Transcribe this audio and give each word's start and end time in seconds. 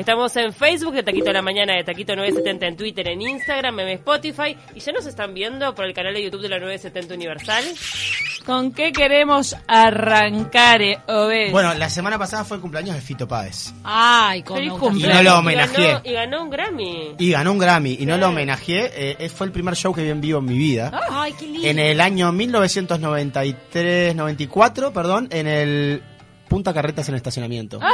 Estamos 0.00 0.34
en 0.36 0.52
Facebook 0.54 0.94
de 0.94 1.02
Taquito 1.02 1.26
de 1.26 1.32
la 1.34 1.42
Mañana, 1.42 1.74
de 1.74 1.84
Taquito 1.84 2.16
970 2.16 2.66
en 2.68 2.76
Twitter, 2.76 3.06
en 3.08 3.20
Instagram, 3.20 3.80
en 3.80 3.88
Spotify. 3.90 4.56
Y 4.74 4.80
ya 4.80 4.92
nos 4.92 5.04
están 5.04 5.34
viendo 5.34 5.74
por 5.74 5.84
el 5.84 5.92
canal 5.92 6.14
de 6.14 6.24
YouTube 6.24 6.40
de 6.40 6.48
la 6.48 6.58
970 6.58 7.14
Universal. 7.14 7.62
¿Con 8.46 8.72
qué 8.72 8.92
queremos 8.92 9.54
arrancar, 9.68 10.80
eh, 10.80 10.98
Obed? 11.06 11.52
Bueno, 11.52 11.74
la 11.74 11.90
semana 11.90 12.18
pasada 12.18 12.46
fue 12.46 12.56
el 12.56 12.62
cumpleaños 12.62 12.94
de 12.94 13.02
Fito 13.02 13.28
Páez. 13.28 13.74
Ay, 13.84 14.42
con 14.42 14.56
Feliz 14.56 14.72
Y 14.74 14.78
cumpleaños. 14.78 15.16
no 15.16 15.22
lo 15.22 15.30
Y 15.30 15.34
homenajeé. 15.38 15.86
ganó, 15.86 16.00
y 16.04 16.12
ganó 16.12 16.42
un 16.44 16.50
Grammy. 16.50 17.14
Y 17.18 17.30
ganó 17.32 17.52
un 17.52 17.58
Grammy 17.58 17.96
y 18.00 18.06
no 18.06 18.16
lo 18.16 18.28
homenajeé. 18.28 19.16
eh, 19.18 19.28
fue 19.28 19.48
el 19.48 19.52
primer 19.52 19.76
show 19.76 19.92
que 19.92 20.02
vi 20.02 20.08
en 20.08 20.22
vivo 20.22 20.38
en 20.38 20.46
mi 20.46 20.56
vida. 20.56 20.98
Ay, 21.10 21.34
qué 21.38 21.46
lindo. 21.46 21.68
En 21.68 21.78
el 21.78 22.00
año 22.00 22.32
1993-94, 22.32 24.92
perdón, 24.92 25.28
en 25.30 25.46
el 25.46 26.02
Punta 26.48 26.72
Carretas 26.72 27.06
en 27.10 27.16
estacionamiento. 27.16 27.78
Ah, 27.82 27.92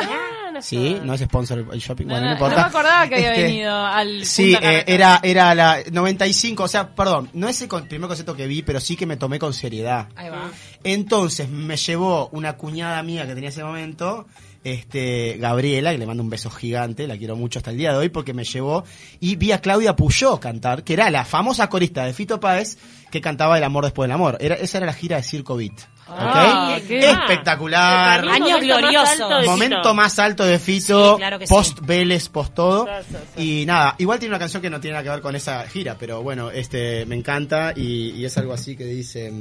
no 0.57 0.63
Sí, 0.63 0.99
no 1.03 1.15
es 1.15 1.21
sponsor 1.23 1.67
el 1.73 1.79
shopping, 1.81 2.07
bueno, 2.07 2.21
no, 2.23 2.27
no, 2.27 2.33
importa. 2.33 2.57
no 2.57 2.63
me 2.63 2.69
acordaba 2.69 3.09
que 3.09 3.15
había 3.17 3.31
Este, 3.35 3.43
venido 3.45 3.75
al 3.75 4.25
Sí, 4.25 4.55
eh, 4.61 4.85
era, 4.87 5.21
era 5.23 5.55
la 5.55 5.79
95, 5.91 6.63
o 6.65 6.69
sea, 6.69 6.95
perdón, 6.95 7.31
no 7.35 7.49
es 7.49 7.61
el 7.63 7.69
con- 7.69 7.87
primer 7.89 8.09
concierto 8.09 8.35
que 8.35 8.47
vi, 8.47 8.63
pero 8.63 8.81
sí 8.81 8.97
que 8.97 9.07
me 9.07 9.17
tomé 9.17 9.39
con 9.39 9.53
seriedad. 9.55 10.09
Ahí 10.17 10.29
va. 10.31 10.51
Entonces 10.85 11.49
me 11.49 11.77
llevó 11.77 12.29
una 12.33 12.57
cuñada 12.57 13.03
mía 13.03 13.27
que 13.27 13.35
tenía 13.35 13.49
ese 13.51 13.63
momento, 13.65 14.27
este, 14.65 15.37
Gabriela, 15.39 15.93
que 15.93 15.99
le 15.99 16.07
mando 16.07 16.23
un 16.23 16.31
beso 16.31 16.51
gigante, 16.51 17.07
la 17.07 17.17
quiero 17.17 17.37
mucho 17.37 17.59
hasta 17.61 17.71
el 17.71 17.77
día 17.79 17.93
de 17.93 17.99
hoy, 17.99 18.09
porque 18.09 18.35
me 18.35 18.45
llevó 18.45 18.85
y 19.21 19.37
vi 19.37 19.53
a 19.53 19.61
Claudia 19.61 19.95
Puyó 19.95 20.41
cantar, 20.41 20.83
que 20.83 20.93
era 20.95 21.09
la 21.11 21.25
famosa 21.25 21.69
corista 21.69 22.05
de 22.05 22.13
Fito 22.13 22.41
Páez 22.41 22.77
que 23.11 23.21
cantaba 23.21 23.57
El 23.59 23.65
amor 23.65 23.85
después 23.85 24.09
del 24.09 24.13
amor. 24.15 24.37
Era, 24.41 24.57
esa 24.57 24.79
era 24.79 24.87
la 24.87 24.93
gira 24.93 25.17
de 25.17 25.23
Circo 25.23 25.57
Beat. 25.57 25.73
Ah, 26.09 26.79
Espectacular. 26.79 28.21
Año 28.29 28.45
momento 28.45 28.59
más 28.59 28.81
glorioso. 28.81 29.07
alto 29.25 29.39
de 29.41 29.47
Momento 29.47 29.77
Fito. 29.79 29.95
más 29.95 30.19
alto 30.19 30.45
de 30.45 30.59
Fito, 30.59 31.11
Sí, 31.13 31.19
claro 31.19 31.39
que 31.39 31.47
post 31.47 31.81
Vélez, 31.83 32.29
post 32.29 32.55
todo. 32.55 32.87
Sí, 32.87 32.93
sí, 33.11 33.17
sí. 33.37 33.61
Y 33.63 33.67
nada, 33.67 33.95
igual 33.99 34.19
tiene 34.19 34.33
una 34.33 34.39
canción 34.39 34.63
que 34.63 34.71
no 34.71 34.81
tiene 34.81 34.93
nada 34.95 35.03
que 35.05 35.11
ver 35.11 35.21
con 35.21 35.35
esa 35.35 35.67
gira, 35.67 35.97
pero 35.99 36.23
bueno, 36.23 36.51
este 36.51 37.05
me 37.07 37.17
encanta 37.17 37.73
y, 37.75 38.11
y 38.11 38.25
es 38.25 38.37
algo 38.39 38.53
así 38.53 38.77
que 38.77 38.85
dice... 38.85 39.33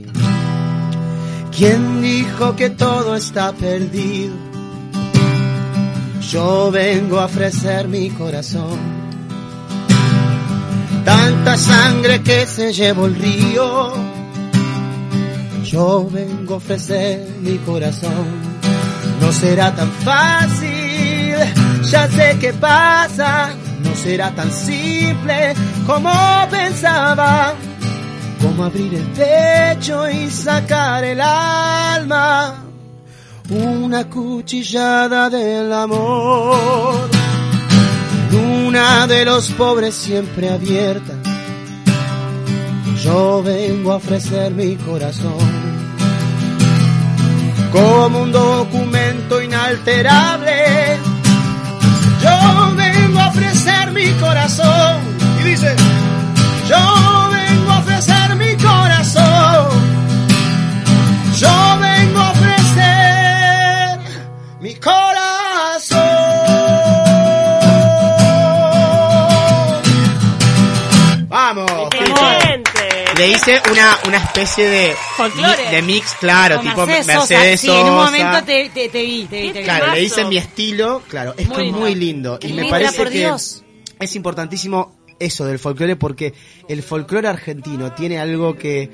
¿Quién 1.56 2.02
dijo 2.02 2.56
que 2.56 2.72
todo 2.72 3.16
está 3.16 3.54
perdido? 3.54 4.34
Yo 6.32 6.70
vengo 6.72 7.20
a 7.20 7.26
ofrecer 7.26 7.88
mi 7.88 8.10
corazón. 8.10 8.78
Tanta 11.06 11.56
sangre 11.56 12.22
que 12.24 12.46
se 12.48 12.74
llevó 12.74 13.06
el 13.06 13.16
río. 13.16 13.94
Yo 15.66 16.08
vengo 16.12 16.54
a 16.54 16.58
ofrecer 16.58 17.28
mi 17.42 17.58
corazón. 17.58 18.28
No 19.20 19.32
será 19.32 19.76
tan 19.76 19.90
fácil, 19.92 21.36
ya 21.90 22.08
sé 22.08 22.38
qué 22.40 22.54
pasa. 22.54 23.50
No 23.84 23.96
será 23.96 24.30
tan 24.30 24.52
simple 24.52 25.56
como 25.88 26.12
pensaba. 26.52 27.56
Como 28.40 28.64
abrir 28.64 28.94
el 28.94 29.08
pecho 29.08 30.08
y 30.08 30.30
sacar 30.30 31.04
el 31.04 31.20
alma. 31.20 32.64
Una 33.50 34.08
cuchillada 34.08 35.32
del 35.32 35.74
amor. 35.74 37.10
Luna 38.32 39.08
de 39.08 39.26
los 39.26 39.50
pobres 39.52 39.96
siempre 39.96 40.52
abierta. 40.52 41.25
Yo 43.06 43.44
vengo 43.44 43.92
a 43.92 43.98
ofrecer 43.98 44.52
mi 44.56 44.76
corazón 44.78 45.38
como 47.72 48.22
un 48.24 48.32
documento 48.32 49.40
inalterable. 49.44 50.98
Yo 52.24 52.76
vengo 52.76 53.20
a 53.20 53.28
ofrecer 53.28 53.92
mi 53.92 54.10
corazón 54.14 55.02
y 55.40 55.44
dice, 55.44 55.76
yo 56.68 57.30
vengo 57.32 57.72
a 57.74 57.80
ofrecer 57.80 58.36
mi 58.38 58.56
corazón. 58.56 59.68
Yo 61.38 61.78
vengo 61.80 62.20
a 62.20 62.32
ofrecer 62.32 64.00
mi 64.62 64.74
corazón. 64.74 65.35
Le 73.18 73.30
hice 73.30 73.62
una, 73.72 73.98
una 74.08 74.18
especie 74.18 74.68
de, 74.70 74.96
de 75.72 75.82
mix, 75.82 76.16
claro, 76.20 76.58
Con 76.58 76.66
tipo 76.68 76.86
Mercedes 76.86 77.08
Mercedes 77.08 77.62
Sosa. 77.62 77.74
Sí, 77.74 77.80
en 77.80 77.88
un 77.88 77.96
momento 77.96 78.44
te, 78.44 78.70
te, 78.70 78.90
te 78.90 79.02
vi, 79.04 79.26
te 79.26 79.42
vi, 79.42 79.50
te 79.52 79.60
vi. 79.60 79.64
Claro, 79.66 79.94
le 79.94 80.04
hice 80.04 80.26
mi 80.26 80.38
estilo, 80.38 81.02
claro, 81.08 81.34
Muy 81.38 81.44
es 81.44 81.58
lindo. 81.58 81.80
muy 81.80 81.96
lindo. 81.96 82.40
Y 82.42 82.54
me 82.54 82.70
parece 82.70 82.98
por 82.98 83.10
que 83.10 83.20
Dios. 83.20 83.64
es 84.00 84.16
importantísimo 84.16 84.96
eso 85.18 85.46
del 85.46 85.60
folclore 85.60 85.96
porque 85.96 86.34
el 86.68 86.84
folclore 86.84 87.28
argentino 87.30 87.94
tiene 87.94 88.20
algo 88.20 88.58
que 88.58 88.92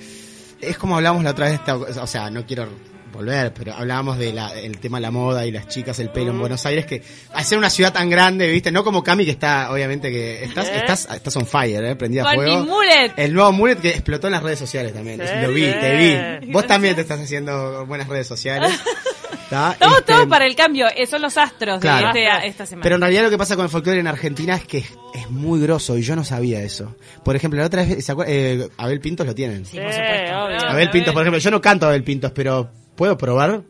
es 0.61 0.77
como 0.77 0.95
hablamos 0.97 1.23
la 1.23 1.31
otra 1.31 1.45
vez, 1.47 1.55
esta- 1.55 1.75
o 1.77 2.07
sea, 2.07 2.29
no 2.29 2.45
quiero 2.45 2.67
volver, 3.11 3.53
pero 3.53 3.73
hablábamos 3.73 4.17
del 4.17 4.37
el 4.63 4.77
tema 4.79 4.97
de 4.97 5.01
la 5.01 5.11
moda 5.11 5.45
y 5.45 5.51
las 5.51 5.67
chicas, 5.67 5.99
el 5.99 6.09
pelo 6.09 6.31
en 6.31 6.39
Buenos 6.39 6.65
Aires, 6.65 6.85
que 6.85 7.01
al 7.33 7.43
ser 7.43 7.57
una 7.57 7.69
ciudad 7.69 7.91
tan 7.93 8.09
grande, 8.09 8.49
viste, 8.49 8.71
no 8.71 8.83
como 8.83 9.03
Cami 9.03 9.25
que 9.25 9.31
está, 9.31 9.71
obviamente 9.71 10.09
que 10.11 10.43
estás, 10.43 10.67
¿Eh? 10.69 10.77
estás, 10.77 11.07
estás 11.13 11.35
on 11.35 11.45
fire, 11.45 11.83
eh, 11.83 11.95
prendida 11.95 12.23
a 12.29 12.35
Con 12.35 12.43
mi 12.45 12.51
fuego. 12.51 12.65
mullet. 12.65 13.13
El 13.17 13.33
nuevo 13.33 13.51
mullet 13.51 13.77
que 13.79 13.89
explotó 13.89 14.27
en 14.27 14.33
las 14.33 14.43
redes 14.43 14.59
sociales 14.59 14.93
también. 14.93 15.19
Sí. 15.19 15.33
Lo 15.41 15.49
vi, 15.51 15.63
te 15.63 16.39
vi. 16.41 16.51
Vos 16.51 16.65
también 16.67 16.95
te 16.95 17.01
estás 17.01 17.19
haciendo 17.19 17.85
buenas 17.85 18.07
redes 18.07 18.27
sociales. 18.27 18.71
¿tá? 19.49 19.75
Todo, 19.77 19.97
Este, 19.99 20.13
todo 20.13 20.29
para 20.29 20.45
el 20.45 20.55
cambio. 20.55 20.87
Eh, 20.95 21.05
son 21.05 21.21
los 21.21 21.37
astros 21.37 21.81
Claro. 21.81 22.13
de 22.13 22.23
este- 22.25 22.47
esta 22.47 22.65
semana. 22.65 22.83
Pero 22.83 22.95
en 22.95 23.01
realidad 23.01 23.23
lo 23.23 23.29
que 23.29 23.37
pasa 23.37 23.55
con 23.57 23.65
el 23.65 23.69
folclore 23.69 23.99
en 23.99 24.07
Argentina 24.07 24.55
es 24.55 24.63
que 24.65 24.77
es, 24.79 24.85
es 25.13 25.29
muy 25.29 25.59
grosso 25.59 25.97
y 25.97 26.01
yo 26.03 26.15
no 26.15 26.23
sabía 26.23 26.61
eso. 26.61 26.95
Por 27.25 27.35
ejemplo, 27.35 27.59
la 27.59 27.65
otra 27.67 27.83
vez, 27.83 28.05
¿se 28.05 28.13
acuer- 28.13 28.25
eh, 28.29 28.69
Abel 28.77 29.01
Pintos 29.01 29.27
lo 29.27 29.35
tienen. 29.35 29.65
Sí, 29.65 29.77
por 29.77 29.91
supuesto. 29.91 30.45
obvio. 30.45 30.69
Abel 30.69 30.89
Pintos, 30.89 31.13
por 31.13 31.23
ejemplo, 31.23 31.39
yo 31.39 31.51
no 31.51 31.59
canto 31.59 31.85
a 31.85 31.89
Abel 31.89 32.03
Pintos, 32.03 32.31
pero 32.33 32.71
¿puedo 33.01 33.17
probar? 33.17 33.63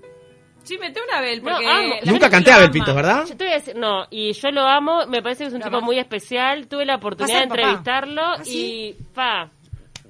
Sí, 0.64 0.78
mete 0.78 1.00
una 1.02 1.20
Abel, 1.20 1.42
No, 1.42 1.52
porque 1.52 1.66
amo. 1.66 1.96
la 2.04 2.12
Nunca 2.12 2.26
gente 2.26 2.30
canté 2.30 2.50
lo 2.50 2.52
a 2.52 2.56
Abel 2.58 2.66
ama. 2.66 2.74
Pintos, 2.74 2.96
¿verdad? 2.96 3.26
Yo 3.30 3.38
te 3.38 3.44
voy 3.46 3.54
a 3.54 3.56
decir, 3.56 3.76
no, 3.78 4.06
y 4.12 4.34
yo 4.34 4.52
lo 4.52 4.62
amo, 4.68 5.08
me 5.08 5.22
parece 5.24 5.44
que 5.46 5.48
es 5.48 5.54
un 5.54 5.60
¿Lo 5.62 5.66
tipo 5.68 5.82
muy 5.82 5.98
especial, 6.00 6.68
tuve 6.68 6.86
la 6.86 6.96
oportunidad 6.98 7.44
de 7.44 7.48
Pasa 7.48 7.56
el 7.56 7.62
papá. 7.62 7.62
entrevistarlo 7.62 8.22
¿Ah, 8.24 8.44
sí? 8.44 8.96
y 9.00 9.04
pa, 9.14 9.50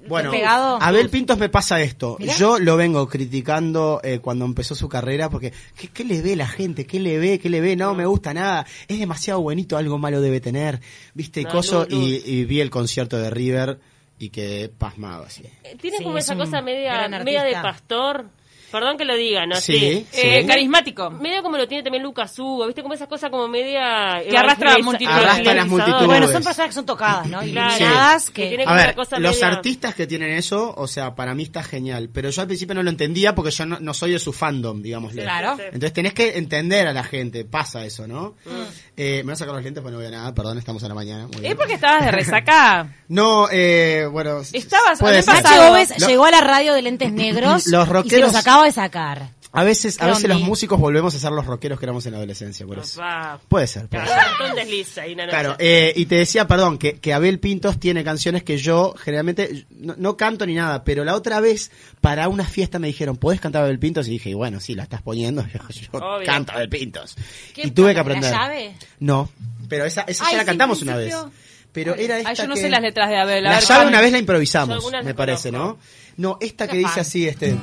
Bueno, 0.08 0.32
pegado? 0.32 0.78
Abel 0.82 1.08
Pintos 1.08 1.38
me 1.38 1.48
pasa 1.48 1.80
esto. 1.80 2.16
Mirá. 2.18 2.34
Yo 2.34 2.58
lo 2.58 2.76
vengo 2.76 3.06
criticando 3.08 4.00
eh, 4.02 4.18
cuando 4.18 4.44
empezó 4.44 4.74
su 4.74 4.88
carrera 4.88 5.30
porque 5.30 5.52
¿qué, 5.78 5.86
qué 5.86 6.02
le 6.04 6.20
ve 6.20 6.34
la 6.34 6.48
gente? 6.48 6.84
¿Qué 6.84 6.98
le 6.98 7.16
ve? 7.20 7.38
¿Qué 7.38 7.48
le 7.48 7.60
ve? 7.60 7.76
No 7.76 7.94
me 7.94 8.04
gusta 8.06 8.34
nada. 8.34 8.66
Es 8.88 8.98
demasiado 8.98 9.40
buenito, 9.40 9.76
algo 9.76 9.98
malo 9.98 10.20
debe 10.20 10.40
tener. 10.40 10.80
¿Viste? 11.14 11.44
No, 11.44 11.50
Coso 11.50 11.84
luz, 11.84 11.92
luz. 11.92 12.02
y, 12.26 12.40
y 12.40 12.44
vi 12.44 12.60
el 12.60 12.70
concierto 12.70 13.16
de 13.16 13.30
River 13.30 13.78
y 14.18 14.30
quedé 14.30 14.68
pasmado 14.68 15.22
así. 15.24 15.44
eh, 15.64 15.76
tiene 15.80 15.98
Sí, 15.98 16.04
como 16.04 16.18
es 16.18 16.24
esa 16.24 16.34
un 16.34 16.40
cosa 16.40 16.60
media, 16.60 16.92
gran 17.08 17.24
media 17.24 17.42
de 17.44 17.54
artista. 17.56 17.62
pastor, 17.62 18.26
perdón 18.72 18.96
que 18.96 19.04
lo 19.04 19.14
diga, 19.14 19.46
¿no? 19.46 19.54
Sí, 19.56 20.06
sí. 20.10 20.20
Eh, 20.20 20.44
carismático. 20.46 21.10
Medio 21.10 21.42
como 21.42 21.56
lo 21.58 21.68
tiene 21.68 21.84
también 21.84 22.02
Lucas 22.02 22.36
Hugo, 22.38 22.66
¿viste? 22.66 22.82
Como 22.82 22.94
esas 22.94 23.06
cosas 23.08 23.30
como 23.30 23.46
media... 23.46 24.20
Que 24.28 24.36
arrastra 24.36 24.78
multitudes. 24.78 25.16
Arrastra 25.16 25.52
a 25.52 25.54
las 25.54 25.66
multitudes. 25.68 26.06
Bueno, 26.06 26.26
son 26.28 26.42
personas 26.42 26.68
que 26.68 26.74
son 26.74 26.86
tocadas, 26.86 27.26
¿no? 27.28 27.40
Claro. 27.40 27.46
Iluminadas, 27.76 28.24
Sí. 28.24 28.32
que... 28.32 28.56
Que 28.56 28.64
A 28.66 28.74
ver, 28.74 28.94
cosa 28.94 29.18
los 29.18 29.34
media- 29.36 29.48
artistas 29.48 29.94
que 29.94 30.06
tienen 30.06 30.30
eso, 30.30 30.74
o 30.76 30.86
sea, 30.88 31.14
para 31.14 31.34
mí 31.34 31.42
está 31.44 31.62
genial. 31.62 32.10
Pero 32.12 32.30
yo 32.30 32.40
al 32.42 32.48
principio 32.48 32.74
no 32.74 32.82
lo 32.82 32.90
entendía 32.90 33.34
porque 33.34 33.50
yo 33.50 33.66
no, 33.66 33.78
no 33.80 33.94
soy 33.94 34.12
de 34.12 34.18
su 34.18 34.32
fandom, 34.32 34.82
digámosle. 34.82 35.22
Claro. 35.22 35.56
Sí. 35.56 35.62
Entonces 35.66 35.92
tenés 35.92 36.14
que 36.14 36.38
entender 36.38 36.86
a 36.88 36.92
la 36.92 37.04
gente, 37.04 37.44
pasa 37.44 37.84
eso, 37.84 38.06
¿no? 38.08 38.34
Mm. 38.46 38.50
Eh, 38.96 39.16
me 39.18 39.22
voy 39.24 39.32
a 39.32 39.36
sacar 39.36 39.54
los 39.54 39.64
lentes 39.64 39.82
porque 39.82 39.92
no 39.94 39.98
veo 39.98 40.10
nada, 40.10 40.34
perdón, 40.34 40.58
estamos 40.58 40.82
a 40.84 40.88
la 40.88 40.94
mañana. 40.94 41.26
muy 41.26 41.36
¿Es 41.36 41.40
bien. 41.42 41.56
porque 41.56 41.74
estabas 41.74 42.04
de 42.04 42.10
resaca? 42.10 42.94
No, 43.12 43.46
eh, 43.52 44.08
bueno. 44.10 44.40
Estabas- 44.40 44.98
puede 44.98 45.20
Gómez 45.22 46.00
Lo- 46.00 46.06
llegó 46.08 46.24
a 46.24 46.30
la 46.30 46.40
radio 46.40 46.72
de 46.72 46.80
lentes 46.80 47.12
negros 47.12 47.66
Los 47.66 47.86
y 47.86 47.88
se 47.88 47.92
rockeros- 47.92 48.20
los 48.32 48.36
acaba 48.62 48.66
de 48.66 48.72
sacar. 48.72 49.42
A 49.54 49.64
veces, 49.64 50.00
a 50.00 50.06
veces 50.06 50.30
los 50.30 50.40
músicos 50.40 50.80
volvemos 50.80 51.14
a 51.14 51.18
ser 51.18 51.30
los 51.30 51.44
rockeros 51.44 51.78
que 51.78 51.84
éramos 51.84 52.06
en 52.06 52.12
la 52.12 52.18
adolescencia, 52.18 52.64
por 52.66 52.78
eso. 52.78 53.02
Puede 53.48 53.66
ser, 53.66 53.86
puede 53.86 54.06
ser. 54.06 55.28
Claro, 55.28 55.56
eh, 55.58 55.92
y 55.94 56.06
te 56.06 56.14
decía, 56.14 56.48
perdón, 56.48 56.78
que, 56.78 56.94
que 56.98 57.12
Abel 57.12 57.38
Pintos 57.38 57.78
tiene 57.78 58.02
canciones 58.02 58.44
que 58.44 58.56
yo 58.56 58.94
generalmente 58.98 59.66
no, 59.68 59.94
no 59.98 60.16
canto 60.16 60.46
ni 60.46 60.54
nada, 60.54 60.84
pero 60.84 61.04
la 61.04 61.14
otra 61.14 61.40
vez 61.40 61.70
para 62.00 62.28
una 62.28 62.44
fiesta 62.46 62.78
me 62.78 62.86
dijeron, 62.86 63.18
¿podés 63.18 63.42
cantar 63.42 63.64
Abel 63.64 63.78
Pintos? 63.78 64.08
Y 64.08 64.12
dije, 64.12 64.30
y 64.30 64.34
bueno, 64.34 64.58
sí, 64.58 64.74
la 64.74 64.84
estás 64.84 65.02
poniendo, 65.02 65.44
yo 65.92 66.00
canto 66.24 66.52
Abel 66.52 66.70
Pintos. 66.70 67.14
¿Qué 67.54 67.66
Y 67.66 67.70
tuve 67.72 67.92
que 67.92 68.00
aprender. 68.00 68.30
¿La 68.30 68.38
llave? 68.38 68.74
No, 69.00 69.28
pero 69.68 69.84
esa, 69.84 70.00
esa 70.02 70.24
Ay, 70.24 70.32
ya 70.32 70.36
la 70.38 70.42
sí, 70.44 70.46
cantamos 70.46 70.80
una 70.80 70.96
vez. 70.96 71.14
Pero 71.72 71.94
era 71.94 72.16
esta 72.16 72.30
Ay, 72.30 72.36
yo 72.36 72.46
no 72.46 72.54
que- 72.54 72.60
sé 72.62 72.70
las 72.70 72.80
letras 72.80 73.10
de 73.10 73.18
Abel. 73.18 73.46
a 73.46 73.50
La 73.50 73.56
ver, 73.56 73.64
llave 73.68 73.86
una 73.86 74.00
vez 74.00 74.12
la 74.12 74.18
improvisamos, 74.18 74.82
me 75.04 75.12
parece, 75.14 75.50
conozco. 75.50 75.78
¿no? 76.16 76.30
No, 76.30 76.38
esta 76.40 76.68
que 76.68 76.78
dice 76.78 77.00
así, 77.00 77.28
este... 77.28 77.54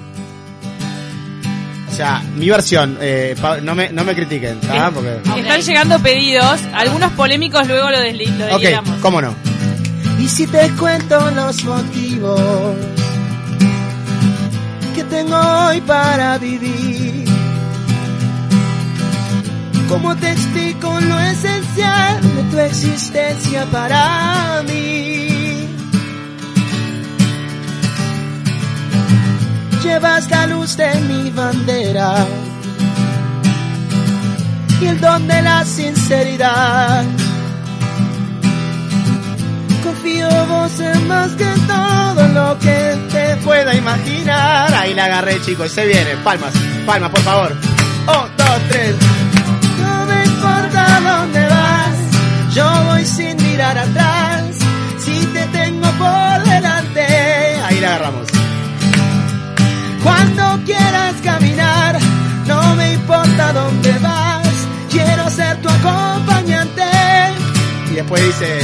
O 2.00 2.02
sea, 2.02 2.24
mi 2.38 2.50
versión, 2.50 2.98
eh, 3.02 3.36
pa- 3.42 3.58
no, 3.60 3.76
me, 3.76 3.90
no 3.90 4.06
me 4.06 4.16
critiquen. 4.16 4.58
Están 5.36 5.60
llegando 5.60 6.00
pedidos, 6.00 6.62
algunos 6.74 7.12
polémicos 7.12 7.68
luego 7.68 7.90
lo, 7.90 7.98
desli- 7.98 8.34
lo 8.38 8.56
Ok, 8.56 9.02
cómo 9.02 9.22
no. 9.22 9.36
Y 10.18 10.30
si 10.30 10.48
te 10.48 10.70
cuento 10.80 11.30
los 11.32 11.62
motivos 11.66 12.40
que 14.96 15.04
tengo 15.04 15.36
hoy 15.38 15.82
para 15.82 16.38
vivir, 16.38 17.26
¿cómo 19.90 20.16
te 20.16 20.32
explico 20.32 21.02
lo 21.02 21.20
esencial 21.20 22.22
existencia 22.66 23.66
para 23.66 24.64
mí. 24.68 25.09
Llevas 29.84 30.30
la 30.30 30.46
luz 30.48 30.76
de 30.76 30.94
mi 31.02 31.32
bandera 31.32 32.26
y 34.82 34.86
el 34.86 35.00
don 35.00 35.28
de 35.28 35.42
la 35.42 35.64
sinceridad. 35.66 37.06
Confío 39.84 40.30
vos 40.48 40.80
en 40.80 41.08
más 41.08 41.32
que 41.32 41.50
todo 41.68 42.28
lo 42.28 42.60
que 42.60 42.98
te 43.12 43.38
pueda 43.38 43.74
imaginar. 43.74 44.74
Ahí 44.74 44.94
la 44.94 45.06
agarré, 45.06 45.42
chicos, 45.42 45.72
se 45.72 45.86
viene. 45.86 46.16
Palmas, 46.24 46.54
palmas, 46.86 47.10
por 47.12 47.22
favor. 47.22 47.52
Un, 47.52 48.38
dos, 48.38 48.60
tres. 48.70 48.96
No 49.82 50.06
me 50.06 50.26
importa 50.26 51.00
dónde 51.00 51.48
vas, 51.48 52.54
yo 52.54 52.84
voy 52.86 53.06
sin 53.06 53.38
mirar 53.38 53.78
atrás. 53.78 54.44
Si 55.00 55.26
te 55.28 55.46
tengo 55.48 55.90
por 55.92 56.44
delante, 56.44 57.06
ahí 57.66 57.80
la 57.80 57.96
agarramos. 57.96 58.39
Cuando 60.20 60.66
quieras 60.66 61.16
caminar, 61.24 61.98
no 62.46 62.76
me 62.76 62.94
importa 62.94 63.54
dónde 63.54 63.98
vas, 64.00 64.48
quiero 64.92 65.30
ser 65.30 65.56
tu 65.62 65.70
acompañante. 65.70 66.84
Y 67.90 67.96
después 67.96 68.22
dice, 68.26 68.60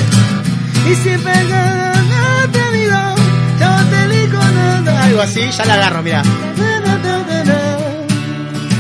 y 0.92 0.96
siempre 0.96 1.34
no 1.46 2.52
te 2.52 2.72
digo, 2.78 3.16
yo 3.58 3.70
te 3.90 4.28
no, 4.28 4.82
no. 4.82 4.98
algo 4.98 5.22
así, 5.22 5.50
ya 5.50 5.66
la 5.66 5.76
agarro, 5.76 6.04
mira. 6.04 6.24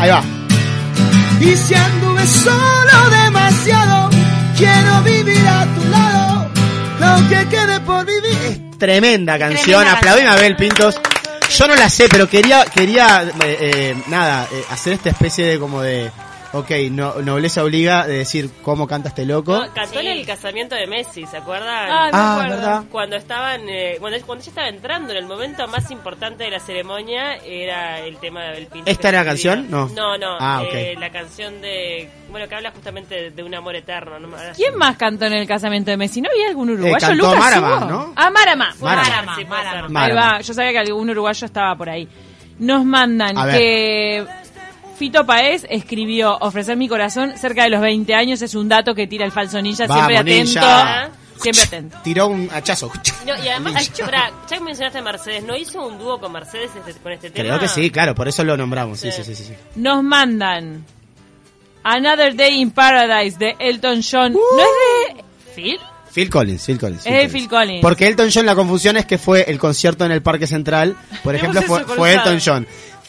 Ahí 0.01 0.09
va. 0.09 0.21
Y 1.39 1.55
si 1.55 1.75
anduve 1.75 2.27
solo 2.27 3.09
demasiado, 3.23 4.09
quiero 4.57 5.01
vivir 5.03 5.47
a 5.47 5.65
tu 5.75 5.89
lado, 5.89 6.49
lo 6.99 7.29
que 7.29 7.47
quede 7.47 7.79
por 7.79 8.05
vivir. 8.05 8.69
Es 8.71 8.77
tremenda 8.77 9.39
canción, 9.39 9.87
aplaudime 9.87 10.27
a. 10.27 10.33
Abel 10.33 10.57
Pintos. 10.57 10.99
Yo 11.49 11.67
no 11.67 11.75
la 11.75 11.89
sé, 11.89 12.07
pero 12.09 12.27
quería, 12.27 12.65
quería, 12.65 13.23
eh, 13.23 13.57
eh, 13.59 13.95
nada, 14.07 14.47
eh, 14.51 14.63
hacer 14.69 14.93
esta 14.93 15.09
especie 15.09 15.45
de 15.45 15.59
como 15.59 15.81
de, 15.81 16.11
ok, 16.59 16.71
no, 16.91 17.21
nobleza 17.21 17.63
obliga 17.63 18.05
de 18.07 18.17
decir 18.19 18.49
cómo 18.61 18.87
canta 18.87 19.09
este 19.09 19.25
loco. 19.25 19.55
No, 19.57 19.73
cantó 19.73 19.99
en 19.99 20.07
el 20.07 20.25
casamiento 20.25 20.75
de 20.75 20.87
Messi, 20.87 21.25
¿se 21.25 21.37
acuerdan? 21.37 21.89
Ah, 21.91 22.09
me 22.11 22.17
Ah, 22.17 22.33
acuerdo. 22.35 22.55
¿verdad? 22.57 22.83
Cuando 22.91 23.15
estaban, 23.15 23.61
eh, 23.69 23.97
cuando, 23.99 24.17
cuando 24.25 24.41
ella 24.43 24.49
estaba 24.49 24.67
entrando, 24.67 25.11
en 25.11 25.17
el 25.17 25.25
momento 25.25 25.67
más 25.67 25.89
importante 25.91 26.43
de 26.45 26.51
la 26.51 26.59
ceremonia, 26.59 27.35
era 27.45 27.99
el 27.99 28.17
tema 28.17 28.41
de 28.43 28.47
Abel 28.49 28.67
Pinto. 28.67 28.89
¿Esta 28.89 29.09
era 29.09 29.19
la 29.19 29.25
canción? 29.25 29.67
No. 29.69 29.87
No, 29.89 30.17
no. 30.17 30.37
Ah, 30.39 30.61
ok. 30.63 30.73
eh, 30.73 30.95
la 30.99 31.09
canción 31.11 31.61
de, 31.61 32.09
bueno, 32.31 32.47
que 32.47 32.55
habla 32.55 32.71
justamente 32.71 33.15
de, 33.15 33.31
de 33.31 33.43
un 33.43 33.53
amor 33.55 33.75
eterno. 33.75 34.19
¿no? 34.19 34.29
¿Quién 34.55 34.75
más 34.77 34.97
cantó 34.97 35.25
en 35.25 35.33
el 35.33 35.47
casamiento 35.47 35.91
de 35.91 35.97
Messi? 35.97 36.21
¿No 36.21 36.29
había 36.29 36.49
algún 36.49 36.69
uruguayo? 36.69 36.97
Eh, 36.97 36.99
cantó 36.99 37.15
Lucas 37.25 37.39
Marama, 37.39 37.77
Hugo? 37.77 37.85
¿no? 37.89 38.13
Ah, 38.15 38.29
Marama. 38.29 38.73
Marama. 38.81 39.03
Marama. 39.03 39.35
Ser. 39.35 39.45
Ahí 39.45 39.89
Marama. 39.91 40.31
va. 40.33 40.41
Yo 40.41 40.53
sabía 40.53 40.71
que 40.71 40.79
algún 40.79 41.09
uruguayo 41.09 41.45
estaba 41.45 41.75
por 41.75 41.89
ahí. 41.89 42.07
Nos 42.59 42.85
mandan 42.85 43.37
A 43.37 43.45
ver. 43.45 43.57
que 43.57 44.25
Fito 44.97 45.25
Paez 45.25 45.65
escribió 45.69 46.37
Ofrecer 46.39 46.77
mi 46.77 46.87
corazón 46.87 47.37
cerca 47.37 47.63
de 47.63 47.69
los 47.69 47.81
20 47.81 48.13
años. 48.15 48.41
Es 48.41 48.55
un 48.55 48.69
dato 48.69 48.95
que 48.95 49.07
tira 49.07 49.25
el 49.25 49.31
falso 49.31 49.61
ninja. 49.61 49.85
Vamos, 49.87 50.07
siempre 50.07 50.33
ninja. 50.33 51.01
atento. 51.03 51.17
Siempre 51.41 51.63
atento. 51.63 51.97
Tiró 52.03 52.27
un 52.27 52.49
hachazo. 52.51 52.89
No, 53.25 53.33
y 53.43 53.47
además, 53.49 53.91
pará, 53.99 54.31
ya 54.49 54.57
que 54.57 54.63
mencionaste 54.63 54.99
a 54.99 55.01
Mercedes, 55.01 55.43
¿no 55.43 55.55
hizo 55.57 55.85
un 55.85 55.97
dúo 55.99 56.17
con 56.19 56.31
Mercedes 56.31 56.71
este- 56.75 56.99
con 57.01 57.11
este 57.11 57.29
tema? 57.29 57.43
Creo 57.49 57.59
que 57.59 57.67
sí, 57.67 57.89
claro, 57.91 58.15
por 58.15 58.27
eso 58.29 58.43
lo 58.45 58.55
nombramos. 58.55 58.99
Sí, 59.01 59.11
sí, 59.11 59.23
Sí. 59.23 59.35
sí, 59.35 59.43
sí. 59.43 59.53
Nos 59.75 60.01
mandan 60.01 60.85
Another 61.83 62.35
Day 62.35 62.59
in 62.61 62.71
Paradise 62.71 63.37
de 63.37 63.55
Elton 63.59 64.01
John. 64.09 64.33
¿No 64.33 64.39
es 64.39 65.15
de 65.17 65.23
Phil? 65.53 65.79
Phil 66.13 66.29
Collins, 66.29 66.65
Phil 66.65 66.79
Collins. 66.79 67.05
Es 67.05 67.13
de 67.13 67.27
Phil 67.29 67.49
Collins. 67.49 67.81
Porque 67.81 68.07
Elton 68.07 68.29
John, 68.33 68.45
la 68.45 68.55
confusión 68.55 68.95
es 68.97 69.05
que 69.05 69.17
fue 69.17 69.43
el 69.49 69.59
concierto 69.59 70.05
en 70.05 70.11
el 70.13 70.21
Parque 70.21 70.47
Central. 70.47 70.95
Por 71.23 71.35
ejemplo, 71.35 71.61
fue. 71.61 72.13
Elton 72.13 72.39
John. 72.43 72.65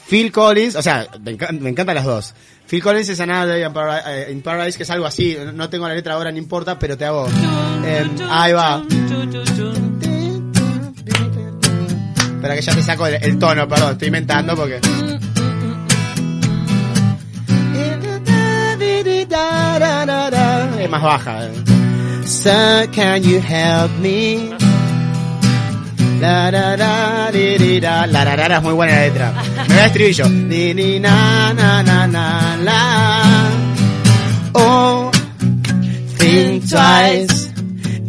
Phil 0.09 0.31
Collins, 0.31 0.77
o 0.77 0.83
sea, 0.83 1.07
me, 1.21 1.37
encan- 1.37 1.59
me 1.61 1.71
encantan 1.71 1.95
las 1.97 2.05
dos. 2.05 2.35
Phil 2.69 2.83
Collins 2.83 3.09
es 3.09 3.21
Another 3.21 3.65
in 3.65 3.73
Paradise, 3.73 4.05
eh, 4.29 4.33
in 4.33 4.43
Paradise, 4.43 4.77
que 4.77 4.83
es 4.85 4.91
algo 4.91 5.07
así. 5.07 5.37
No 5.55 5.69
tengo 5.69 5.87
la 5.89 5.95
letra 5.95 6.15
ahora, 6.15 6.31
no 6.33 6.39
importa, 6.39 6.79
pero 6.79 6.97
te 6.97 7.05
hago. 7.05 7.29
Eh, 7.85 8.07
ahí 8.31 8.53
va. 8.53 8.83
Espera 12.37 12.55
que 12.55 12.63
ya 12.63 12.75
te 12.75 12.83
saco 12.83 13.07
el, 13.07 13.39
tono, 13.39 13.69
perdón, 13.69 13.93
estoy 13.93 14.09
inventando 14.09 14.55
porque. 14.55 14.81
Es 20.81 20.91
más 20.91 21.03
baja. 21.03 21.47
eh. 21.47 21.53
Sir, 22.25 22.89
can 22.95 23.23
you 23.23 23.39
help 23.41 23.91
me? 24.01 24.51
La 26.19 27.31
di, 27.31 27.59
di, 27.59 27.81
da. 27.81 28.07
La 28.07 28.57
es 28.57 28.63
muy 28.63 28.73
buena 28.73 28.95
la 28.95 29.01
letra. 29.03 29.33
Me 29.33 29.75
voy 29.75 29.77
a 29.77 29.87
estribillo. 29.87 30.29
Di, 30.49 30.75
di, 30.75 30.99
na 30.99 31.53
na 31.53 31.83
na 31.83 32.07
na 32.07 32.57
la. 32.63 33.51
Oh, 34.55 35.11
think 36.17 36.69
twice. 36.69 37.53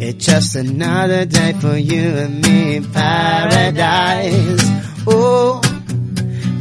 It's 0.00 0.24
just 0.24 0.56
another 0.56 1.26
day 1.26 1.52
for 1.60 1.76
you 1.76 2.16
and 2.16 2.40
me 2.40 2.76
in 2.76 2.84
paradise. 2.92 4.64
Oh, 5.06 5.60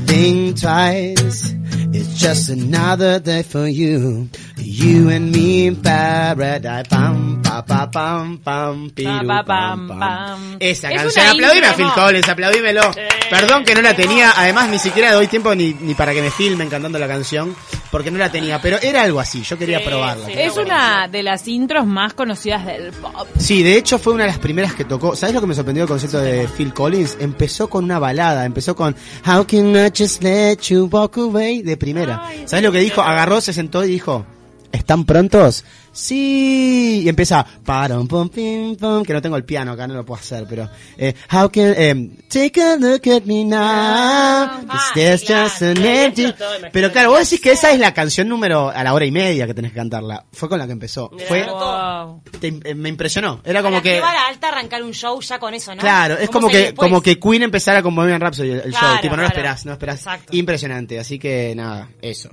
think 0.06 0.60
twice. 0.60 1.54
It's 1.94 2.20
just 2.20 2.50
another 2.50 3.20
day 3.20 3.44
for 3.44 3.68
you. 3.68 4.30
You 4.60 5.10
and 5.10 5.32
me 5.36 5.68
in 5.68 5.76
paradise. 5.78 6.88
Pam, 6.90 7.42
pa, 7.44 7.64
pa, 7.66 7.90
pam, 7.92 8.38
pam, 8.40 8.90
piru, 8.90 9.10
Pa, 9.28 9.44
pa, 9.44 9.44
pam, 9.44 9.88
pam, 9.88 9.88
pam. 9.88 10.00
pam. 10.00 10.58
Esa 10.60 10.90
Es 10.92 11.02
canción. 11.02 11.28
Aplaudime 11.28 11.68
a 11.68 11.74
Phil. 11.74 11.88
Collins, 11.94 12.28
aplaudímelo. 12.30 12.82
Perdón 13.30 13.64
que 13.64 13.76
no 13.76 13.82
la 13.82 13.96
tenía. 13.96 14.34
Además, 14.36 14.70
ni 14.70 14.80
siquiera 14.80 15.14
doy 15.14 15.28
tiempo 15.28 15.54
ni, 15.56 15.74
ni 15.74 15.94
para 15.94 16.14
que 16.14 16.22
me 16.22 16.32
filmen 16.32 16.70
cantando 16.70 16.98
la 17.00 17.08
canción. 17.08 17.56
Porque 17.92 18.12
no 18.12 18.18
la 18.18 18.32
tenía. 18.32 18.60
Pero 18.62 18.78
era 18.82 19.04
algo 19.04 19.20
así. 19.20 19.44
Yo 19.44 19.58
quería 19.58 19.80
Sí, 19.80 19.86
probarla. 19.86 20.26
sí. 20.26 20.34
Es 20.36 20.58
una 20.58 21.08
de 21.08 21.24
las 21.24 21.48
intros 21.48 21.86
más 21.86 22.14
conocidas 22.14 22.66
del 22.66 22.92
pop. 22.94 23.28
Sí, 23.38 23.64
de 23.64 23.78
hecho 23.78 23.98
fue 24.00 24.14
una 24.14 24.24
de 24.24 24.30
las 24.32 24.40
primeras 24.40 24.74
que 24.74 24.84
tocó. 24.86 25.16
¿Sabes 25.16 25.34
lo 25.36 25.42
que 25.42 25.48
me 25.48 25.56
sorprendió 25.56 25.84
del 25.84 25.90
concierto 25.90 26.20
de 26.20 26.48
Phil 26.50 26.74
Collins? 26.74 27.18
Empezó 27.20 27.70
con 27.70 27.86
una 27.86 28.00
balada, 28.00 28.44
empezó 28.46 28.76
con 28.76 28.96
How 29.26 29.46
can 29.46 29.76
I 29.76 29.90
just 29.98 30.22
let 30.24 30.58
you 30.70 30.90
walk 30.92 31.18
away 31.18 31.62
de 31.62 31.78
primera. 31.78 32.30
¿Sabes 32.46 32.64
lo 32.66 32.72
que 32.72 32.80
dijo? 32.80 33.02
Agarró, 33.02 33.40
se 33.40 33.54
sentó 33.54 33.86
y 33.86 33.88
dijo, 33.90 34.26
¿están 34.72 35.06
prontos? 35.06 35.64
Sí, 35.98 37.02
y 37.04 37.10
empieza 37.10 37.44
param 37.66 38.08
pum 38.08 38.30
pim 38.30 38.76
pum, 38.76 39.04
que 39.04 39.14
no 39.14 39.22
tengo 39.22 39.36
el 39.36 39.44
piano 39.44 39.72
acá, 39.72 39.88
no 39.88 39.96
lo 39.96 40.06
puedo 40.06 40.20
hacer, 40.22 40.46
pero 40.48 40.70
eh, 40.98 41.14
How 41.32 41.50
can 41.50 41.74
eh, 41.76 42.10
take 42.30 42.62
a 42.62 42.76
look 42.76 43.02
at 43.10 43.24
me 43.24 43.44
now? 43.44 44.68
'cause 44.68 44.92
there's 44.94 45.22
just 45.28 45.62
an 45.64 45.84
empty. 45.84 46.34
Pero 46.72 46.92
claro, 46.92 47.10
vos 47.10 47.20
decís 47.22 47.42
que 47.42 47.52
esa 47.52 47.72
es 47.72 47.80
la 47.80 47.94
canción 47.94 48.30
número 48.30 48.70
a 48.70 48.84
la 48.84 48.94
hora 48.94 49.06
y 49.06 49.12
media 49.12 49.48
que 49.48 49.54
tenés 49.54 49.72
que 49.72 49.78
cantarla. 49.78 50.24
Fue 50.32 50.48
con 50.48 50.60
la 50.60 50.68
que 50.68 50.74
empezó. 50.74 51.10
Fue 51.28 51.44
Wow. 51.46 52.22
te- 52.40 52.60
eh, 52.64 52.76
me 52.76 52.90
impresionó. 52.90 53.42
Era 53.44 53.64
como 53.64 53.82
que 53.82 54.00
alta 54.00 54.50
arrancar 54.50 54.84
un 54.84 54.94
show 54.94 55.20
ya 55.22 55.40
con 55.40 55.54
eso, 55.54 55.74
¿no? 55.74 55.82
Claro, 55.82 56.14
es 56.20 56.28
¿Cómo 56.30 56.42
como 56.42 56.50
que 56.52 56.58
después? 56.58 56.90
como 56.90 57.02
que 57.02 57.20
Queen 57.20 57.42
empezara 57.44 57.82
con 57.82 57.96
Bohemian 57.96 58.22
Rhapsody 58.22 58.52
el, 58.52 58.62
el 58.66 58.72
show, 58.74 58.98
tipo 59.02 59.16
no 59.16 59.24
lo 59.24 59.28
esperás, 59.28 59.66
no 59.66 59.72
lo 59.72 59.74
esperás. 59.74 59.98
Exacto. 60.00 60.36
Impresionante, 60.38 61.00
así 61.00 61.18
que 61.18 61.54
nada, 61.56 61.90
eso. 62.02 62.30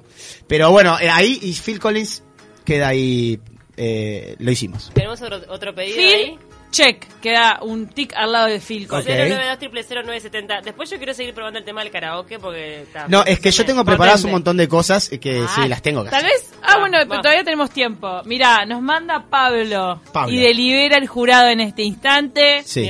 Pero 0.47 0.71
bueno, 0.71 0.99
eh, 1.01 1.09
ahí 1.09 1.39
y 1.43 1.53
Phil 1.55 1.79
Collins 1.81 2.23
queda 2.65 2.89
ahí 2.89 3.39
eh, 3.77 4.37
lo 4.39 4.51
hicimos. 4.51 4.91
Tenemos 4.95 5.21
otro, 5.23 5.41
otro 5.49 5.75
pedido 5.75 5.97
Phil, 5.97 6.15
ahí. 6.15 6.39
check. 6.71 7.07
Queda 7.21 7.59
un 7.63 7.87
tic 7.89 8.13
al 8.17 8.33
lado 8.33 8.47
de 8.49 8.61
Phil 8.61 8.87
Collins. 8.87 9.09
Ok. 9.09 9.73
092 10.05 10.65
Después 10.65 10.91
yo 10.91 10.97
quiero 10.99 11.15
seguir 11.15 11.35
probando 11.35 11.59
el 11.59 11.65
tema 11.65 11.83
del 11.83 11.91
karaoke 11.93 12.39
porque... 12.39 12.83
está- 12.83 13.07
No, 13.09 13.25
es 13.25 13.41
que 13.41 13.51
yo 13.51 13.65
tengo 13.65 13.81
Potente. 13.81 13.93
preparadas 13.97 14.25
un 14.25 14.31
montón 14.33 14.57
de 14.57 14.69
cosas 14.69 15.09
que 15.21 15.45
Ah, 15.49 15.53
sí 15.55 15.69
las 15.69 15.83
tengo 15.83 16.05
que 16.05 16.11
Tal 16.11 16.25
hacer. 16.25 16.31
vez. 16.33 16.53
Ah, 16.63 16.75
Va, 16.75 16.81
bueno, 16.81 16.99
va. 17.09 17.21
todavía 17.23 17.45
tenemos 17.45 17.71
tiempo. 17.71 18.23
Mira, 18.25 18.65
nos 18.67 18.81
manda 18.83 19.25
Pablo, 19.29 20.01
Pablo. 20.13 20.33
y 20.33 20.39
delibera 20.39 20.97
el 20.99 21.07
jurado 21.07 21.49
en 21.49 21.61
este 21.61 21.83
instante. 21.83 22.63
Sí. 22.65 22.89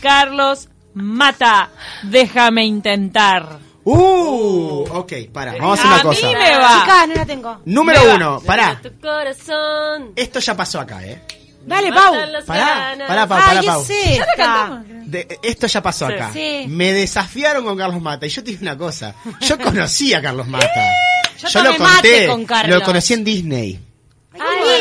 Carlos 0.00 0.68
Mata, 0.94 1.70
déjame 2.02 2.64
intentar. 2.66 3.58
Uh, 3.84 4.84
ok, 4.92 5.12
para, 5.32 5.52
vamos 5.52 5.78
a 5.78 5.82
hacer 5.82 5.86
A 5.90 5.94
una 5.94 6.02
cosa. 6.02 6.26
mí 6.28 6.34
me 6.34 6.58
va. 6.58 6.80
Chicas, 6.80 7.08
no 7.08 7.14
la 7.14 7.26
tengo. 7.26 7.60
Número 7.64 8.00
me 8.02 8.06
va. 8.08 8.14
uno, 8.14 8.40
pará. 8.40 8.80
Tu 8.82 8.90
corazón. 9.00 10.12
Esto 10.16 10.38
ya 10.40 10.56
pasó 10.56 10.80
acá, 10.80 11.04
eh. 11.04 11.20
Dale, 11.64 11.92
Pau. 11.92 12.12
Matan 12.14 12.32
las 12.32 12.44
Pará, 12.44 12.66
ganas. 12.90 13.08
pará, 13.08 13.26
Pau, 13.26 13.38
pará, 13.40 13.62
Pau. 13.62 13.82
es 13.82 13.90
esta. 13.90 14.26
cantamos. 14.36 14.80
De- 15.10 15.38
esto 15.42 15.66
ya 15.68 15.82
pasó 15.82 16.06
Sí. 16.08 16.12
acá. 16.14 16.30
Sí. 16.32 16.64
Me 16.68 16.92
desafiaron 16.92 17.64
con 17.64 17.76
Carlos 17.78 18.00
Mata. 18.02 18.26
Y 18.26 18.30
yo 18.30 18.42
te 18.42 18.50
digo 18.50 18.62
una 18.62 18.76
cosa. 18.76 19.14
Yo 19.40 19.58
conocí 19.58 20.12
a 20.14 20.20
Carlos 20.22 20.46
Mata. 20.48 20.68
Yo 21.52 21.62
tomé 21.64 21.78
mate 21.78 22.26
con 22.28 22.44
Carlos. 22.44 22.78
Lo 22.78 22.84
conocí 22.84 23.14
en 23.14 23.24
Disney. 23.24 23.80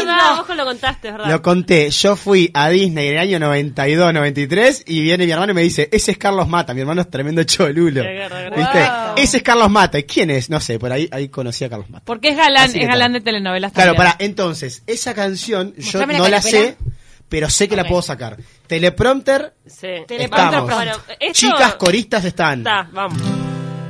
Ay, 0.01 0.05
verdad, 0.05 0.46
vos 0.48 0.58
lo 0.58 0.65
contaste, 0.65 1.12
verdad. 1.12 1.29
Lo 1.29 1.41
conté, 1.41 1.89
yo 1.89 2.15
fui 2.15 2.50
a 2.53 2.70
Disney 2.70 3.08
en 3.08 3.13
el 3.13 3.20
año 3.20 3.39
92, 3.39 4.13
93 4.13 4.84
y 4.88 5.01
viene 5.01 5.25
mi 5.25 5.31
hermano 5.31 5.51
y 5.51 5.55
me 5.55 5.62
dice, 5.62 5.89
ese 5.91 6.12
es 6.12 6.17
Carlos 6.17 6.48
Mata, 6.48 6.74
mi 6.74 6.81
hermano 6.81 7.01
es 7.01 7.10
tremendo 7.10 7.43
cholulo. 7.43 8.03
¿Viste? 8.03 8.79
Wow. 8.79 9.15
Ese 9.17 9.38
es 9.38 9.43
Carlos 9.43 9.70
Mata, 9.70 10.00
¿y 10.00 10.03
quién 10.03 10.29
es? 10.31 10.50
No 10.50 10.60
sé, 10.60 10.77
por 10.79 10.91
ahí, 10.91 11.08
ahí 11.12 11.29
conocí 11.29 11.63
a 11.65 11.70
Carlos 11.70 11.89
Mata. 11.89 12.03
Porque 12.05 12.29
es 12.29 12.38
galán, 12.38 12.70
Así 12.70 12.79
es 12.79 12.88
galán 12.88 13.13
de 13.13 13.22
telenovelas 13.22 13.72
Claro, 13.72 13.96
para, 13.96 14.15
entonces, 14.20 14.84
esa 14.88 15.13
canción 15.13 15.74
yo 15.75 15.81
Mostrame 15.84 16.17
no 16.17 16.27
la 16.27 16.41
sé, 16.41 16.77
pero 17.29 17.50
sé 17.50 17.67
que 17.70 17.75
la 17.75 17.86
puedo 17.86 18.01
sacar. 18.01 18.38
Teleprompter, 18.67 19.53
Sí. 19.65 19.88
Teleprompter 20.08 20.60
estamos. 20.60 20.74
Bueno, 20.75 20.91
esto- 21.20 21.34
Chicas 21.34 21.75
coristas 21.75 22.25
están. 22.25 22.60
Está, 22.60 22.89
vamos. 22.91 23.22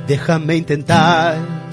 Déjame 0.06 0.56
intentar. 0.56 1.71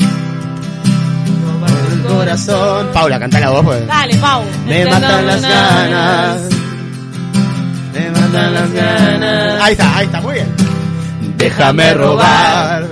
Corazón. 2.09 2.87
Paula, 2.93 3.19
canta 3.19 3.39
la 3.39 3.49
voz, 3.51 3.65
pues. 3.65 3.87
Dale, 3.87 4.15
Pau. 4.15 4.43
Me 4.65 4.85
matan 4.85 5.27
las 5.27 5.41
ganas. 5.41 6.41
Me 7.93 8.11
matan 8.11 8.53
las 8.53 8.71
ganas. 8.71 9.61
Ahí 9.61 9.71
está, 9.73 9.97
ahí 9.97 10.05
está, 10.05 10.21
muy 10.21 10.33
bien. 10.35 10.55
Déjame 11.37 11.93
robar. 11.93 12.87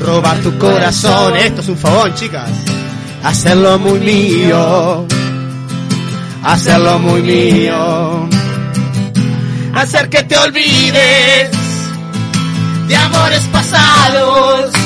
Robar 0.00 0.38
tu 0.38 0.58
corazón. 0.58 1.36
Esto 1.36 1.60
es 1.60 1.68
un 1.68 1.76
fogón, 1.76 2.14
chicas. 2.14 2.50
Hacerlo 3.22 3.78
muy 3.78 3.98
mío. 4.00 5.06
Hacerlo 6.42 6.98
muy 6.98 7.22
mío. 7.22 8.28
Hacer 9.74 10.08
que 10.08 10.22
te 10.24 10.36
olvides 10.36 11.50
de 12.88 12.96
amores 12.96 13.42
pasados 13.52 14.77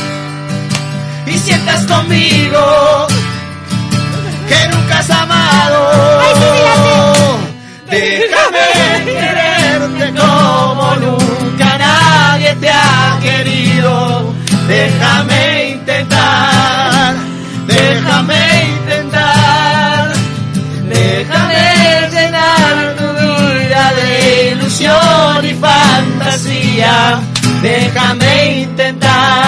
sientas 1.42 1.84
conmigo 1.86 3.06
que 4.48 4.68
nunca 4.68 4.98
has 4.98 5.10
amado. 5.10 5.78
Déjame 7.90 8.66
quererte 9.04 10.06
como 10.18 10.94
nunca 10.96 11.78
nadie 11.78 12.54
te 12.56 12.70
ha 12.70 13.18
querido. 13.20 14.34
Déjame 14.68 15.70
intentar, 15.70 17.14
déjame 17.66 18.40
intentar, 18.78 20.12
déjame 20.88 22.08
llenar 22.10 22.94
tu 22.96 23.06
vida 23.12 23.92
de 23.98 24.50
ilusión 24.52 25.44
y 25.44 25.54
fantasía. 25.54 27.20
Déjame 27.60 28.62
intentar, 28.62 29.41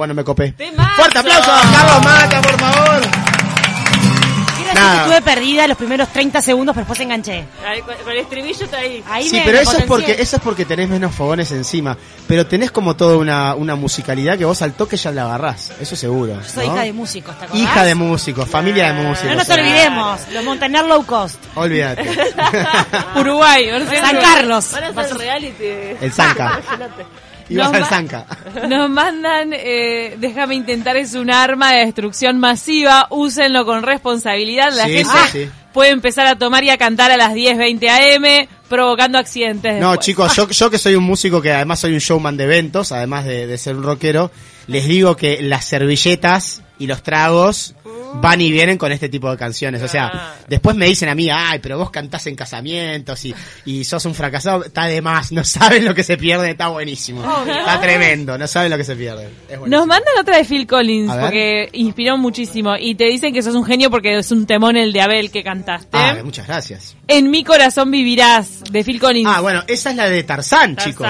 bueno, 0.00 0.14
me 0.14 0.24
copé. 0.24 0.52
¡Temazo! 0.52 0.94
Fuerte 0.96 1.18
aplauso 1.18 1.52
a 1.52 1.60
Carlos 1.60 2.02
Mata, 2.04 2.40
por 2.42 2.58
favor. 2.58 3.00
Quiero 3.00 4.68
decir 4.70 4.74
Nada. 4.74 4.92
que 4.92 4.98
estuve 5.14 5.22
perdida 5.34 5.66
los 5.66 5.76
primeros 5.76 6.08
30 6.08 6.40
segundos, 6.42 6.72
pero 6.74 6.82
después 6.84 7.00
enganché. 7.00 7.44
Ahí, 7.66 7.80
con, 7.82 7.94
con 7.96 8.12
el 8.12 8.18
estribillo 8.18 8.64
está 8.64 8.78
ahí. 8.78 9.04
Ahí 9.10 9.28
Sí, 9.28 9.36
me- 9.36 9.42
pero 9.44 9.56
me 9.58 9.62
eso 9.62 9.72
es 9.72 9.76
porque 9.84 10.02
potencié. 10.04 10.22
eso 10.22 10.36
es 10.36 10.42
porque 10.42 10.64
tenés 10.64 10.88
menos 10.88 11.14
fogones 11.14 11.52
encima. 11.52 11.96
Pero 12.26 12.46
tenés 12.46 12.70
como 12.70 12.96
toda 12.96 13.18
una, 13.18 13.54
una 13.56 13.74
musicalidad 13.74 14.38
que 14.38 14.44
vos 14.46 14.62
al 14.62 14.72
toque 14.72 14.96
ya 14.96 15.10
la 15.10 15.24
agarrás. 15.24 15.72
Eso 15.80 15.96
seguro. 15.96 16.34
Yo 16.40 16.48
soy 16.48 16.66
¿no? 16.68 16.74
hija 16.74 16.82
de 16.84 16.92
músicos, 16.94 17.38
¿te 17.38 17.44
acordás? 17.44 17.62
Hija 17.62 17.84
de 17.84 17.94
músicos, 17.94 18.48
familia 18.48 18.92
de 18.92 19.02
músicos. 19.02 19.30
No 19.30 19.36
nos 19.36 19.50
olvidemos, 19.50 20.20
los 20.32 20.44
Montaner 20.44 20.84
Low 20.86 21.04
Cost. 21.04 21.36
Olvídate. 21.56 22.08
Uruguay, 23.16 23.68
San. 24.00 24.16
Carlos. 24.20 24.70
Van 24.72 24.84
a 24.84 25.00
hacer 25.02 25.16
reality. 25.18 25.64
El 26.00 26.12
Zanca. 26.12 26.60
Imagínate. 26.62 27.06
Ibas 27.50 27.72
al 27.74 27.84
Zanca. 27.84 28.26
Nos 28.68 28.88
mandan, 28.88 29.50
eh, 29.52 30.16
déjame 30.18 30.54
intentar, 30.54 30.96
es 30.96 31.14
un 31.14 31.30
arma 31.30 31.72
de 31.72 31.84
destrucción 31.86 32.38
masiva, 32.38 33.06
úsenlo 33.10 33.66
con 33.66 33.82
responsabilidad. 33.82 34.72
La 34.72 34.86
Sí, 34.86 34.92
gente 34.92 35.12
sí, 35.32 35.44
sí. 35.44 35.50
puede 35.72 35.90
empezar 35.90 36.26
a 36.26 36.36
tomar 36.36 36.64
y 36.64 36.70
a 36.70 36.78
cantar 36.78 37.10
a 37.10 37.16
las 37.16 37.34
10, 37.34 37.58
20 37.58 37.90
am, 37.90 38.24
provocando 38.68 39.18
accidentes. 39.18 39.80
No, 39.80 39.96
chicos, 39.96 40.34
yo, 40.36 40.48
yo 40.50 40.70
que 40.70 40.78
soy 40.78 40.94
un 40.94 41.04
músico 41.04 41.42
que 41.42 41.52
además 41.52 41.80
soy 41.80 41.92
un 41.92 41.98
showman 41.98 42.36
de 42.36 42.44
eventos, 42.44 42.92
además 42.92 43.24
de, 43.24 43.46
de 43.46 43.58
ser 43.58 43.76
un 43.76 43.82
rockero, 43.82 44.30
les 44.66 44.86
digo 44.86 45.16
que 45.16 45.42
las 45.42 45.64
servilletas 45.64 46.62
y 46.80 46.86
los 46.86 47.02
tragos 47.02 47.74
van 48.14 48.40
y 48.40 48.50
vienen 48.50 48.78
con 48.78 48.90
este 48.90 49.08
tipo 49.08 49.30
de 49.30 49.36
canciones. 49.36 49.82
O 49.82 49.88
sea, 49.88 50.34
después 50.48 50.74
me 50.74 50.86
dicen 50.86 51.08
a 51.10 51.14
mí, 51.14 51.28
ay, 51.30 51.58
pero 51.60 51.78
vos 51.78 51.90
cantás 51.90 52.26
en 52.26 52.34
casamientos 52.34 53.24
y, 53.24 53.34
y 53.66 53.84
sos 53.84 54.04
un 54.06 54.14
fracasado. 54.14 54.64
Está 54.64 54.86
de 54.86 55.00
más, 55.02 55.30
no 55.30 55.44
saben 55.44 55.84
lo 55.84 55.94
que 55.94 56.02
se 56.02 56.16
pierde, 56.16 56.50
está 56.50 56.68
buenísimo. 56.68 57.22
Está 57.46 57.80
tremendo, 57.80 58.36
no 58.38 58.46
saben 58.46 58.70
lo 58.70 58.78
que 58.78 58.84
se 58.84 58.96
pierde. 58.96 59.28
Es. 59.48 59.60
Nos 59.60 59.86
mandan 59.86 60.14
otra 60.18 60.38
de 60.38 60.44
Phil 60.44 60.66
Collins, 60.66 61.12
porque 61.12 61.68
inspiró 61.72 62.16
muchísimo. 62.16 62.76
Y 62.76 62.94
te 62.94 63.04
dicen 63.04 63.32
que 63.32 63.42
sos 63.42 63.54
un 63.54 63.64
genio 63.64 63.90
porque 63.90 64.18
es 64.18 64.32
un 64.32 64.46
temón 64.46 64.76
el 64.76 64.92
de 64.92 65.02
Abel 65.02 65.30
que 65.30 65.44
cantaste. 65.44 65.90
Ah, 65.92 66.16
muchas 66.24 66.46
gracias. 66.46 66.96
En 67.08 67.30
mi 67.30 67.44
corazón 67.44 67.90
vivirás, 67.90 68.64
de 68.70 68.82
Phil 68.84 68.98
Collins. 68.98 69.30
Ah, 69.30 69.40
bueno, 69.42 69.62
esa 69.68 69.90
es 69.90 69.96
la 69.96 70.08
de 70.08 70.22
Tarzán, 70.22 70.76
Tarzán. 70.76 70.92
chicos. 70.92 71.08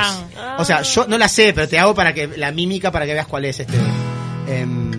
O 0.58 0.64
sea, 0.64 0.82
yo 0.82 1.06
no 1.06 1.16
la 1.16 1.28
sé, 1.28 1.52
pero 1.54 1.68
te 1.68 1.78
hago 1.78 1.94
para 1.94 2.12
que 2.12 2.26
la 2.26 2.50
mímica 2.50 2.90
para 2.90 3.06
que 3.06 3.12
veas 3.12 3.26
cuál 3.28 3.44
es 3.44 3.60
este. 3.60 3.76
em, 4.48 4.90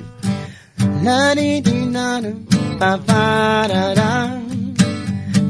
la 1.03 1.33
di 1.35 1.61
di 1.61 1.77
na 1.95 2.19
na, 2.23 2.31
pa 2.79 2.91
pa 3.07 3.23
ra 3.71 3.83
ra. 3.99 4.11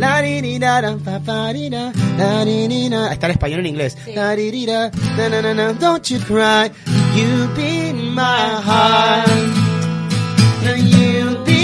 La 0.02 0.14
di 0.24 0.42
di 0.42 0.54
da 0.58 0.82
da, 0.82 0.92
pa 1.06 1.16
pa 1.28 1.40
di 1.56 1.70
da, 1.70 1.84
la 2.20 2.32
di 2.48 2.68
di 2.72 2.90
na. 2.90 3.12
Está 3.14 3.28
en 3.28 3.34
español 3.38 3.60
en 3.60 3.68
inglés. 3.74 3.94
La 4.16 4.36
di 4.36 4.48
di 4.56 4.66
da, 4.66 4.90
na 5.18 5.26
na 5.30 5.40
na 5.42 5.52
na, 5.60 5.66
don't 5.74 6.06
you 6.10 6.20
cry, 6.30 6.70
you 7.18 7.32
be 7.56 7.90
in 7.92 8.00
my 8.22 8.46
heart. 8.68 9.30
Now 10.66 10.78
you 10.96 11.38
be 11.46 11.62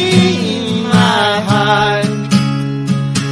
in 0.58 0.68
my 0.96 1.30
heart. 1.50 2.06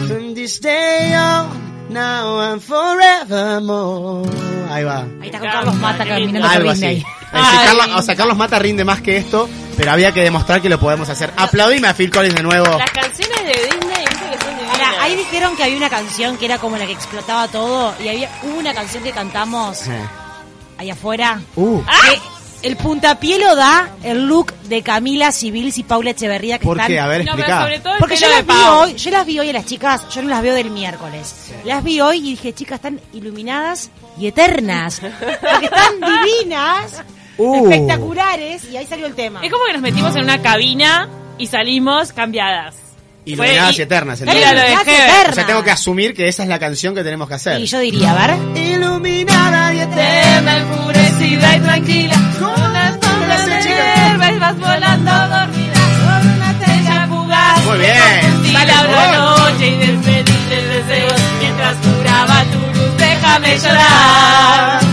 From 0.07 0.33
this 0.33 0.59
day 0.59 1.13
on, 1.13 1.43
now 1.89 2.39
and 2.47 2.61
forevermore. 2.61 4.29
Ahí 4.71 4.83
va. 4.83 4.99
Ahí 5.21 5.29
está 5.29 5.39
con 5.39 5.49
Carlos 5.49 5.75
Mata 5.75 6.03
caminando 6.05 6.49
por. 6.49 6.73
Disney. 6.73 7.05
Ay. 7.43 7.67
Carlos- 7.67 7.99
o 7.99 8.01
sea, 8.01 8.15
Carlos 8.15 8.37
Mata 8.37 8.59
rinde 8.59 8.83
más 8.85 9.01
que 9.01 9.17
esto, 9.17 9.49
pero 9.77 9.91
había 9.91 10.11
que 10.13 10.21
demostrar 10.21 10.61
que 10.61 10.69
lo 10.69 10.79
podemos 10.79 11.09
hacer. 11.09 11.31
Aplaudime 11.35 11.87
a 11.87 11.93
Phil 11.93 12.09
Collins 12.11 12.35
de 12.35 12.43
nuevo. 12.43 12.65
Las 12.77 12.91
canciones 12.91 13.43
de 13.43 13.51
Disney, 13.53 14.05
viste 14.09 14.29
que 14.31 14.43
son 14.45 14.55
divinas. 14.57 14.71
Ahora, 14.79 15.03
ahí 15.03 15.15
dijeron 15.15 15.55
que 15.55 15.63
había 15.63 15.77
una 15.77 15.89
canción 15.89 16.37
que 16.37 16.45
era 16.45 16.57
como 16.57 16.77
la 16.77 16.85
que 16.85 16.93
explotaba 16.93 17.47
todo 17.47 17.93
y 18.03 18.07
había 18.07 18.29
hubo 18.43 18.57
una 18.59 18.73
canción 18.73 19.03
que 19.03 19.11
cantamos 19.11 19.87
Eh. 19.87 20.05
ahí 20.77 20.89
afuera. 20.89 21.41
Uh, 21.55 21.81
Que 21.83 22.67
el 22.69 22.77
puntapié 22.77 23.37
lo 23.37 23.55
da 23.55 23.89
el 24.01 24.25
look 24.27 24.51
de 24.63 24.81
Camila 24.81 25.31
Civilis 25.31 25.77
y 25.77 25.83
Paula 25.83 26.11
Echeverría 26.11 26.57
que 26.57 26.65
¿Por 26.65 26.77
están 26.77 26.87
qué? 26.91 26.99
A 26.99 27.05
ver, 27.05 27.19
No, 27.23 27.33
pero 27.33 27.43
explica. 27.43 27.61
sobre 27.61 27.79
todo 27.79 27.93
el 27.93 27.99
Porque 27.99 28.15
yo 28.15 28.21
pelo 28.21 28.31
de 28.31 28.37
las 28.37 28.47
vi 28.57 28.63
Pau. 28.63 28.79
hoy, 28.81 28.95
yo 28.95 29.11
las 29.11 29.25
vi 29.27 29.39
hoy 29.39 29.49
a 29.49 29.53
las 29.53 29.65
chicas, 29.67 30.09
yo 30.09 30.21
no 30.23 30.29
las 30.29 30.41
veo 30.41 30.55
del 30.55 30.71
miércoles. 30.71 31.35
Las 31.63 31.83
vi 31.83 32.01
hoy 32.01 32.17
y 32.17 32.21
dije, 32.31 32.53
chicas, 32.53 32.77
están 32.77 32.99
iluminadas 33.13 33.91
y 34.19 34.25
eternas. 34.27 34.99
Porque 34.99 35.65
están 35.65 35.93
divinas, 36.23 37.03
Uh. 37.37 37.69
espectaculares, 37.69 38.63
y 38.71 38.77
ahí 38.77 38.85
salió 38.85 39.05
el 39.07 39.15
tema. 39.15 39.41
Es 39.43 39.51
como 39.51 39.65
que 39.65 39.73
nos 39.73 39.81
metimos 39.81 40.15
en 40.15 40.23
una 40.23 40.41
cabina 40.41 41.09
y 41.37 41.47
salimos 41.47 42.13
cambiadas. 42.13 42.75
Iluminadas 43.25 43.73
Fue- 43.75 43.79
y 43.79 43.81
eternas. 43.81 44.21
Era 44.21 44.31
entonces. 44.33 44.55
lo 44.55 44.61
de 44.61 44.69
y 44.69 44.73
Heber. 44.73 44.87
eternas. 45.07 45.29
O 45.29 45.33
sea, 45.33 45.45
tengo 45.47 45.63
que 45.63 45.71
asumir 45.71 46.13
que 46.13 46.27
esa 46.27 46.43
es 46.43 46.49
la 46.49 46.59
canción 46.59 46.93
que 46.93 47.03
tenemos 47.03 47.27
que 47.27 47.33
hacer. 47.33 47.59
Y 47.59 47.65
yo 47.65 47.79
diría, 47.79 48.11
a 48.11 48.27
ver. 48.27 48.37
Iluminada 48.55 49.73
y 49.73 49.79
eterna. 49.79 50.57
enfurecida 50.57 51.55
y 51.55 51.59
tranquila, 51.59 52.15
con 52.39 52.73
las 52.73 52.91
sombras 53.01 53.45
de 53.47 53.61
hierbas 53.63 54.39
vas 54.39 54.59
volando 54.59 55.11
dormida, 55.11 55.73
con 56.05 56.29
una 56.35 56.51
estrella 56.51 57.07
fugaz. 57.07 57.65
Muy 57.65 57.77
bien. 57.79 58.53
Dale, 58.53 58.71
la 58.91 59.19
vos. 59.31 59.39
noche 59.51 59.67
y 59.67 59.75
despedirte 59.77 60.61
deseos, 60.67 61.21
mientras 61.41 61.75
curaba 61.77 62.43
tu 62.43 62.59
luz, 62.79 62.97
déjame 62.97 63.57
llorar. 63.57 64.84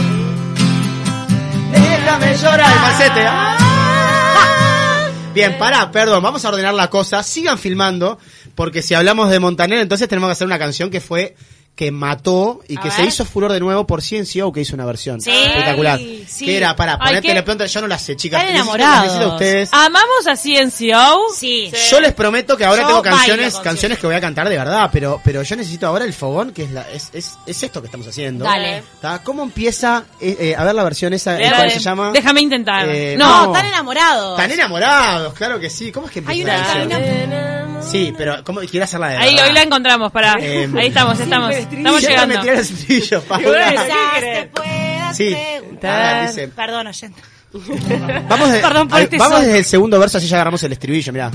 Déjame 2.18 2.36
llorar. 2.36 2.72
El 2.72 2.78
falsete. 2.78 3.24
Ah. 3.26 5.08
Bien, 5.34 5.56
pará, 5.56 5.90
perdón, 5.90 6.22
vamos 6.22 6.44
a 6.44 6.50
ordenar 6.50 6.74
la 6.74 6.90
cosa. 6.90 7.22
Sigan 7.22 7.56
filmando, 7.56 8.18
porque 8.54 8.82
si 8.82 8.92
hablamos 8.92 9.30
de 9.30 9.40
Montaner, 9.40 9.78
entonces 9.78 10.08
tenemos 10.08 10.28
que 10.28 10.32
hacer 10.32 10.46
una 10.46 10.58
canción 10.58 10.90
que 10.90 11.00
fue 11.00 11.34
que 11.74 11.90
mató 11.90 12.60
y 12.68 12.76
que 12.76 12.90
se 12.90 13.02
hizo 13.02 13.24
furor 13.24 13.50
de 13.50 13.58
nuevo 13.58 13.86
por 13.86 14.02
CNCO 14.02 14.52
que 14.52 14.60
hizo 14.60 14.74
una 14.74 14.84
versión 14.84 15.20
Sí. 15.22 15.30
espectacular. 15.30 15.98
Sí. 15.98 16.44
Que 16.44 16.58
era, 16.58 16.76
para 16.76 16.92
Ay, 16.94 16.98
poner 16.98 17.22
qué- 17.22 17.28
teleprompter, 17.28 17.66
yo 17.68 17.80
no 17.80 17.86
la 17.88 17.98
sé, 17.98 18.14
chicas. 18.14 18.40
Están 18.42 18.54
enamorados. 18.56 19.16
a 19.16 19.26
ustedes. 19.28 19.70
Amamos 19.72 20.26
a 20.26 20.36
CNCO. 20.36 21.18
Sí. 21.34 21.72
Yo 21.90 22.00
les 22.00 22.12
prometo 22.12 22.56
que 22.58 22.66
ahora 22.66 22.82
Yo 22.82 22.88
tengo 22.88 23.02
canciones, 23.02 23.56
canciones 23.56 23.98
que 23.98 24.06
voy 24.06 24.16
a 24.16 24.20
cantar 24.20 24.48
de 24.50 24.56
verdad, 24.58 24.90
pero, 24.92 25.20
pero 25.24 25.42
yo 25.42 25.56
necesito 25.56 25.86
ahora 25.86 26.04
el 26.04 26.12
fogón, 26.12 26.52
que 26.52 26.64
es 26.64 26.70
la, 26.72 26.82
es, 26.90 27.08
es, 27.14 27.38
es 27.46 27.62
esto 27.62 27.80
que 27.80 27.86
estamos 27.86 28.06
haciendo. 28.06 28.44
Dale. 28.44 28.82
¿Tá? 29.00 29.22
¿Cómo 29.24 29.42
empieza? 29.42 30.04
eh, 30.20 30.36
eh, 30.38 30.54
a 30.56 30.64
ver 30.64 30.74
la 30.74 30.84
versión 30.84 31.14
esa, 31.14 31.32
Dale, 31.32 31.44
¿cuál 31.48 31.58
dale. 31.60 31.70
se 31.72 31.80
llama? 31.80 32.10
Déjame 32.12 32.42
intentar. 32.42 32.86
Eh, 32.88 33.16
no, 33.18 33.46
No, 33.46 33.52
están 33.54 33.66
enamorados. 33.66 34.36
Tan 34.36 34.50
enamorados, 34.50 35.32
claro 35.34 35.58
que 35.58 35.70
sí. 35.70 35.90
¿Cómo 35.90 36.06
es 36.06 36.12
que 36.12 36.18
empieza 36.18 36.52
Hay 36.74 36.86
la 36.88 36.96
una 36.98 37.82
Sí, 37.82 38.14
pero 38.16 38.44
¿cómo 38.44 38.60
quiero 38.60 38.84
hacerla 38.84 39.08
de 39.08 39.16
ahí 39.16 39.30
verdad? 39.34 39.48
hoy 39.48 39.54
la 39.54 39.62
encontramos, 39.62 40.12
para. 40.12 40.36
Eh, 40.40 40.68
ahí 40.78 40.86
estamos, 40.86 41.18
estamos. 41.18 41.52
Estamos 41.62 42.00
Siempre 42.00 42.26
llegando. 42.26 42.44
me 42.44 42.52
el 42.52 42.58
estribillo, 42.60 43.22
Sí. 45.14 45.36
preguntar. 45.58 46.26
Dice. 46.28 46.48
Perdón, 46.48 46.86
oyente. 46.86 47.20
Vamos, 48.28 48.50
de- 48.52 48.60
Perdón 48.60 48.88
por 48.88 48.96
al- 48.98 49.04
este 49.04 49.18
vamos 49.18 49.40
desde 49.42 49.58
el 49.58 49.64
segundo 49.64 49.98
verso, 50.00 50.16
así 50.18 50.26
ya 50.26 50.36
agarramos 50.36 50.62
el 50.62 50.72
estribillo, 50.72 51.12
mirá. 51.12 51.30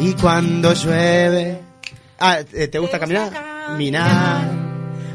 Y 0.00 0.12
cuando 0.14 0.72
llueve... 0.74 1.60
Ah, 2.18 2.38
¿te 2.50 2.66
te 2.68 2.78
gusta 2.78 2.98
caminar? 2.98 3.30
Caminar. 3.32 4.40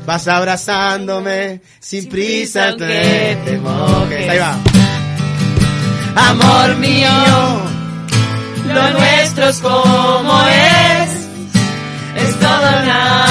Vas 0.06 0.28
abrazándome 0.28 1.62
sin 1.80 2.08
prisa, 2.10 2.70
aunque 2.70 3.38
te 3.44 3.52
te 3.52 3.58
mojes. 3.58 4.30
Ahí 4.30 4.38
va. 4.40 4.58
Amor 6.16 6.76
mío, 6.78 7.10
lo 8.68 8.90
nuestro 8.92 9.48
es 9.50 9.60
como 9.60 10.42
es. 10.48 11.12
Es 12.28 12.40
toda 12.40 12.82
una 12.84 13.26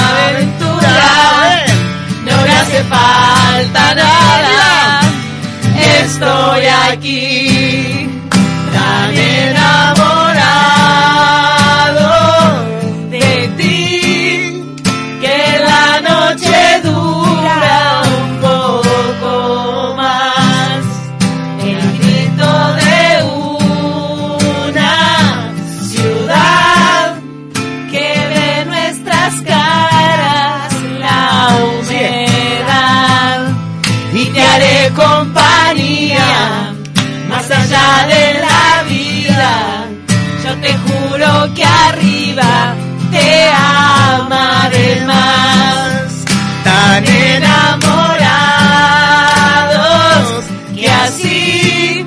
No 2.25 2.41
me 2.43 2.51
hace 2.51 2.83
falta 2.83 3.95
nada. 3.95 5.01
Estoy 6.01 6.65
aquí 6.65 7.50
te 43.41 43.49
amaré 43.49 45.01
más. 45.01 46.25
Tan 46.63 47.05
enamorados 47.05 47.63
que 50.75 50.87
así 50.89 52.05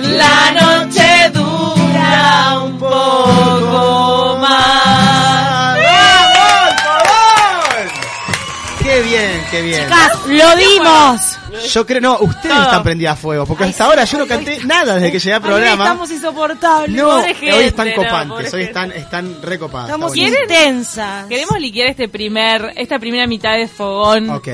la 0.00 0.40
noche 0.60 1.30
dura 1.34 2.60
un 2.64 2.78
poco 2.78 4.38
más. 4.40 5.76
¡Qué 8.82 9.02
bien, 9.02 9.46
qué 9.50 9.62
bien! 9.62 9.84
Chicas, 9.84 10.12
lo 10.26 10.56
dimos. 10.56 11.37
Yo 11.68 11.86
creo, 11.86 12.00
no, 12.00 12.18
ustedes 12.20 12.56
están 12.58 12.82
prendidas 12.82 13.14
a 13.14 13.16
fuego, 13.20 13.46
porque 13.46 13.64
hasta 13.64 13.84
ahora 13.84 14.04
yo 14.04 14.18
no 14.18 14.26
canté 14.26 14.64
nada 14.64 14.94
desde 14.96 15.12
que 15.12 15.18
llegué 15.18 15.34
al 15.34 15.42
programa. 15.42 15.84
estamos 15.84 16.10
insoportables. 16.10 16.96
No, 17.02 17.08
Pobre 17.08 17.28
hoy 17.28 17.34
gente, 17.34 17.66
están 17.66 17.92
copantes, 17.92 18.54
hoy 18.54 18.64
gente. 18.64 18.64
están, 18.64 18.92
están 18.92 19.42
recopadas. 19.42 19.88
Estamos 19.90 20.16
intensas. 20.16 21.26
Queremos 21.26 21.58
liquear 21.60 21.88
este 21.88 22.08
primer, 22.08 22.72
esta 22.76 22.98
primera 22.98 23.26
mitad 23.26 23.56
de 23.56 23.68
fogón. 23.68 24.30
Ok. 24.30 24.48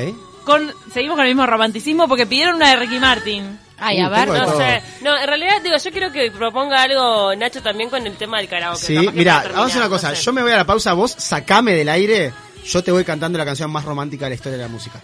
Con, 0.45 0.73
seguimos 0.93 1.17
con 1.17 1.25
el 1.27 1.31
mismo 1.35 1.47
romanticismo 1.47 2.07
porque 2.07 2.27
pidieron 2.27 2.57
una 2.57 2.71
de 2.71 2.77
Ricky 2.77 2.99
Martin. 2.99 3.59
Ay, 3.79 4.01
Uh, 4.03 4.07
a 4.07 4.09
ver. 4.11 4.29
No 4.29 4.57
sé. 4.57 4.83
No, 5.03 5.19
en 5.19 5.27
realidad, 5.27 5.61
digo, 5.63 5.77
yo 5.77 5.91
quiero 5.91 6.13
que 6.13 6.31
proponga 6.31 6.83
algo, 6.83 7.35
Nacho, 7.35 7.61
también 7.63 7.91
con 7.91 8.07
el 8.07 8.15
tema 8.17 8.39
del 8.39 8.49
karaoke. 8.49 8.79
Sí, 8.79 8.97
mira, 9.15 9.43
vamos 9.53 9.57
a 9.59 9.65
hacer 9.65 9.77
una 9.79 9.85
no 9.87 9.91
cosa. 9.91 10.15
sé. 10.15 10.23
Yo 10.23 10.33
me 10.33 10.43
voy 10.43 10.53
a 10.53 10.57
la 10.59 10.67
pausa, 10.67 10.93
vos 10.93 11.15
sacame 11.19 11.73
del 11.75 11.89
aire. 11.89 12.33
Yo 12.65 12.83
te 12.85 12.93
voy 12.93 13.05
cantando 13.05 13.37
la 13.39 13.45
canción 13.45 13.71
más 13.71 13.85
romántica 13.85 14.27
de 14.27 14.31
la 14.31 14.35
historia 14.37 14.59
de 14.59 14.65
la 14.65 14.69
música. 14.69 15.01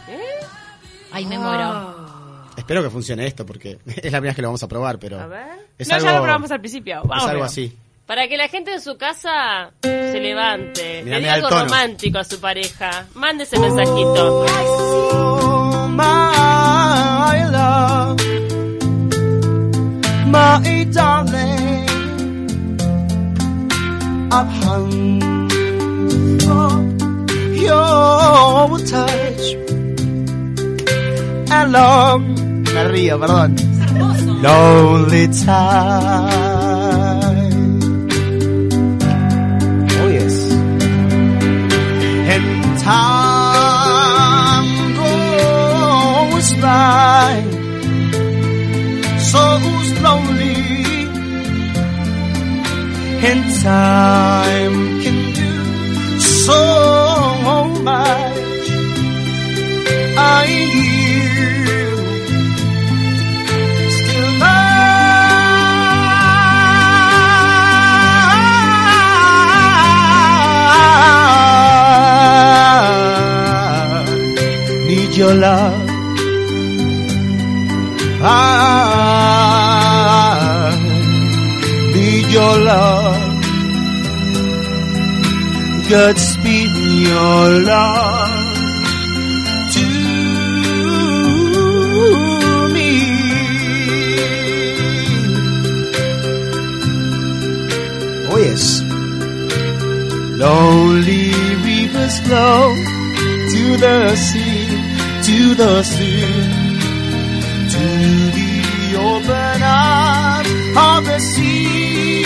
Ay, 1.12 1.26
me 1.26 1.38
muero. 1.38 1.99
Espero 2.60 2.82
que 2.82 2.90
funcione 2.90 3.26
esto, 3.26 3.44
porque 3.46 3.78
es 3.86 3.96
la 4.12 4.18
primera 4.18 4.20
vez 4.20 4.36
que 4.36 4.42
lo 4.42 4.48
vamos 4.48 4.62
a 4.62 4.68
probar, 4.68 4.98
pero. 4.98 5.18
A 5.18 5.26
ver. 5.26 5.46
Es 5.78 5.88
no, 5.88 5.94
algo, 5.94 6.06
ya 6.06 6.12
lo 6.16 6.22
probamos 6.22 6.50
al 6.50 6.60
principio. 6.60 6.96
es 7.02 7.08
Vamos 7.08 7.24
algo 7.24 7.28
primero. 7.30 7.44
así. 7.46 7.76
Para 8.06 8.26
que 8.28 8.36
la 8.36 8.48
gente 8.48 8.72
en 8.74 8.80
su 8.80 8.96
casa 8.98 9.70
se 9.82 10.20
levante, 10.20 11.02
Mirá, 11.04 11.16
le 11.16 11.20
diga 11.22 11.34
algo 11.34 11.48
tono. 11.48 11.64
romántico 11.64 12.18
a 12.18 12.24
su 12.24 12.40
pareja. 12.40 13.06
Mande 13.14 13.44
ese 13.44 13.56
mensajito. 13.58 14.44
Oh, 14.44 15.88
my 15.88 17.50
love, 17.50 18.20
my 20.26 20.84
darling, 20.92 21.86
hung 24.30 25.48
for 26.40 26.80
your 27.54 28.78
touch 28.86 29.54
and 31.52 31.72
long. 31.72 32.49
Me 32.74 32.84
río, 32.88 33.18
perdón. 33.18 33.56
Lonely 34.42 35.28
time. 35.28 35.90
Oh 40.02 40.08
yes. 40.08 40.36
and 42.34 42.78
time 42.78 44.68
goes 45.02 46.48
by 46.66 47.32
so 49.30 49.44
slowly 49.92 50.56
and 53.28 53.42
time 53.62 54.76
can 55.02 55.18
do 55.34 55.52
so 56.20 56.79
Ah, 75.30 75.36
your 75.36 75.38
love. 75.38 75.88
I 78.22 78.30
need 81.94 82.26
your 82.32 82.56
love. 82.70 83.20
Godspeed 85.88 86.72
your 87.08 87.48
love 87.70 88.56
to 89.74 89.86
me. 92.74 92.90
Oh 98.30 98.38
yes. 98.38 98.64
Lonely 100.42 101.26
rivers 101.66 102.16
flow 102.20 102.60
to 103.52 103.62
the 103.76 104.16
sea, 104.16 104.39
the 105.60 105.82
sea, 105.82 106.24
to 107.72 107.84
the 108.36 108.52
open 109.08 109.62
arms 109.62 110.50
of 110.88 111.00
the 111.04 111.18
sea. 111.18 112.24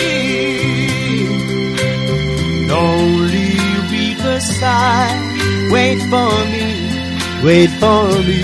Lonely 2.68 3.54
riverside, 3.90 5.20
wait 5.72 6.00
for 6.12 6.32
me, 6.52 6.66
wait 7.42 7.70
for 7.82 8.04
me. 8.28 8.42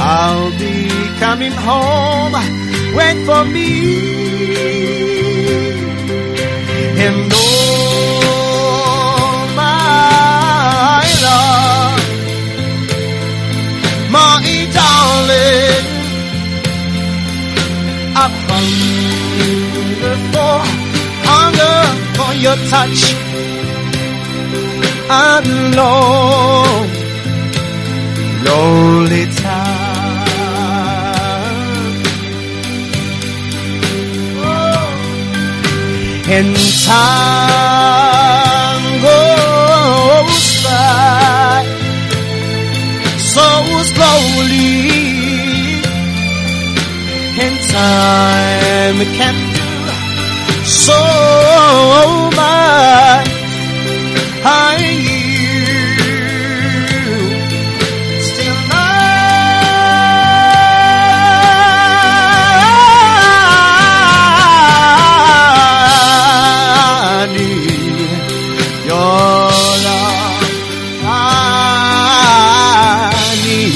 I'll 0.00 0.50
be 0.58 0.74
coming 1.22 1.52
home, 1.52 2.34
wait 2.98 3.18
for 3.28 3.42
me. 3.54 3.70
And 7.04 7.32
oh 7.32 7.38
my 9.54 11.02
love, 11.26 11.77
darling, 14.98 15.86
I've 18.22 18.38
hunger 18.50 20.16
for, 20.32 20.56
hunger 21.30 21.78
for 22.16 22.30
your 22.44 22.58
touch. 22.72 23.00
And 25.10 25.50
long, 25.80 26.86
lonely 28.48 29.24
time. 29.42 29.76
Oh 34.40 34.88
and 36.36 36.56
time 36.84 37.97
time 47.78 48.98
can 49.16 49.36
do 49.56 49.68
so 50.64 51.00
much. 52.38 53.28
I 54.44 54.78
still 58.28 58.60
need 67.34 68.10
your 68.90 69.50
love. 69.86 70.44
I 71.04 71.46
need 73.44 73.74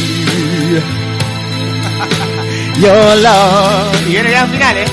your 2.85 3.11
love 3.27 3.92
al 4.43 4.49
final, 4.49 4.77
¿eh? 4.77 4.85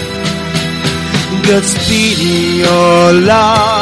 Godspeed 1.47 2.19
your 2.59 3.13
love 3.13 3.78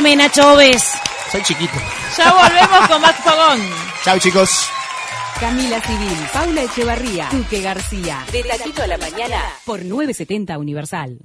enorme, 0.00 0.16
Nacho 0.16 0.54
Oves. 0.54 0.92
Soy 1.30 1.42
chiquito. 1.42 1.72
Ya 2.16 2.32
volvemos 2.32 2.88
con 2.88 3.02
Max 3.02 3.18
Fogón. 3.22 3.60
Chao, 4.04 4.18
chicos. 4.18 4.68
Camila 5.38 5.80
Civil, 5.80 6.18
Paula 6.32 6.62
Echevarría, 6.62 7.28
Duque 7.30 7.62
García. 7.62 8.24
De 8.32 8.42
Taquito 8.42 8.82
a 8.82 8.86
la 8.86 8.98
Mañana 8.98 9.38
por 9.64 9.84
970 9.84 10.58
Universal. 10.58 11.18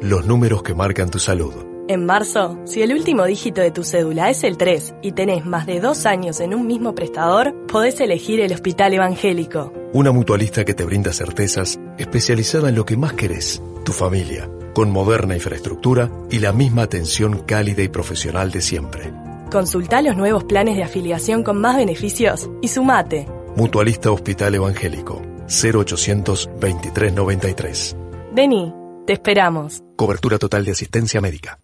Los 0.00 0.26
números 0.26 0.62
que 0.62 0.74
marcan 0.74 1.10
tu 1.10 1.18
salud. 1.18 1.54
En 1.86 2.06
marzo, 2.06 2.58
si 2.64 2.82
el 2.82 2.92
último 2.92 3.26
dígito 3.26 3.60
de 3.60 3.70
tu 3.70 3.84
cédula 3.84 4.30
es 4.30 4.42
el 4.42 4.56
3 4.56 4.94
y 5.02 5.12
tenés 5.12 5.44
más 5.44 5.66
de 5.66 5.80
dos 5.80 6.06
años 6.06 6.40
en 6.40 6.54
un 6.54 6.66
mismo 6.66 6.94
prestador, 6.94 7.54
podés 7.66 8.00
elegir 8.00 8.40
el 8.40 8.52
Hospital 8.52 8.94
Evangélico. 8.94 9.72
Una 9.92 10.10
mutualista 10.10 10.64
que 10.64 10.74
te 10.74 10.84
brinda 10.84 11.12
certezas, 11.12 11.78
especializada 11.98 12.70
en 12.70 12.74
lo 12.74 12.86
que 12.86 12.96
más 12.96 13.12
querés, 13.12 13.62
tu 13.84 13.92
familia, 13.92 14.48
con 14.74 14.90
moderna 14.90 15.34
infraestructura 15.34 16.10
y 16.30 16.40
la 16.40 16.52
misma 16.52 16.82
atención 16.82 17.42
cálida 17.46 17.82
y 17.82 17.88
profesional 17.88 18.50
de 18.50 18.60
siempre. 18.60 19.12
Consulta 19.50 20.02
los 20.02 20.16
nuevos 20.16 20.44
planes 20.44 20.76
de 20.76 20.82
afiliación 20.82 21.42
con 21.42 21.60
más 21.60 21.76
beneficios 21.76 22.50
y 22.60 22.68
sumate. 22.68 23.26
Mutualista 23.56 24.10
Hospital 24.10 24.56
Evangélico, 24.56 25.22
0800 25.46 26.50
2393. 26.60 27.96
Vení, 28.32 28.74
te 29.06 29.12
esperamos. 29.12 29.82
Cobertura 29.96 30.38
total 30.38 30.64
de 30.64 30.72
asistencia 30.72 31.20
médica. 31.20 31.60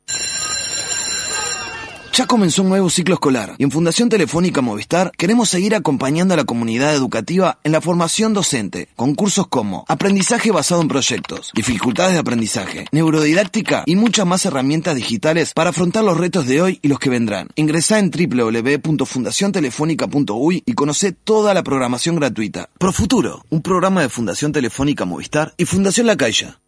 Ya 2.12 2.26
comenzó 2.26 2.62
un 2.62 2.70
nuevo 2.70 2.90
ciclo 2.90 3.14
escolar 3.14 3.54
y 3.56 3.62
en 3.62 3.70
Fundación 3.70 4.08
Telefónica 4.08 4.60
Movistar 4.60 5.12
queremos 5.16 5.48
seguir 5.48 5.76
acompañando 5.76 6.34
a 6.34 6.36
la 6.36 6.42
comunidad 6.44 6.92
educativa 6.92 7.60
en 7.62 7.70
la 7.70 7.80
formación 7.80 8.34
docente, 8.34 8.88
con 8.96 9.14
cursos 9.14 9.46
como 9.46 9.84
aprendizaje 9.86 10.50
basado 10.50 10.82
en 10.82 10.88
proyectos, 10.88 11.52
dificultades 11.54 12.14
de 12.14 12.18
aprendizaje, 12.18 12.86
neurodidáctica 12.90 13.84
y 13.86 13.94
muchas 13.94 14.26
más 14.26 14.44
herramientas 14.44 14.96
digitales 14.96 15.52
para 15.54 15.70
afrontar 15.70 16.02
los 16.02 16.18
retos 16.18 16.46
de 16.46 16.60
hoy 16.60 16.80
y 16.82 16.88
los 16.88 16.98
que 16.98 17.10
vendrán. 17.10 17.46
Ingresá 17.54 18.00
en 18.00 18.10
www.fundaciontelefónica.uy 18.10 20.64
y 20.66 20.72
conoce 20.72 21.12
toda 21.12 21.54
la 21.54 21.62
programación 21.62 22.16
gratuita. 22.16 22.70
Profuturo, 22.78 23.44
un 23.50 23.62
programa 23.62 24.02
de 24.02 24.08
Fundación 24.08 24.50
Telefónica 24.50 25.04
Movistar 25.04 25.54
y 25.56 25.64
Fundación 25.64 26.08
La 26.08 26.16
Caixa. 26.16 26.58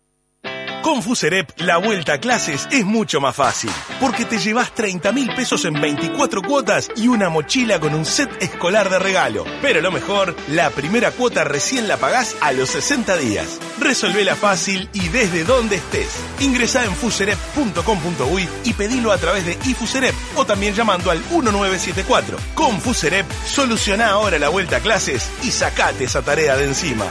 Con 0.82 1.00
Fuserep, 1.00 1.60
la 1.60 1.76
vuelta 1.76 2.14
a 2.14 2.18
clases 2.18 2.66
es 2.72 2.84
mucho 2.84 3.20
más 3.20 3.36
fácil, 3.36 3.70
porque 4.00 4.24
te 4.24 4.38
llevas 4.38 4.74
30 4.74 5.12
mil 5.12 5.32
pesos 5.32 5.64
en 5.64 5.80
24 5.80 6.42
cuotas 6.42 6.90
y 6.96 7.06
una 7.06 7.28
mochila 7.28 7.78
con 7.78 7.94
un 7.94 8.04
set 8.04 8.28
escolar 8.42 8.90
de 8.90 8.98
regalo. 8.98 9.44
Pero 9.62 9.80
lo 9.80 9.92
mejor, 9.92 10.34
la 10.48 10.70
primera 10.70 11.12
cuota 11.12 11.44
recién 11.44 11.86
la 11.86 11.98
pagás 11.98 12.34
a 12.40 12.50
los 12.50 12.70
60 12.70 13.16
días. 13.16 13.60
Resolvela 13.78 14.34
fácil 14.34 14.88
y 14.92 15.08
desde 15.08 15.44
donde 15.44 15.76
estés. 15.76 16.08
Ingresá 16.40 16.84
en 16.84 16.96
fuserep.com.uy 16.96 18.48
y 18.64 18.72
pedilo 18.72 19.12
a 19.12 19.18
través 19.18 19.46
de 19.46 19.56
iFuserep 19.64 20.14
o 20.34 20.44
también 20.44 20.74
llamando 20.74 21.12
al 21.12 21.20
1974. 21.30 22.38
Con 22.54 22.80
Fuserep, 22.80 23.30
soluciona 23.46 24.08
ahora 24.08 24.38
la 24.40 24.48
vuelta 24.48 24.78
a 24.78 24.80
clases 24.80 25.30
y 25.44 25.52
sacate 25.52 26.04
esa 26.04 26.22
tarea 26.22 26.56
de 26.56 26.64
encima. 26.64 27.06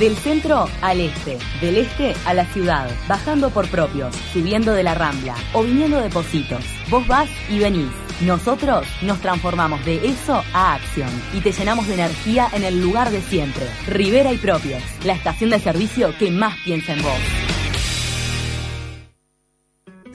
Del 0.00 0.16
centro 0.16 0.66
al 0.80 0.98
este, 0.98 1.36
del 1.60 1.76
este 1.76 2.14
a 2.24 2.32
la 2.32 2.46
ciudad, 2.46 2.90
bajando 3.06 3.50
por 3.50 3.68
propios, 3.68 4.16
subiendo 4.32 4.72
de 4.72 4.82
la 4.82 4.94
rambla 4.94 5.34
o 5.52 5.62
viniendo 5.62 6.00
de 6.00 6.08
Positos. 6.08 6.64
Vos 6.88 7.06
vas 7.06 7.28
y 7.50 7.58
venís. 7.58 7.90
Nosotros 8.22 8.86
nos 9.02 9.20
transformamos 9.20 9.84
de 9.84 10.06
eso 10.08 10.42
a 10.54 10.72
acción 10.72 11.10
y 11.34 11.40
te 11.40 11.52
llenamos 11.52 11.86
de 11.86 11.94
energía 11.94 12.48
en 12.54 12.64
el 12.64 12.80
lugar 12.80 13.10
de 13.10 13.20
siempre. 13.20 13.66
Rivera 13.88 14.32
y 14.32 14.38
Propios, 14.38 14.82
la 15.04 15.12
estación 15.12 15.50
de 15.50 15.60
servicio 15.60 16.16
que 16.18 16.30
más 16.30 16.56
piensa 16.64 16.94
en 16.94 17.02
vos. 17.02 17.39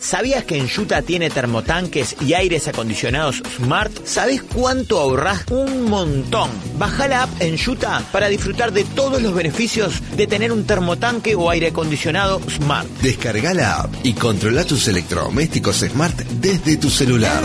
¿Sabías 0.06 0.44
que 0.44 0.60
Enjuta 0.60 1.02
tiene 1.02 1.32
termotanques 1.32 2.16
y 2.22 2.36
aires 2.36 2.68
acondicionados 2.68 3.42
Smart? 3.58 3.92
¿Sabes 4.06 4.44
cuánto 4.44 5.00
ahorrás? 5.00 5.46
Un 5.50 5.90
montón. 5.90 6.52
Baja 6.78 7.08
la 7.08 7.24
app 7.24 7.42
Enjuta 7.42 8.04
para 8.12 8.28
disfrutar 8.28 8.72
de 8.72 8.84
todos 8.84 9.20
los 9.20 9.34
beneficios 9.34 10.04
de 10.16 10.28
tener 10.28 10.52
un 10.52 10.68
termotanque 10.68 11.34
o 11.34 11.50
aire 11.50 11.70
acondicionado 11.70 12.40
Smart. 12.48 12.88
Descarga 13.02 13.56
la 13.56 13.80
app 13.80 13.96
y 14.04 14.14
controla 14.14 14.64
tus 14.64 14.88
electrodomésticos 14.88 15.78
Smart 15.78 16.16
desde 16.16 16.78
tu 16.78 16.92
celular. 16.92 17.42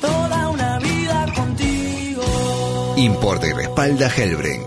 Toda 0.00 0.48
una 0.48 0.78
vida 0.78 1.26
contigo. 1.34 2.94
Importa 2.98 3.48
y 3.48 3.52
respalda 3.52 4.08
Hellbrink. 4.16 4.62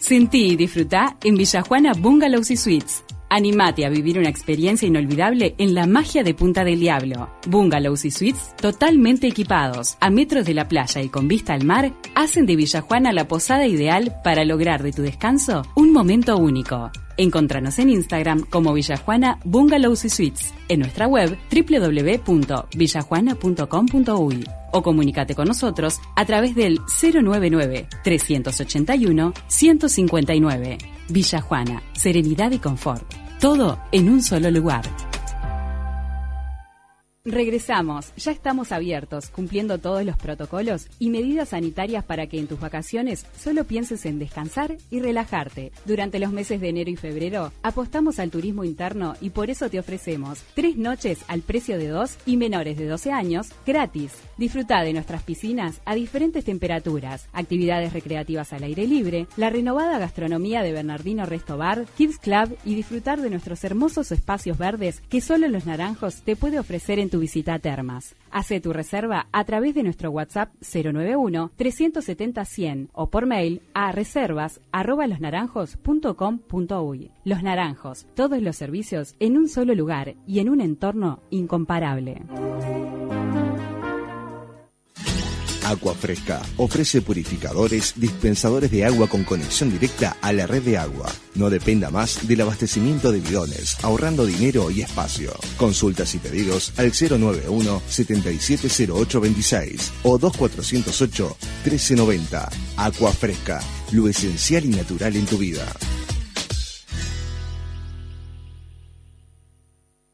Sentí 0.00 0.46
y 0.48 0.56
disfruta 0.56 1.16
en 1.22 1.36
Villajuana 1.36 1.92
Bungalows 1.92 2.50
y 2.50 2.56
Suites. 2.56 3.04
Animate 3.28 3.84
a 3.84 3.90
vivir 3.90 4.18
una 4.18 4.28
experiencia 4.28 4.86
inolvidable 4.86 5.54
en 5.58 5.74
la 5.74 5.86
magia 5.86 6.22
de 6.22 6.34
Punta 6.34 6.64
del 6.64 6.80
Diablo. 6.80 7.30
Bungalows 7.46 8.04
y 8.04 8.10
suites 8.10 8.54
totalmente 8.56 9.26
equipados, 9.26 9.96
a 10.00 10.10
metros 10.10 10.46
de 10.46 10.54
la 10.54 10.68
playa 10.68 11.02
y 11.02 11.08
con 11.08 11.26
vista 11.26 11.54
al 11.54 11.64
mar, 11.64 11.92
hacen 12.14 12.46
de 12.46 12.56
Villajuana 12.56 13.12
la 13.12 13.28
posada 13.28 13.66
ideal 13.66 14.20
para 14.22 14.44
lograr 14.44 14.82
de 14.82 14.92
tu 14.92 15.02
descanso 15.02 15.62
un 15.74 15.92
momento 15.92 16.36
único. 16.36 16.90
Encontranos 17.16 17.78
en 17.78 17.90
Instagram 17.90 18.40
como 18.42 18.72
Villajuana 18.72 19.38
Bungalows 19.44 20.04
y 20.04 20.10
Suites, 20.10 20.52
en 20.68 20.80
nuestra 20.80 21.06
web 21.06 21.38
www.villajuana.com.uy 21.50 24.44
o 24.72 24.82
comunícate 24.82 25.34
con 25.34 25.46
nosotros 25.48 26.00
a 26.14 26.26
través 26.26 26.54
del 26.54 26.80
099 27.00 27.88
381 28.04 29.32
159. 29.46 30.76
Villa 31.08 31.40
Juana, 31.40 31.82
serenidad 31.94 32.52
y 32.52 32.58
confort. 32.58 33.10
Todo 33.40 33.78
en 33.92 34.10
un 34.10 34.20
solo 34.22 34.50
lugar. 34.50 34.82
Regresamos, 37.28 38.12
ya 38.16 38.30
estamos 38.30 38.70
abiertos, 38.70 39.30
cumpliendo 39.30 39.78
todos 39.78 40.04
los 40.04 40.16
protocolos 40.16 40.86
y 41.00 41.10
medidas 41.10 41.48
sanitarias 41.48 42.04
para 42.04 42.28
que 42.28 42.38
en 42.38 42.46
tus 42.46 42.60
vacaciones 42.60 43.26
solo 43.36 43.64
pienses 43.64 44.06
en 44.06 44.20
descansar 44.20 44.76
y 44.92 45.00
relajarte. 45.00 45.72
Durante 45.86 46.20
los 46.20 46.30
meses 46.30 46.60
de 46.60 46.68
enero 46.68 46.88
y 46.88 46.94
febrero 46.94 47.50
apostamos 47.64 48.20
al 48.20 48.30
turismo 48.30 48.62
interno 48.62 49.16
y 49.20 49.30
por 49.30 49.50
eso 49.50 49.68
te 49.68 49.80
ofrecemos 49.80 50.44
tres 50.54 50.76
noches 50.76 51.18
al 51.26 51.40
precio 51.40 51.78
de 51.78 51.88
dos 51.88 52.16
y 52.26 52.36
menores 52.36 52.78
de 52.78 52.86
12 52.86 53.10
años 53.10 53.48
gratis. 53.66 54.12
Disfruta 54.36 54.82
de 54.82 54.92
nuestras 54.92 55.24
piscinas 55.24 55.80
a 55.84 55.96
diferentes 55.96 56.44
temperaturas, 56.44 57.26
actividades 57.32 57.92
recreativas 57.92 58.52
al 58.52 58.62
aire 58.62 58.86
libre, 58.86 59.26
la 59.36 59.50
renovada 59.50 59.98
gastronomía 59.98 60.62
de 60.62 60.70
Bernardino 60.70 61.26
Resto 61.26 61.58
Bar, 61.58 61.86
Kids 61.96 62.18
Club 62.18 62.56
y 62.64 62.76
disfrutar 62.76 63.20
de 63.20 63.30
nuestros 63.30 63.64
hermosos 63.64 64.12
espacios 64.12 64.58
verdes 64.58 65.02
que 65.08 65.20
solo 65.20 65.48
Los 65.48 65.66
Naranjos 65.66 66.22
te 66.22 66.36
puede 66.36 66.60
ofrecer 66.60 67.00
en 67.00 67.10
tu 67.10 67.15
visita 67.18 67.54
a 67.54 67.58
Termas. 67.58 68.14
Hace 68.30 68.60
tu 68.60 68.72
reserva 68.72 69.26
a 69.32 69.44
través 69.44 69.74
de 69.74 69.82
nuestro 69.82 70.10
WhatsApp 70.10 70.54
091-370-100 70.60 72.90
o 72.92 73.10
por 73.10 73.26
mail 73.26 73.62
a 73.74 73.90
reservas 73.92 74.60
losnaranjos.com.uy. 74.72 77.10
Los 77.24 77.42
Naranjos, 77.42 78.06
todos 78.14 78.40
los 78.42 78.56
servicios 78.56 79.14
en 79.20 79.36
un 79.36 79.48
solo 79.48 79.74
lugar 79.74 80.14
y 80.26 80.40
en 80.40 80.48
un 80.48 80.60
entorno 80.60 81.20
incomparable. 81.30 82.22
Agua 85.66 85.94
Fresca 85.94 86.42
ofrece 86.58 87.02
purificadores, 87.02 87.94
dispensadores 87.96 88.70
de 88.70 88.84
agua 88.84 89.08
con 89.08 89.24
conexión 89.24 89.68
directa 89.68 90.16
a 90.22 90.32
la 90.32 90.46
red 90.46 90.62
de 90.62 90.78
agua. 90.78 91.10
No 91.34 91.50
dependa 91.50 91.90
más 91.90 92.28
del 92.28 92.42
abastecimiento 92.42 93.10
de 93.10 93.18
bidones, 93.18 93.76
ahorrando 93.82 94.24
dinero 94.24 94.70
y 94.70 94.82
espacio. 94.82 95.32
Consultas 95.56 96.14
y 96.14 96.18
pedidos 96.18 96.72
al 96.76 96.92
091 96.92 97.82
770826 97.88 99.92
o 100.04 100.18
2408 100.18 101.36
1390. 101.64 102.48
Agua 102.76 103.12
Fresca, 103.12 103.60
lo 103.90 104.06
esencial 104.06 104.66
y 104.66 104.68
natural 104.68 105.16
en 105.16 105.26
tu 105.26 105.36
vida. 105.36 105.66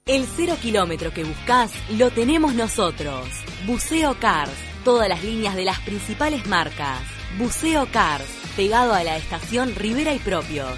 El 0.07 0.27
cero 0.35 0.57
kilómetro 0.63 1.13
que 1.13 1.25
buscas 1.25 1.73
lo 1.91 2.11
tenemos 2.11 2.55
nosotros. 2.55 3.29
Buceo 3.67 4.19
Cars. 4.19 4.72
Todas 4.85 5.09
las 5.09 5.23
líneas 5.23 5.55
de 5.55 5.65
las 5.65 5.79
principales 5.81 6.47
marcas. 6.49 6.99
Buceo 7.39 7.87
Cars. 7.93 8.27
Pegado 8.57 8.93
a 8.93 9.05
la 9.05 9.17
estación 9.17 9.75
Rivera 9.77 10.13
y 10.13 10.19
Propios. 10.19 10.77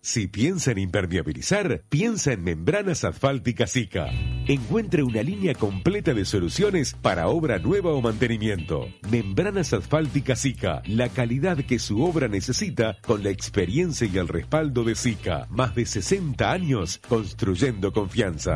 Si 0.00 0.26
piensa 0.26 0.72
en 0.72 0.78
impermeabilizar, 0.78 1.84
piensa 1.90 2.32
en 2.32 2.42
Membranas 2.42 3.04
Asfálticas 3.04 3.72
Zika. 3.72 4.06
Encuentre 4.46 5.02
una 5.02 5.22
línea 5.22 5.52
completa 5.54 6.14
de 6.14 6.24
soluciones 6.24 6.94
para 6.94 7.28
obra 7.28 7.58
nueva 7.58 7.92
o 7.92 8.00
mantenimiento. 8.00 8.88
Membranas 9.10 9.74
Asfálticas 9.74 10.40
Zika, 10.40 10.80
la 10.86 11.10
calidad 11.10 11.58
que 11.58 11.78
su 11.78 12.02
obra 12.02 12.26
necesita 12.26 12.96
con 13.06 13.22
la 13.22 13.28
experiencia 13.28 14.08
y 14.10 14.16
el 14.16 14.28
respaldo 14.28 14.82
de 14.82 14.94
Zika. 14.94 15.46
Más 15.50 15.74
de 15.74 15.84
60 15.84 16.50
años 16.50 17.02
construyendo 17.06 17.92
confianza. 17.92 18.54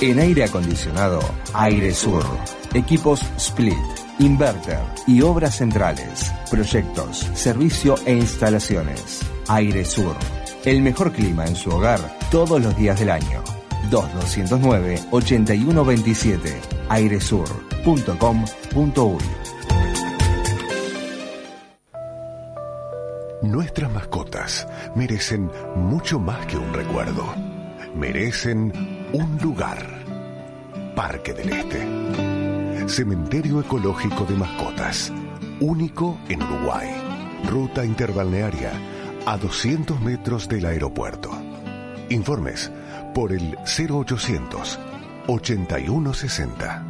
En 0.00 0.18
aire 0.18 0.44
acondicionado, 0.44 1.20
Aire 1.54 1.94
Sur. 1.94 2.24
Equipos 2.74 3.22
Split, 3.36 3.76
Inverter 4.18 4.80
y 5.06 5.22
obras 5.22 5.58
centrales. 5.58 6.32
Proyectos, 6.50 7.30
servicio 7.34 7.94
e 8.04 8.14
instalaciones. 8.14 9.20
Aire 9.48 9.84
Sur. 9.84 10.16
El 10.64 10.82
mejor 10.82 11.12
clima 11.12 11.46
en 11.46 11.54
su 11.54 11.70
hogar 11.70 12.00
todos 12.30 12.60
los 12.60 12.76
días 12.76 12.98
del 12.98 13.10
año. 13.10 13.44
2209-8127. 13.90 16.60
airesur.com.uy 16.88 19.22
Nuestras 23.42 23.92
mascotas 23.92 24.66
merecen 24.94 25.50
mucho 25.74 26.18
más 26.18 26.46
que 26.46 26.56
un 26.56 26.72
recuerdo. 26.72 27.61
Merecen 27.94 28.72
un 29.12 29.38
lugar. 29.42 29.86
Parque 30.96 31.34
del 31.34 31.50
Este. 31.50 32.88
Cementerio 32.88 33.60
Ecológico 33.60 34.24
de 34.24 34.34
Mascotas. 34.34 35.12
Único 35.60 36.18
en 36.28 36.42
Uruguay. 36.42 36.88
Ruta 37.48 37.84
interbalnearia 37.84 38.72
a 39.26 39.36
200 39.36 40.00
metros 40.00 40.48
del 40.48 40.66
aeropuerto. 40.66 41.30
Informes 42.08 42.72
por 43.14 43.32
el 43.32 43.56
0800 43.66 44.78
8160. 45.26 46.84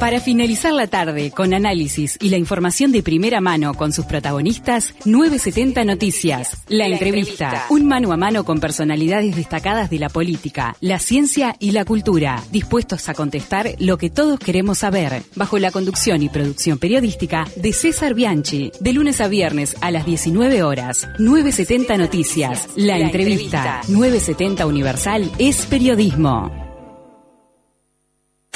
Para 0.00 0.20
finalizar 0.20 0.72
la 0.72 0.86
tarde 0.86 1.32
con 1.32 1.52
análisis 1.52 2.18
y 2.20 2.28
la 2.28 2.36
información 2.36 2.92
de 2.92 3.02
primera 3.02 3.40
mano 3.40 3.74
con 3.74 3.92
sus 3.92 4.04
protagonistas, 4.04 4.94
970 5.04 5.84
Noticias, 5.84 6.62
la, 6.68 6.86
entrevista, 6.86 7.66
un 7.68 7.86
mano 7.88 8.12
a 8.12 8.16
mano 8.16 8.44
con 8.44 8.60
personalidades 8.60 9.34
destacadas 9.34 9.90
de 9.90 9.98
la 9.98 10.08
política, 10.08 10.76
la 10.80 11.00
ciencia 11.00 11.56
y 11.58 11.72
la 11.72 11.84
cultura, 11.84 12.40
dispuestos 12.52 13.08
a 13.08 13.14
contestar 13.14 13.74
lo 13.80 13.98
que 13.98 14.08
todos 14.08 14.38
queremos 14.38 14.78
saber, 14.78 15.24
bajo 15.34 15.58
la 15.58 15.72
conducción 15.72 16.22
y 16.22 16.28
producción 16.28 16.78
periodística 16.78 17.48
de 17.56 17.72
César 17.72 18.14
Bianchi, 18.14 18.70
de 18.78 18.92
lunes 18.92 19.20
a 19.20 19.26
viernes 19.26 19.74
a 19.80 19.90
las 19.90 20.06
19 20.06 20.62
horas. 20.62 21.08
970 21.18 21.98
Noticias, 21.98 22.68
la, 22.76 22.98
entrevista, 22.98 23.80
970 23.88 24.64
Universal 24.64 25.28
es 25.38 25.66
periodismo. 25.66 26.67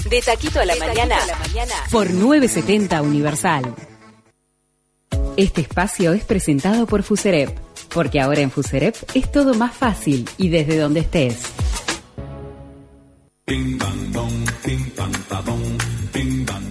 De 0.09 0.21
taquito 0.21 0.61
a 0.61 0.65
la, 0.65 0.77
mañana, 0.77 1.17
por 1.91 2.11
970 2.11 3.03
Universal. 3.03 3.75
Este 5.37 5.63
espacio 5.63 6.13
es 6.13 6.25
presentado 6.25 6.87
por 6.87 7.03
Fuserep, 7.03 7.51
porque 7.95 8.21
ahora 8.21 8.41
en 8.41 8.51
Fuserep 8.51 8.95
es 9.15 9.33
todo 9.33 9.55
más 9.55 9.75
fácil 9.75 10.29
y 10.37 10.49
desde 10.51 10.77
donde 10.77 11.01
estés. 11.01 11.41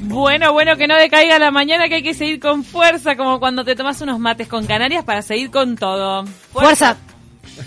Bueno, 0.04 0.54
bueno, 0.54 0.78
que 0.78 0.88
no 0.88 0.96
decaiga 0.98 1.39
la 1.39 1.52
mañana, 1.52 1.88
que 1.89 1.96
hay 1.96 2.04
que 2.04 2.13
seguir 2.13 2.39
con 2.39 2.63
fuerza, 2.63 3.15
como 3.15 3.39
cuando 3.39 3.63
te 3.63 3.76
tomas 3.76 4.02
unos 4.02 4.20
mates 4.20 4.48
con 4.48 4.67
Canarias 4.67 5.04
para 5.04 5.22
seguir 5.22 5.50
con 5.50 5.76
todo. 5.76 6.26
Fuerza. 6.52 6.98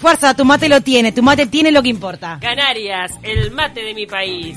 Fuerza, 0.01 0.35
tu 0.35 0.45
mate 0.45 0.69
lo 0.69 0.81
tiene, 0.81 1.13
tu 1.13 1.23
mate 1.23 1.47
tiene 1.47 1.73
lo 1.73 1.83
que 1.83 1.89
importa. 1.89 2.39
Canarias, 2.41 3.13
el 3.23 3.51
mate 3.51 3.83
de 3.83 3.95
mi 3.95 4.07
país. 4.07 4.57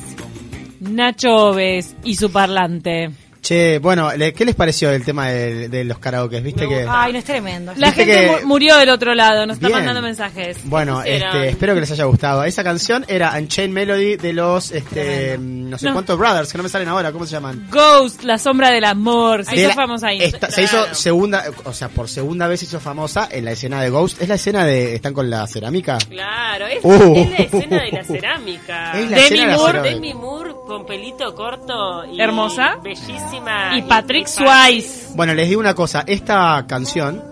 Nacho 0.80 1.50
Oves 1.50 1.96
y 2.04 2.16
su 2.16 2.32
parlante. 2.32 3.12
Che, 3.48 3.80
bueno, 3.80 4.12
le- 4.18 4.34
¿qué 4.34 4.44
les 4.44 4.56
pareció 4.56 4.92
el 4.92 5.06
tema 5.06 5.28
de, 5.30 5.70
de 5.70 5.86
los 5.86 6.00
karaokes? 6.00 6.44
¿Viste 6.44 6.68
que...? 6.68 6.86
Ay, 6.90 7.14
no 7.14 7.20
es 7.20 7.24
tremendo. 7.24 7.72
La 7.78 7.94
gente 7.94 8.12
que- 8.14 8.42
mu- 8.42 8.48
murió 8.50 8.76
del 8.76 8.90
otro 8.90 9.16
lado, 9.16 9.46
nos 9.46 9.56
está 9.56 9.70
mandando 9.70 10.02
mensajes. 10.02 10.58
Bueno, 10.66 11.02
este, 11.02 11.48
espero 11.48 11.74
que 11.74 11.80
les 11.80 11.90
haya 11.92 12.04
gustado. 12.04 12.44
Esa 12.44 12.62
canción 12.66 13.06
era 13.08 13.32
Unchained 13.38 13.74
Melody 13.74 14.18
de 14.18 14.34
los, 14.34 14.72
este, 14.72 15.38
no 15.40 15.78
sé 15.78 15.86
No. 15.86 15.94
cuántos 15.94 16.18
brothers, 16.20 16.52
que 16.52 16.58
no 16.58 16.64
me 16.66 16.68
salen 16.70 16.90
ahora, 16.90 17.14
¿cómo 17.14 17.26
se 17.26 17.32
llaman? 17.32 17.70
Ghost, 17.72 18.24
la 18.24 18.38
sombra 18.38 18.70
del 18.70 18.84
amor, 18.84 19.46
se 19.46 19.52
De 19.52 19.60
hizo 19.62 19.70
la- 19.70 19.76
famosa 19.76 20.08
ahí. 20.08 20.22
esta- 20.24 20.52
Se 20.52 20.64
hizo 20.64 20.94
segunda, 20.94 21.46
o 21.64 21.72
sea, 21.72 21.88
por 21.88 22.10
segunda 22.10 22.48
vez 22.50 22.60
se 22.60 22.66
hizo 22.66 22.82
famosa 22.82 23.30
en 23.32 23.46
la 23.46 23.52
escena 23.52 23.82
de 23.82 23.90
Ghost. 23.90 24.22
Es 24.22 24.28
la 24.28 24.36
escena 24.36 24.66
de, 24.66 24.96
están 24.96 25.14
con 25.14 25.30
la 25.30 25.48
cerámica. 25.48 25.98
Claro, 26.10 26.68
es, 26.68 26.80
Uh. 26.84 27.14
es 27.16 27.30
la 27.30 27.38
escena 27.38 27.82
de 27.84 27.92
la 27.94 28.04
cerámica. 28.04 28.92
Es 29.00 29.10
la 29.10 29.16
Demi 29.16 29.22
escena 29.22 29.42
de 29.44 29.48
la 29.52 29.58
Moore, 29.58 29.72
cerámica. 29.80 29.96
Demi 29.96 30.14
Moore 30.16 30.52
con 30.68 30.86
pelito 30.86 31.34
corto 31.34 32.04
y 32.12 32.20
Hermosa. 32.20 32.76
bellísima. 32.84 33.37
Y 33.76 33.82
Patrick 33.84 34.28
Swayze. 34.28 35.08
Bueno, 35.16 35.34
les 35.34 35.48
digo 35.50 35.60
una 35.60 35.74
cosa, 35.76 36.04
esta 36.08 36.66
canción, 36.68 37.24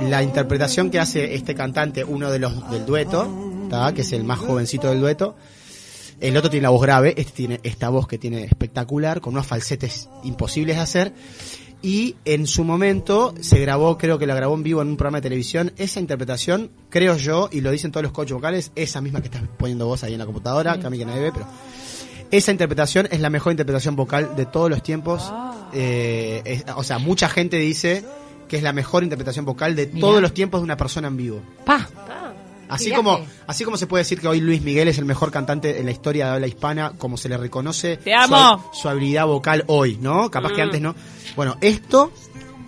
la 0.00 0.22
interpretación 0.22 0.90
que 0.90 0.98
hace 1.00 1.34
este 1.34 1.54
cantante, 1.54 2.04
uno 2.04 2.30
de 2.30 2.38
los 2.38 2.70
del 2.70 2.86
dueto, 2.86 3.28
¿tá? 3.70 3.92
que 3.92 4.02
es 4.02 4.12
el 4.12 4.24
más 4.24 4.38
jovencito 4.38 4.88
del 4.88 5.00
dueto, 5.00 5.36
el 6.20 6.36
otro 6.36 6.50
tiene 6.50 6.62
la 6.64 6.70
voz 6.70 6.82
grave, 6.82 7.14
este 7.16 7.32
tiene 7.32 7.60
esta 7.62 7.88
voz 7.88 8.06
que 8.08 8.18
tiene 8.18 8.44
espectacular, 8.44 9.20
con 9.20 9.34
unos 9.34 9.46
falsetes 9.46 10.08
imposibles 10.24 10.76
de 10.76 10.82
hacer, 10.82 11.12
y 11.80 12.16
en 12.24 12.48
su 12.48 12.64
momento 12.64 13.34
se 13.40 13.60
grabó, 13.60 13.98
creo 13.98 14.18
que 14.18 14.26
la 14.26 14.34
grabó 14.34 14.54
en 14.56 14.64
vivo 14.64 14.82
en 14.82 14.88
un 14.88 14.96
programa 14.96 15.18
de 15.18 15.22
televisión, 15.22 15.72
esa 15.76 16.00
interpretación, 16.00 16.70
creo 16.90 17.16
yo, 17.16 17.48
y 17.52 17.60
lo 17.60 17.70
dicen 17.70 17.92
todos 17.92 18.02
los 18.02 18.12
coaches 18.12 18.34
vocales, 18.34 18.72
esa 18.74 19.00
misma 19.00 19.20
que 19.20 19.26
estás 19.26 19.42
poniendo 19.56 19.86
vos 19.86 20.02
ahí 20.02 20.12
en 20.12 20.18
la 20.18 20.26
computadora, 20.26 20.74
Sí. 20.74 20.80
que 20.80 20.86
a 20.86 20.90
mí 20.90 20.98
que 20.98 21.04
nadie 21.04 21.20
ve, 21.22 21.32
pero 21.32 21.46
esa 22.30 22.50
interpretación 22.52 23.08
es 23.10 23.20
la 23.20 23.30
mejor 23.30 23.52
interpretación 23.52 23.96
vocal 23.96 24.34
de 24.36 24.46
todos 24.46 24.70
los 24.70 24.82
tiempos. 24.82 25.32
Eh, 25.72 26.42
es- 26.44 26.64
o 26.76 26.82
sea, 26.82 26.98
mucha 26.98 27.28
gente 27.28 27.56
dice 27.58 28.04
que 28.48 28.56
es 28.56 28.62
la 28.62 28.72
mejor 28.72 29.02
interpretación 29.02 29.44
vocal 29.44 29.76
de 29.76 29.86
Mirá. 29.88 30.00
todos 30.00 30.22
los 30.22 30.32
tiempos 30.32 30.60
de 30.60 30.64
una 30.64 30.76
persona 30.76 31.08
en 31.08 31.16
vivo. 31.16 31.40
Pa. 31.64 31.86
Así 32.70 32.90
como, 32.92 33.16
que- 33.18 33.24
así 33.46 33.64
como 33.64 33.78
se 33.78 33.86
puede 33.86 34.02
decir 34.04 34.20
que 34.20 34.28
hoy 34.28 34.40
Luis 34.40 34.60
Miguel 34.60 34.88
es 34.88 34.98
el 34.98 35.06
mejor 35.06 35.30
cantante 35.30 35.78
en 35.80 35.86
la 35.86 35.90
historia 35.92 36.26
de 36.26 36.32
habla 36.32 36.46
hispana, 36.46 36.92
como 36.98 37.16
se 37.16 37.28
le 37.30 37.38
reconoce 37.38 37.96
Te 37.96 38.14
amo. 38.14 38.70
Su, 38.74 38.82
su 38.82 38.88
habilidad 38.90 39.26
vocal 39.26 39.64
hoy, 39.68 39.96
¿no? 40.00 40.30
Capaz 40.30 40.50
que 40.52 40.58
Mm. 40.62 40.64
antes 40.66 40.80
no. 40.82 40.94
Bueno, 41.34 41.56
esto, 41.62 42.12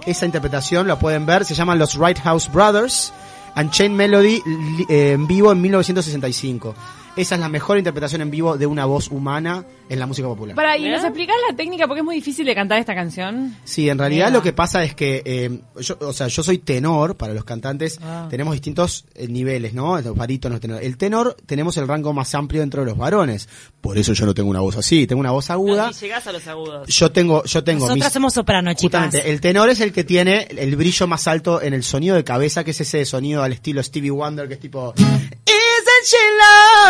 esa 0.06 0.24
interpretación 0.24 0.88
la 0.88 0.98
pueden 0.98 1.26
ver, 1.26 1.44
se 1.44 1.54
llaman 1.54 1.78
los 1.78 1.96
Right 1.98 2.18
House 2.20 2.50
Brothers, 2.50 3.12
Unchained 3.56 3.94
Melody 3.96 4.40
li- 4.46 4.86
eh, 4.88 5.12
en 5.12 5.26
vivo 5.26 5.52
en 5.52 5.60
1965. 5.60 6.74
Esa 7.16 7.34
es 7.34 7.40
la 7.40 7.48
mejor 7.48 7.76
interpretación 7.76 8.22
en 8.22 8.30
vivo 8.30 8.56
de 8.56 8.66
una 8.66 8.84
voz 8.86 9.08
humana 9.08 9.64
en 9.88 9.98
la 9.98 10.06
música 10.06 10.28
popular. 10.28 10.54
Para, 10.54 10.78
¿y 10.78 10.88
nos 10.88 11.02
explicás 11.02 11.34
la 11.50 11.56
técnica? 11.56 11.86
Porque 11.88 12.00
es 12.00 12.04
muy 12.04 12.14
difícil 12.14 12.46
de 12.46 12.54
cantar 12.54 12.78
esta 12.78 12.94
canción. 12.94 13.56
Sí, 13.64 13.88
en 13.88 13.98
realidad 13.98 14.26
Mira. 14.28 14.38
lo 14.38 14.42
que 14.42 14.52
pasa 14.52 14.84
es 14.84 14.94
que, 14.94 15.20
eh, 15.24 15.60
yo, 15.80 15.98
o 16.00 16.12
sea, 16.12 16.28
yo 16.28 16.42
soy 16.44 16.58
tenor, 16.58 17.16
para 17.16 17.34
los 17.34 17.44
cantantes 17.44 17.98
Ah. 18.02 18.28
tenemos 18.30 18.52
distintos 18.54 19.04
eh, 19.14 19.26
niveles, 19.26 19.74
¿no? 19.74 20.00
Los 20.00 20.14
barítonos, 20.14 20.60
tenor. 20.60 20.82
El 20.82 20.96
tenor 20.96 21.36
tenemos 21.46 21.76
el 21.78 21.88
rango 21.88 22.12
más 22.12 22.32
amplio 22.36 22.60
dentro 22.60 22.82
de 22.84 22.90
los 22.90 22.96
varones. 22.96 23.48
Por 23.80 23.98
eso 23.98 24.12
yo 24.12 24.24
no 24.26 24.32
tengo 24.32 24.48
una 24.48 24.60
voz 24.60 24.76
así, 24.76 25.06
tengo 25.08 25.20
una 25.20 25.32
voz 25.32 25.50
aguda. 25.50 25.90
Y 25.90 25.94
llegás 25.94 26.26
a 26.28 26.32
los 26.32 26.46
agudos. 26.46 26.88
Yo 26.88 27.10
tengo, 27.10 27.42
yo 27.44 27.64
tengo 27.64 27.86
Nosotras 27.86 28.06
mis- 28.06 28.12
somos 28.12 28.32
soprano, 28.34 28.72
chicas. 28.74 29.02
Justamente, 29.06 29.30
el 29.32 29.40
tenor 29.40 29.68
es 29.68 29.80
el 29.80 29.92
que 29.92 30.04
tiene 30.04 30.46
el 30.56 30.76
brillo 30.76 31.08
más 31.08 31.26
alto 31.26 31.60
en 31.60 31.74
el 31.74 31.82
sonido 31.82 32.14
de 32.14 32.22
cabeza, 32.22 32.62
que 32.62 32.70
es 32.70 32.80
ese 32.80 33.04
sonido 33.04 33.42
al 33.42 33.52
estilo 33.52 33.82
Stevie 33.82 34.12
Wonder, 34.12 34.46
que 34.46 34.54
es 34.54 34.60
tipo... 34.60 34.94
She 34.96 35.69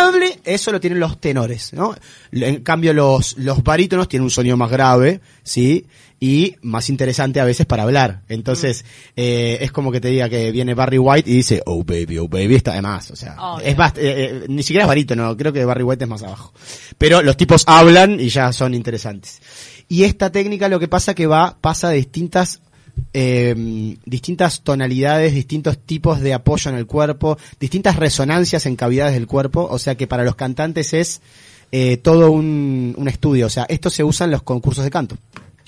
lovely? 0.05 0.39
Eso 0.43 0.71
lo 0.71 0.79
tienen 0.79 0.99
los 0.99 1.19
tenores, 1.19 1.73
¿no? 1.73 1.95
En 2.31 2.63
cambio, 2.63 2.93
los, 2.93 3.37
los 3.37 3.63
barítonos 3.63 4.07
tienen 4.07 4.23
un 4.23 4.31
sonido 4.31 4.57
más 4.57 4.71
grave, 4.71 5.21
¿sí? 5.43 5.87
Y 6.19 6.55
más 6.61 6.89
interesante 6.89 7.39
a 7.39 7.45
veces 7.45 7.65
para 7.65 7.83
hablar. 7.83 8.21
Entonces, 8.29 8.85
eh, 9.15 9.57
es 9.61 9.71
como 9.71 9.91
que 9.91 9.99
te 9.99 10.09
diga 10.09 10.29
que 10.29 10.51
viene 10.51 10.75
Barry 10.75 10.99
White 10.99 11.29
y 11.29 11.33
dice, 11.37 11.63
oh 11.65 11.83
baby, 11.83 12.19
oh 12.19 12.27
baby, 12.27 12.55
está 12.55 12.73
de 12.73 12.81
más. 12.81 13.09
O 13.09 13.15
sea, 13.15 13.35
Oh, 13.39 13.59
es 13.59 13.75
eh, 13.75 13.91
eh, 13.97 14.45
ni 14.47 14.61
siquiera 14.61 14.83
es 14.83 14.87
barítono, 14.87 15.35
creo 15.35 15.51
que 15.51 15.65
Barry 15.65 15.83
White 15.83 16.03
es 16.03 16.09
más 16.09 16.21
abajo. 16.21 16.53
Pero 16.97 17.23
los 17.23 17.37
tipos 17.37 17.63
hablan 17.65 18.19
y 18.19 18.29
ya 18.29 18.53
son 18.53 18.75
interesantes. 18.75 19.41
Y 19.87 20.03
esta 20.03 20.31
técnica 20.31 20.69
lo 20.69 20.79
que 20.79 20.87
pasa 20.87 21.15
que 21.15 21.25
va, 21.25 21.57
pasa 21.59 21.89
de 21.89 21.95
distintas 21.95 22.61
eh, 23.13 23.95
distintas 24.05 24.61
tonalidades, 24.61 25.33
distintos 25.33 25.77
tipos 25.77 26.19
de 26.21 26.33
apoyo 26.33 26.69
en 26.71 26.77
el 26.77 26.85
cuerpo, 26.85 27.37
distintas 27.59 27.95
resonancias 27.97 28.65
en 28.65 28.75
cavidades 28.75 29.13
del 29.13 29.27
cuerpo, 29.27 29.67
o 29.69 29.77
sea 29.79 29.95
que 29.95 30.07
para 30.07 30.23
los 30.23 30.35
cantantes 30.35 30.93
es 30.93 31.21
eh, 31.71 31.97
todo 31.97 32.31
un, 32.31 32.93
un 32.97 33.07
estudio, 33.07 33.47
o 33.47 33.49
sea, 33.49 33.65
esto 33.69 33.89
se 33.89 34.03
usa 34.03 34.25
en 34.25 34.31
los 34.31 34.43
concursos 34.43 34.83
de 34.83 34.89
canto. 34.91 35.17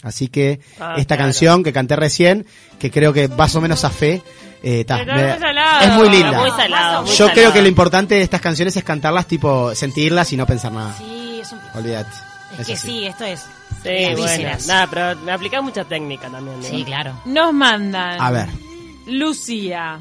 Así 0.01 0.27
que 0.27 0.59
Ah, 0.79 0.95
esta 0.97 1.15
claro. 1.15 1.29
canción 1.29 1.63
que 1.63 1.71
canté 1.71 1.95
recién, 1.95 2.45
que 2.77 2.91
creo 2.91 3.13
que 3.13 3.29
más 3.29 3.55
o 3.55 3.61
menos 3.61 3.85
a 3.85 3.89
fe, 3.89 4.21
eh, 4.61 4.83
ta, 4.83 4.97
Pero 4.97 5.15
me- 5.15 5.31
es 5.31 5.39
salado, 5.39 5.85
es 5.85 5.93
muy 5.97 6.09
linda. 6.09 6.39
muy 6.41 6.49
salado, 6.51 7.01
muy 7.03 7.09
Yo 7.11 7.15
salado. 7.15 7.33
creo 7.35 7.53
que 7.53 7.61
lo 7.61 7.67
importante 7.69 8.15
de 8.15 8.21
estas 8.21 8.41
canciones 8.41 8.75
es 8.75 8.83
cantarlas 8.83 9.27
tipo, 9.27 9.73
sentirlas 9.75 10.31
y 10.33 10.37
no 10.37 10.45
pensar 10.45 10.73
nada. 10.73 10.93
Sí, 10.97 11.39
es 11.41 11.51
un... 11.53 11.59
Olvídate. 11.73 12.09
Es 12.55 12.59
Eso 12.59 12.71
que 12.71 12.77
sí, 12.77 13.05
esto 13.05 13.23
es. 13.23 13.43
Sí, 13.83 14.15
bueno. 14.15 14.49
Nada, 14.67 14.87
pero 14.87 15.21
me 15.21 15.31
aplicás 15.31 15.61
mucha 15.63 15.83
técnica 15.83 16.29
también. 16.29 16.57
¿no? 16.59 16.63
Sí, 16.65 16.83
claro. 16.83 17.19
Nos 17.25 17.53
mandan. 17.53 18.21
A 18.21 18.31
ver, 18.31 18.47
Lucía 19.05 19.99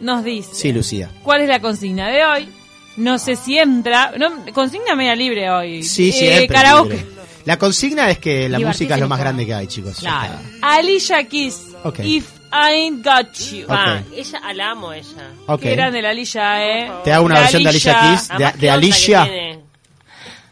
nos 0.00 0.24
dice. 0.24 0.50
sí, 0.54 0.72
Lucía. 0.72 1.10
¿Cuál 1.22 1.42
es 1.42 1.48
la 1.48 1.60
consigna 1.60 2.08
de 2.08 2.24
hoy? 2.24 2.48
No 2.96 3.18
sé 3.18 3.36
si 3.36 3.58
entra. 3.58 4.12
No, 4.18 4.30
consigna 4.52 4.94
media 4.94 5.14
libre 5.14 5.50
hoy. 5.50 5.82
Sí, 5.82 6.08
Eh, 6.10 6.12
siempre. 6.12 6.48
karaoke. 6.48 6.94
libre. 6.96 7.06
La 7.44 7.56
consigna 7.58 8.10
es 8.10 8.18
que 8.18 8.48
la 8.48 8.58
música 8.58 8.94
es 8.94 9.00
lo 9.00 9.08
más 9.08 9.18
grande 9.20 9.46
que 9.46 9.54
hay, 9.54 9.66
chicos. 9.66 9.98
Claro. 10.00 10.34
Alicia 10.62 11.24
Keys. 11.26 11.60
Ok. 11.84 12.00
If 12.00 12.28
I 12.52 12.72
ain't 12.72 13.04
got 13.04 13.32
you. 13.52 13.66
Ah, 13.68 14.00
Ok. 14.06 14.12
ella, 14.16 14.40
la 14.54 14.70
amo 14.70 14.92
ella. 14.92 15.30
Ok. 15.46 15.60
Qué 15.62 15.70
grande 15.76 16.02
la 16.02 16.10
Alicia, 16.10 16.66
eh. 16.66 16.90
Te 17.04 17.12
hago 17.12 17.24
una 17.26 17.36
La 17.36 17.40
versión 17.42 17.62
de 17.62 17.68
Alicia 17.70 18.00
Keys, 18.00 18.28
de, 18.38 18.52
de 18.58 18.70
Alicia. 18.70 19.28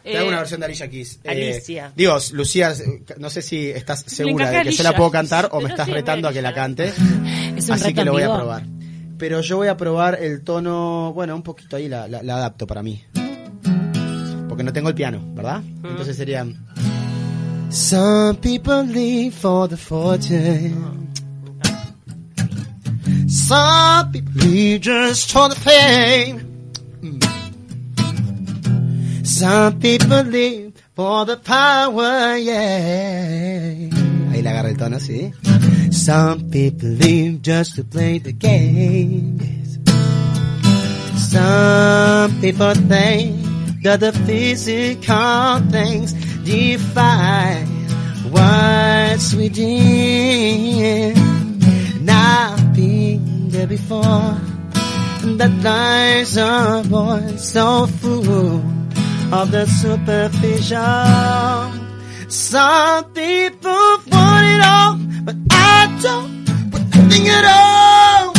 Te 0.07 0.17
hago 0.19 0.27
Eh, 0.27 0.29
una 0.29 0.39
versión 0.39 0.61
de 0.61 0.67
Alicia 0.67 0.89
Keys. 0.89 1.21
Eh, 1.25 1.31
Alicia. 1.31 1.93
digo, 1.97 2.17
Lucía, 2.33 2.73
no 3.19 3.29
sé 3.31 3.43
si 3.43 3.69
estás 3.71 4.05
segura 4.07 4.51
de 4.51 4.63
que 4.63 4.73
yo 4.73 4.83
la 4.85 4.95
puedo 4.97 5.11
cantar 5.11 5.49
o 5.53 5.61
me 5.61 5.69
estás 5.69 5.89
retando 5.89 6.29
a 6.29 6.33
que 6.33 6.41
la 6.43 6.55
cante. 6.55 6.93
Es 7.57 7.69
un 7.69 7.75
Así 7.75 7.85
reto 7.85 7.95
que 7.97 8.05
lo 8.05 8.13
voy 8.13 8.23
a 8.23 8.35
probar. 8.35 8.65
Pero 9.19 9.41
yo 9.41 9.57
voy 9.57 9.69
a 9.69 9.77
probar 9.77 10.19
el 10.23 10.43
tono, 10.45 11.13
bueno, 11.15 11.35
un 11.35 11.43
poquito 11.43 11.77
ahí 11.77 11.89
la, 11.89 12.07
la- 12.07 12.23
la 12.23 12.37
adapto 12.37 12.67
para 12.67 12.83
mí. 12.83 13.03
Porque 14.49 14.63
no 14.63 14.73
tengo 14.73 14.89
el 14.91 14.95
piano, 14.95 15.21
¿verdad? 15.35 15.63
Entonces 15.83 16.17
sería... 16.17 16.47
Some 17.71 18.39
people 18.41 18.85
live 18.85 19.33
for 19.33 19.69
the 19.69 19.77
fortune. 19.77 20.75
Some 23.29 24.13
people 24.13 24.47
live 24.47 24.81
just 24.83 25.33
for 25.33 25.49
the 25.49 25.57
fame. 25.57 26.46
Some 29.27 29.81
people 29.81 30.23
live 30.23 30.73
for 30.95 31.25
the 31.25 31.37
power, 31.37 32.37
yeah. 32.37 33.91
Ahí 34.31 34.41
le 34.41 34.49
agarra 34.49 34.69
el 34.69 34.77
tono, 34.77 35.01
sí. 35.01 35.33
Some 35.93 36.49
people 36.49 36.91
live 36.91 37.43
just 37.43 37.75
to 37.75 37.83
play 37.83 38.19
the 38.21 38.31
game. 38.31 39.41
Some 41.19 42.41
people 42.41 42.73
think 42.87 43.83
that 43.83 43.99
the 43.99 44.13
physical 44.13 45.59
things 45.73 46.13
define 46.45 47.67
what's 48.31 49.35
within. 49.35 51.17
I've 52.09 52.73
been 52.77 53.49
there 53.49 53.67
before. 53.67 54.39
That 55.37 55.51
lives 55.65 56.39
are 56.39 56.77
uh, 56.77 56.83
born 56.85 57.39
so 57.39 57.89
full 57.89 58.76
of 59.33 59.51
the 59.51 59.67
superficial. 59.67 60.77
Some 62.29 63.05
people 63.13 63.73
want 64.07 64.47
it 64.47 64.63
all, 64.65 64.99
but 65.25 65.37
I 65.51 65.99
don't 66.03 66.45
want 66.73 66.95
nothing 66.95 67.29
at 67.29 67.45
all. 67.45 68.36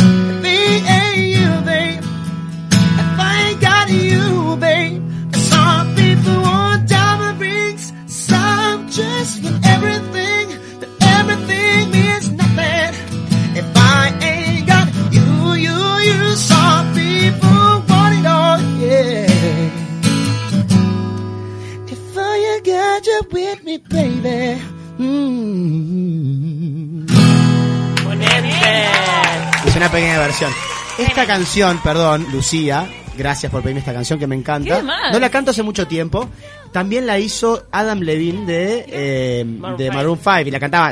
Versión. 30.28 30.52
Esta 30.98 31.26
canción, 31.26 31.78
perdón, 31.82 32.26
Lucía, 32.32 32.86
gracias 33.16 33.50
por 33.50 33.62
pedirme 33.62 33.80
esta 33.80 33.92
canción 33.92 34.18
que 34.18 34.26
me 34.26 34.34
encanta. 34.36 34.82
No 35.12 35.18
la 35.18 35.30
canto 35.30 35.50
hace 35.52 35.62
mucho 35.62 35.86
tiempo. 35.86 36.28
También 36.72 37.06
la 37.06 37.18
hizo 37.18 37.64
Adam 37.72 38.00
Levine 38.00 38.44
de, 38.44 38.84
eh, 38.88 39.44
de 39.78 39.90
Maroon 39.90 40.18
5 40.18 40.40
y 40.40 40.50
la 40.50 40.60
cantaba 40.60 40.90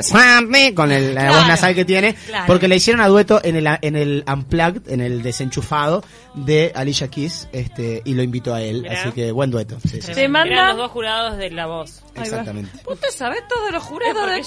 con 0.73 0.91
el- 0.91 1.13
la 1.13 1.29
voz 1.31 1.47
nasal 1.47 1.75
que 1.75 1.85
tiene 1.85 2.15
Claro. 2.15 2.45
porque 2.47 2.67
la 2.67 2.73
hicieron 2.75 2.99
a 3.01 3.07
dueto 3.07 3.39
en 3.43 3.57
el, 3.57 3.67
en 3.81 3.95
el 3.95 4.23
Unplugged, 4.27 4.89
en 4.89 5.01
el 5.01 5.21
desenchufado 5.21 6.03
de 6.33 6.71
Alicia 6.73 7.09
Keys 7.09 7.47
este, 7.51 8.01
y 8.05 8.15
lo 8.15 8.23
invitó 8.23 8.55
a 8.55 8.61
él. 8.63 8.87
Así 8.89 9.11
que 9.11 9.31
buen 9.31 9.51
dueto. 9.51 9.77
Sí, 9.81 10.01
sí, 10.01 10.27
los 10.27 10.77
dos 10.77 10.89
jurados 10.91 11.37
de 11.37 11.51
La 11.51 11.67
Voz. 11.67 12.01
Exactamente. 12.15 12.71
Usted 12.87 13.09
sabe 13.15 13.37
todo 13.47 13.65
de 13.67 13.71
los 13.73 13.83
jurados 13.83 14.15
de 14.31 14.37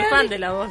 los 0.00 0.08
fan 0.10 0.28
de 0.28 0.38
La 0.40 0.50
Voz. 0.52 0.70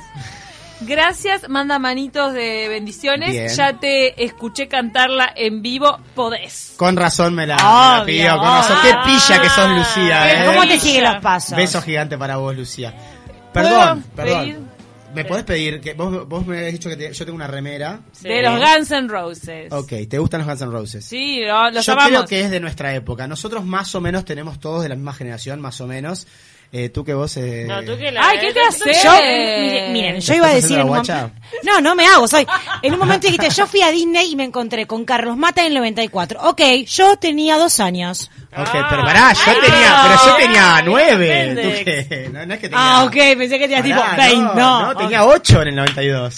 Gracias, 0.82 1.48
manda 1.48 1.78
manitos 1.80 2.34
de 2.34 2.67
bendiciones. 2.70 3.32
Bien. 3.32 3.50
Ya 3.50 3.80
te 3.80 4.24
escuché 4.24 4.67
cantarla 4.67 5.32
en 5.36 5.62
vivo, 5.62 6.00
podés. 6.15 6.74
Con 6.78 6.96
razón 6.98 7.34
me 7.36 7.46
la, 7.46 7.56
me 7.58 7.62
la 7.62 7.96
Obvio, 8.02 8.06
pidió, 8.06 8.38
con 8.38 8.46
razón. 8.48 8.78
Qué 8.82 8.94
pilla 9.06 9.41
que 9.41 9.50
sos, 9.50 9.70
Lucía. 9.70 10.44
Eh. 10.44 10.46
¿Cómo 10.48 10.67
te 10.67 10.80
siguen 10.80 11.04
los 11.04 11.17
pasos? 11.22 11.56
Beso 11.56 11.82
gigante 11.82 12.17
para 12.17 12.38
vos, 12.38 12.56
Lucía. 12.56 12.94
¿Puedo 13.54 13.67
Perdón, 13.70 14.04
pedir? 14.15 14.34
perdón. 14.56 14.72
¿Me 15.13 15.26
podés 15.26 15.44
pedir? 15.44 15.82
que 15.82 15.94
vos, 15.94 16.26
vos 16.28 16.48
me 16.48 16.58
habías 16.58 16.72
dicho 16.72 16.88
que 16.89 16.96
te- 16.96 17.12
yo 17.12 17.26
tengo 17.26 17.36
una 17.36 17.46
remera. 17.48 18.00
De 18.22 18.41
los 18.41 18.58
Guns 18.58 18.91
N' 18.91 19.10
Roses. 19.10 19.72
Ok, 19.74 19.91
¿te 20.10 20.17
gustan 20.17 20.39
los 20.39 20.48
Guns 20.48 20.62
N' 20.62 20.72
Roses? 20.72 21.06
Sí, 21.06 21.41
lo- 21.46 21.70
los 21.70 21.86
yo 21.86 21.91
amamos. 21.94 22.10
creo 22.12 22.26
que 22.28 22.41
es 22.41 22.50
de 22.50 22.62
nuestra 22.62 22.96
época. 22.96 23.28
Nosotros 23.28 23.65
más 23.65 23.94
o 23.94 24.00
menos 24.00 24.24
tenemos 24.24 24.58
todos 24.62 24.84
de 24.84 24.88
la 24.89 24.96
misma 24.96 25.12
generación, 25.13 25.60
más 25.60 25.82
o 25.82 25.86
menos. 25.88 26.28
Eh, 26.74 26.88
tú 26.88 27.04
que 27.04 27.14
vos... 27.14 27.36
Eh, 27.36 27.66
No, 27.68 27.84
tú 27.84 27.98
que 27.98 28.12
la. 28.12 28.30
Ay, 28.30 28.38
¿qué 28.40 28.54
te 28.54 28.62
haces? 28.62 29.04
Yo, 29.04 29.12
miren, 29.12 29.92
miren, 29.92 30.22
yo 30.22 30.34
iba 30.36 30.48
a 30.48 30.54
¿Estás 30.54 30.70
decir 30.70 30.80
en 30.80 30.90
un. 30.90 31.04
No, 31.64 31.82
no 31.82 31.96
me 31.96 32.06
hago, 32.06 32.30
soy... 32.30 32.48
En 32.82 32.94
un 32.94 33.00
momento 33.00 33.28
dijiste, 33.28 33.50
yo 33.50 33.68
fui 33.68 33.82
a 33.82 33.92
Disney 33.92 34.32
y 34.32 34.36
me 34.38 34.46
encontré 34.46 34.88
con 34.88 35.04
Carlos 35.04 35.36
Mata 35.36 35.62
en 35.62 35.68
el 35.68 35.74
94. 35.74 36.40
Ok, 36.44 36.62
yo 36.88 37.18
tenía 37.18 37.58
dos 37.58 37.82
años. 37.82 38.32
Ok, 38.56 38.70
pero 38.90 39.04
pará, 39.04 39.34
yo 39.34 39.60
tenía, 39.62 40.02
pero 40.04 40.26
yo 40.26 40.36
tenía 40.38 40.82
nueve. 40.86 41.28
depende. 41.28 41.62
¿Tú 41.64 41.86
qué? 41.86 42.30
No, 42.32 42.46
no 42.46 42.54
es 42.54 42.60
que 42.62 42.70
tenía... 42.70 42.98
Ah, 43.00 43.04
ok, 43.04 43.14
pensé 43.38 43.60
que 43.60 43.68
tenías 43.68 43.84
tipo 43.84 44.00
Pará, 44.00 44.28
20. 44.28 44.42
No, 44.56 44.86
no, 44.86 44.96
tenía 44.98 45.26
ocho 45.26 45.62
en 45.62 45.68
el 45.70 45.76
92. 45.76 46.34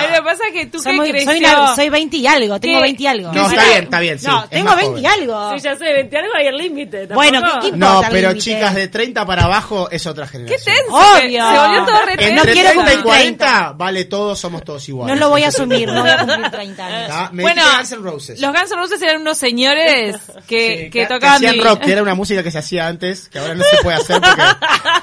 Ay, 0.00 0.08
lo 0.10 0.16
que 0.16 0.22
pasa 0.22 0.42
es 0.48 0.52
que 0.52 0.66
tú 0.66 0.78
Soy, 0.80 0.98
que 1.00 1.10
creció... 1.10 1.30
soy, 1.32 1.38
una- 1.44 1.74
soy 1.76 1.88
20 1.88 2.16
y 2.16 2.26
algo, 2.26 2.60
tengo 2.60 2.76
¿Qué? 2.78 2.82
20 2.82 3.02
y 3.02 3.06
algo. 3.06 3.32
No, 3.32 3.50
está 3.50 3.64
bien, 3.64 3.84
está 3.84 4.00
bien, 4.00 4.18
sí. 4.18 4.26
No, 4.26 4.44
es 4.44 4.50
tengo 4.50 4.64
más 4.66 4.76
20 4.76 4.90
joven. 4.90 5.02
y 5.04 5.06
algo. 5.06 5.50
Sí, 5.54 5.60
ya 5.62 5.76
sé, 5.76 5.84
20 5.92 6.16
algo 6.18 6.34
hay 6.36 6.46
el 6.46 6.56
límite. 6.56 7.06
Bueno, 7.08 7.40
tampoco. 7.40 7.70
¿qué- 7.70 7.76
No, 7.76 8.02
pero 8.10 8.34
chicas 8.34 8.74
de 8.74 8.88
30 8.88 9.26
para 9.26 9.44
abajo 9.44 9.88
es 9.90 10.06
otra 10.06 10.26
Qué 10.26 10.32
generación. 10.32 10.74
tenso. 10.76 10.94
Obvio. 10.96 11.50
Se 11.50 11.58
volvió 11.58 11.84
todo 11.84 12.06
re 12.06 12.12
Entre 12.12 12.32
No 12.34 12.42
tenso. 12.42 12.52
quiero 12.52 12.68
30 12.70 12.70
y 12.70 12.74
cumplir 12.96 13.02
40, 13.04 13.72
vale 13.72 14.04
todos, 14.06 14.38
somos 14.38 14.64
todos 14.64 14.88
iguales. 14.88 15.14
No 15.14 15.20
lo 15.20 15.30
voy 15.30 15.42
a 15.44 15.48
asumir, 15.48 15.88
no 15.88 16.00
voy 16.02 16.10
a 16.10 16.18
cumplir 16.18 16.50
30 16.50 16.86
años. 16.86 17.32
Me 17.32 17.42
Bueno, 17.42 17.62
Guns 17.76 17.92
N' 17.92 18.02
Roses. 18.02 18.40
los 18.40 18.50
Guns 18.52 18.70
N' 18.70 18.76
Roses 18.80 19.02
eran 19.02 19.20
unos 19.20 19.38
señores 19.38 20.16
que, 20.46 20.84
Sí, 20.84 20.90
que 20.90 21.06
tocaban... 21.06 21.36
hacían 21.36 21.56
mi- 21.56 21.62
rock, 21.62 21.80
que 21.80 21.92
era 21.92 22.02
una 22.02 22.14
música 22.14 22.42
que 22.42 22.50
se 22.50 22.58
hacía 22.58 22.86
antes, 22.86 23.28
que 23.28 23.38
ahora 23.38 23.54
no 23.54 23.62
se 23.64 23.76
puede 23.82 23.96
hacer 23.96 24.20
porque, 24.20 24.42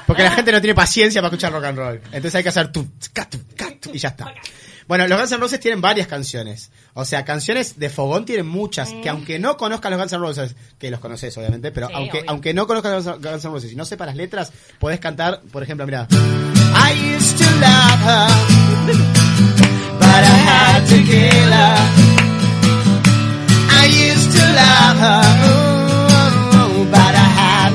porque 0.06 0.22
la 0.22 0.30
gente 0.32 0.52
no 0.52 0.60
tiene 0.60 0.74
paciencia 0.74 1.20
para 1.20 1.28
escuchar 1.34 1.52
rock 1.52 1.64
and 1.64 1.78
roll. 1.78 2.00
Entonces 2.06 2.34
hay 2.34 2.42
que 2.42 2.48
hacer 2.48 2.70
tu, 2.72 2.86
y 3.92 3.98
ya 3.98 4.08
está. 4.08 4.32
Bueno, 4.88 5.06
los 5.06 5.18
Guns 5.18 5.32
N' 5.32 5.38
Roses 5.40 5.60
tienen 5.60 5.80
varias 5.82 6.08
canciones. 6.08 6.70
O 6.94 7.04
sea, 7.04 7.24
canciones 7.24 7.78
de 7.78 7.90
fogón 7.90 8.24
tienen 8.24 8.46
muchas, 8.48 8.88
que 9.02 9.08
aunque 9.10 9.38
no 9.38 9.56
conozcas 9.58 9.90
los 9.92 10.00
Guns 10.00 10.12
N' 10.14 10.18
Roses, 10.18 10.56
que 10.78 10.90
los 10.90 10.98
conoces 10.98 11.36
obviamente, 11.36 11.70
pero 11.70 11.88
Sí, 11.88 11.92
aunque, 11.94 12.18
obvio. 12.20 12.30
aunque 12.30 12.54
no 12.54 12.66
conozcas 12.66 13.04
los 13.04 13.20
Guns 13.20 13.44
N' 13.44 13.50
Roses 13.50 13.70
y 13.72 13.76
no 13.76 13.84
sepas 13.84 14.06
las 14.08 14.16
letras, 14.16 14.50
podés 14.78 14.98
cantar, 14.98 15.42
por 15.52 15.62
ejemplo, 15.62 15.84
mira. 15.84 16.08
I 16.10 17.16
used 17.16 17.36
to 17.38 17.44
love 17.60 18.00
her, 18.02 18.28
but 19.98 20.24
I 20.24 20.38
had 20.48 20.86
to 20.88 20.96
kill 21.04 21.52
her. 21.52 21.78
I 23.70 23.86
used 23.86 24.32
to 24.32 24.44
love 24.54 24.98
her, 24.98 25.22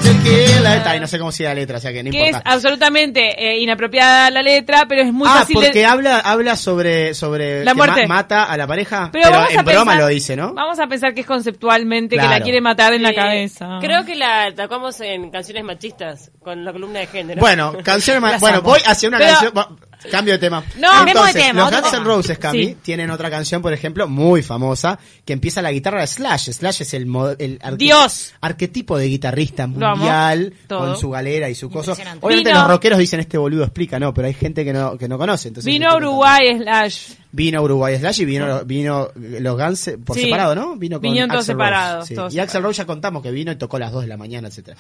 Está, 0.07 0.95
y 0.95 0.99
no 0.99 1.07
sé 1.07 1.19
cómo 1.19 1.31
sigue 1.31 1.49
la 1.49 1.55
letra, 1.55 1.77
o 1.77 1.79
sea 1.79 1.91
que 1.93 2.03
no 2.03 2.11
que 2.11 2.29
es 2.29 2.37
absolutamente 2.43 3.21
eh, 3.37 3.59
inapropiada 3.59 4.29
la 4.29 4.41
letra, 4.41 4.85
pero 4.87 5.01
es 5.03 5.13
muy 5.13 5.27
ah, 5.29 5.39
fácil 5.39 5.59
de- 5.59 5.65
porque 5.67 5.85
habla, 5.85 6.19
habla 6.19 6.55
sobre, 6.55 7.13
sobre 7.13 7.63
La 7.63 7.71
que 7.71 7.77
muerte. 7.77 8.07
ma- 8.07 8.15
mata 8.15 8.43
a 8.45 8.57
la 8.57 8.67
pareja, 8.67 9.09
Pero, 9.11 9.27
en 9.49 9.63
broma 9.65 9.91
pensar- 9.93 9.97
lo 9.99 10.07
dice, 10.07 10.35
¿no? 10.35 10.53
Vamos 10.53 10.79
a 10.79 10.87
pensar 10.87 11.13
que 11.13 11.21
es 11.21 11.27
conceptualmente 11.27 12.17
que 12.17 12.21
la 12.27 12.41
quiere 12.41 12.61
matar 12.61 12.93
en 12.93 13.03
la 13.03 13.13
cabeza. 13.13 13.77
Creo 13.81 14.03
que 14.05 14.15
la 14.15 14.51
tocamos 14.55 14.99
en 15.01 15.29
canciones 15.29 15.63
machistas 15.63 16.31
con 16.41 16.63
la 16.65 16.71
columna 16.73 16.99
de 16.99 17.07
género. 17.07 17.39
Bueno, 17.39 17.73
canciones. 17.83 18.21
Las 18.31 18.41
Bueno, 18.41 18.61
voy 18.61 18.79
hacia 18.85 19.09
una 19.09 19.17
Pero- 19.19 19.31
canción. 19.31 19.77
Cambio 20.11 20.33
de 20.33 20.39
tema. 20.39 20.63
No, 20.77 20.89
cambiemos 20.89 21.23
de 21.25 21.29
Entonces, 21.31 21.43
tema, 21.47 21.69
Los 21.71 21.81
Guns 21.81 21.93
N'. 21.93 22.03
Roses, 22.03 22.37
Cami, 22.37 22.65
Sí. 22.65 22.77
tienen 22.81 23.09
otra 23.09 23.29
canción, 23.29 23.61
por 23.61 23.73
ejemplo, 23.73 24.07
muy 24.07 24.41
famosa, 24.43 24.99
que 25.25 25.33
empieza 25.33 25.61
la 25.61 25.71
guitarra 25.71 26.01
de 26.01 26.07
Slash. 26.07 26.51
Slash 26.51 26.81
es 26.81 26.93
el, 26.93 27.03
el 27.39 27.59
arque- 27.59 27.77
Dios. 27.77 28.33
arquetipo 28.41 28.97
de 28.97 29.07
guitarrista 29.07 29.67
mundial, 29.67 30.53
con 30.67 30.97
su 30.97 31.09
galera 31.09 31.49
y 31.49 31.55
su 31.55 31.69
coso. 31.69 31.93
Obviamente 32.21 32.49
Vino- 32.51 32.61
los 32.61 32.67
rockeros 32.69 32.99
dicen 32.99 33.19
este 33.19 33.37
boludo 33.37 33.63
explica, 33.63 33.99
no, 33.99 34.13
pero 34.13 34.27
hay 34.27 34.33
gente 34.33 34.63
que 34.65 34.73
no, 34.73 34.97
que 34.97 35.07
no 35.07 35.17
conoce. 35.17 35.47
Entonces 35.49 35.71
Vino 35.71 35.89
a 35.89 35.91
que 35.91 35.97
Uruguay 35.97 36.57
Slash. 36.57 37.11
Vino 37.31 37.61
Uruguay 37.63 37.97
Slash 37.97 38.21
y 38.21 38.25
vino, 38.25 38.63
vino 38.63 39.09
los 39.15 39.57
Guns 39.57 39.87
eh, 39.87 39.97
por 39.97 40.15
Sí. 40.15 40.25
separado, 40.25 40.53
¿no? 40.53 40.75
Vino 40.75 40.97
con 40.97 41.01
Vinieron 41.03 41.31
todos 41.31 41.45
separados, 41.45 42.07
sí. 42.07 42.13
todos 42.13 42.33
Y 42.33 42.39
Axel 42.39 42.61
Rose 42.61 42.77
ya 42.77 42.85
contamos 42.85 43.23
que 43.23 43.31
vino 43.31 43.51
y 43.51 43.55
tocó 43.55 43.77
a 43.77 43.79
las 43.79 43.91
2 43.91 44.03
de 44.03 44.07
la 44.07 44.17
mañana, 44.17 44.49
etcétera. 44.49 44.77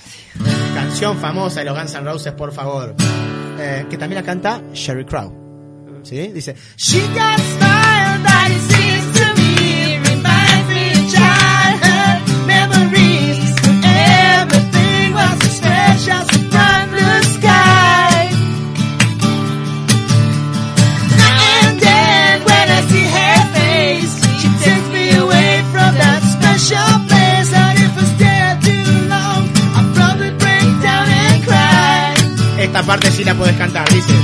Canción 0.75 1.17
famosa 1.17 1.59
de 1.61 1.65
los 1.65 1.77
Guns 1.77 1.93
N' 1.95 2.03
Roses, 2.03 2.33
por 2.33 2.51
favor. 2.53 2.95
Eh, 3.59 3.85
que 3.89 3.97
también 3.97 4.19
la 4.21 4.25
canta 4.25 4.61
Sherry 4.73 5.05
Crow. 5.13 5.31
¿Sí? 6.01 6.31
Dice, 6.33 6.55
She 6.75 6.99
got 7.13 7.37
style 7.37 8.17
that 8.25 8.49
it 8.49 8.63
seems 8.73 9.05
to 9.19 9.25
me 9.37 9.99
reminds 10.09 10.67
me 10.73 10.89
of 10.89 11.05
childhood 11.13 12.17
memories. 12.49 13.37
Everything 13.85 15.13
was 15.13 15.37
so 15.37 15.49
special, 15.61 16.19
so 16.33 16.39
bright 16.49 16.87
blue 16.89 17.21
sky. 17.37 18.25
And 21.61 21.79
then 21.79 22.33
when 22.49 22.67
I 22.73 22.81
see 22.89 23.05
her 23.05 23.37
face, 23.53 24.15
she 24.41 24.49
takes 24.65 24.87
me 24.97 25.05
away 25.23 25.61
from 25.69 25.91
that 25.93 26.21
special 26.25 26.89
place. 27.05 27.53
And 27.53 27.75
if 27.85 27.93
I 28.01 28.05
stay 28.17 28.41
too 28.65 28.89
long, 29.13 29.41
I'll 29.77 29.93
probably 29.93 30.31
break 30.41 30.69
down 30.81 31.05
and 31.05 31.37
cry. 31.45 32.15
Esta 32.57 32.81
parte 32.81 33.11
sí 33.11 33.23
la 33.23 33.35
puedes 33.35 33.55
cantar, 33.57 33.87
dice. 33.93 34.17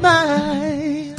Mine. 0.00 1.14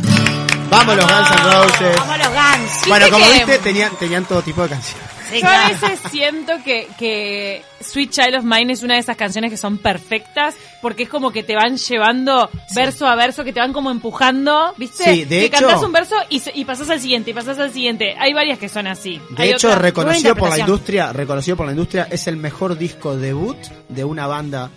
Vamos 0.70 0.96
los 0.96 1.06
Guns 1.06 1.32
N' 1.32 1.44
Roses. 1.54 1.96
Vamos 1.98 2.18
los 2.18 2.28
Guns. 2.30 2.88
Bueno, 2.88 3.10
como 3.10 3.26
que- 3.26 3.32
viste, 3.34 3.58
tenían, 3.60 3.92
tenían 3.98 4.26
todo 4.26 4.42
tipo 4.42 4.64
de 4.64 4.70
canciones. 4.70 5.10
Yo 5.42 5.48
a 5.48 5.70
veces 5.70 6.00
siento 6.10 6.54
que, 6.64 6.88
que 6.98 7.64
Sweet 7.92 8.10
Child 8.12 8.36
of 8.40 8.44
Mine 8.44 8.74
es 8.74 8.84
una 8.84 8.94
de 8.96 9.00
esas 9.02 9.18
canciones 9.18 9.52
que 9.52 9.58
son 9.58 9.78
perfectas 9.78 10.56
porque 10.82 11.04
es 11.04 11.10
como 11.10 11.32
que 11.32 11.44
te 11.44 11.56
van 11.56 11.78
llevando 11.78 12.50
verso 12.74 13.06
a 13.06 13.16
verso, 13.16 13.44
que 13.44 13.54
te 13.54 13.60
van 13.60 13.74
como 13.74 13.92
empujando, 13.92 14.74
¿viste? 14.78 15.04
Sí, 15.04 15.26
de 15.26 15.40
que 15.42 15.46
hecho- 15.48 15.66
cantás 15.68 15.84
un 15.84 15.92
verso 15.92 16.16
y, 16.30 16.42
y 16.54 16.66
pasás 16.66 16.90
al 16.90 17.00
siguiente, 17.00 17.32
y 17.32 17.34
pasás 17.34 17.60
al 17.60 17.72
siguiente. 17.72 18.16
Hay 18.18 18.34
varias 18.34 18.58
que 18.60 18.70
son 18.70 18.88
así. 18.88 19.22
De 19.32 19.44
Hay 19.44 19.50
hecho, 19.50 19.68
otras- 19.68 19.82
reconocido 19.82 20.36
por 20.36 20.50
la 20.50 20.60
industria, 20.60 21.12
reconocido 21.14 21.58
por 21.58 21.66
la 21.66 21.72
industria, 21.74 22.08
es 22.10 22.28
el 22.28 22.38
mejor 22.38 22.78
disco 22.78 23.16
debut 23.18 23.58
de 23.90 24.04
una 24.04 24.28
banda 24.28 24.70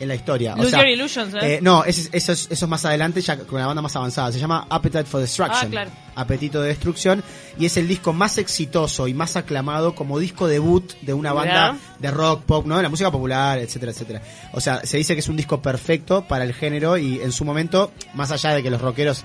en 0.00 0.08
la 0.08 0.14
historia. 0.14 0.56
Lose 0.56 0.76
Your 0.76 0.88
Illusions, 0.88 1.34
¿eh? 1.34 1.38
eh, 1.42 1.58
no, 1.62 1.84
eso, 1.84 2.08
es, 2.12 2.28
eso 2.28 2.48
es 2.50 2.68
más 2.68 2.84
adelante, 2.84 3.20
ya 3.20 3.38
con 3.38 3.60
la 3.60 3.66
banda 3.66 3.82
más 3.82 3.94
avanzada. 3.94 4.32
Se 4.32 4.38
llama 4.38 4.66
Appetite 4.68 5.04
for 5.04 5.20
Destruction. 5.20 5.66
Ah, 5.66 5.70
claro. 5.70 5.90
Apetito 6.16 6.60
de 6.62 6.68
Destrucción. 6.68 7.22
Y 7.58 7.66
es 7.66 7.76
el 7.76 7.86
disco 7.86 8.12
más 8.12 8.38
exitoso 8.38 9.06
y 9.06 9.14
más 9.14 9.36
aclamado 9.36 9.94
como 9.94 10.18
disco 10.18 10.48
debut 10.48 10.92
de 11.02 11.12
una 11.12 11.32
banda 11.32 11.76
de 11.98 12.10
rock, 12.10 12.42
pop, 12.44 12.66
¿no? 12.66 12.78
De 12.78 12.82
la 12.82 12.88
música 12.88 13.10
popular, 13.10 13.58
etcétera, 13.58 13.92
etcétera. 13.92 14.22
O 14.52 14.60
sea, 14.60 14.84
se 14.84 14.96
dice 14.96 15.14
que 15.14 15.20
es 15.20 15.28
un 15.28 15.36
disco 15.36 15.60
perfecto 15.60 16.24
para 16.26 16.44
el 16.44 16.54
género 16.54 16.96
y 16.96 17.20
en 17.20 17.32
su 17.32 17.44
momento, 17.44 17.92
más 18.14 18.30
allá 18.30 18.54
de 18.54 18.62
que 18.62 18.70
los 18.70 18.80
rockeros 18.80 19.24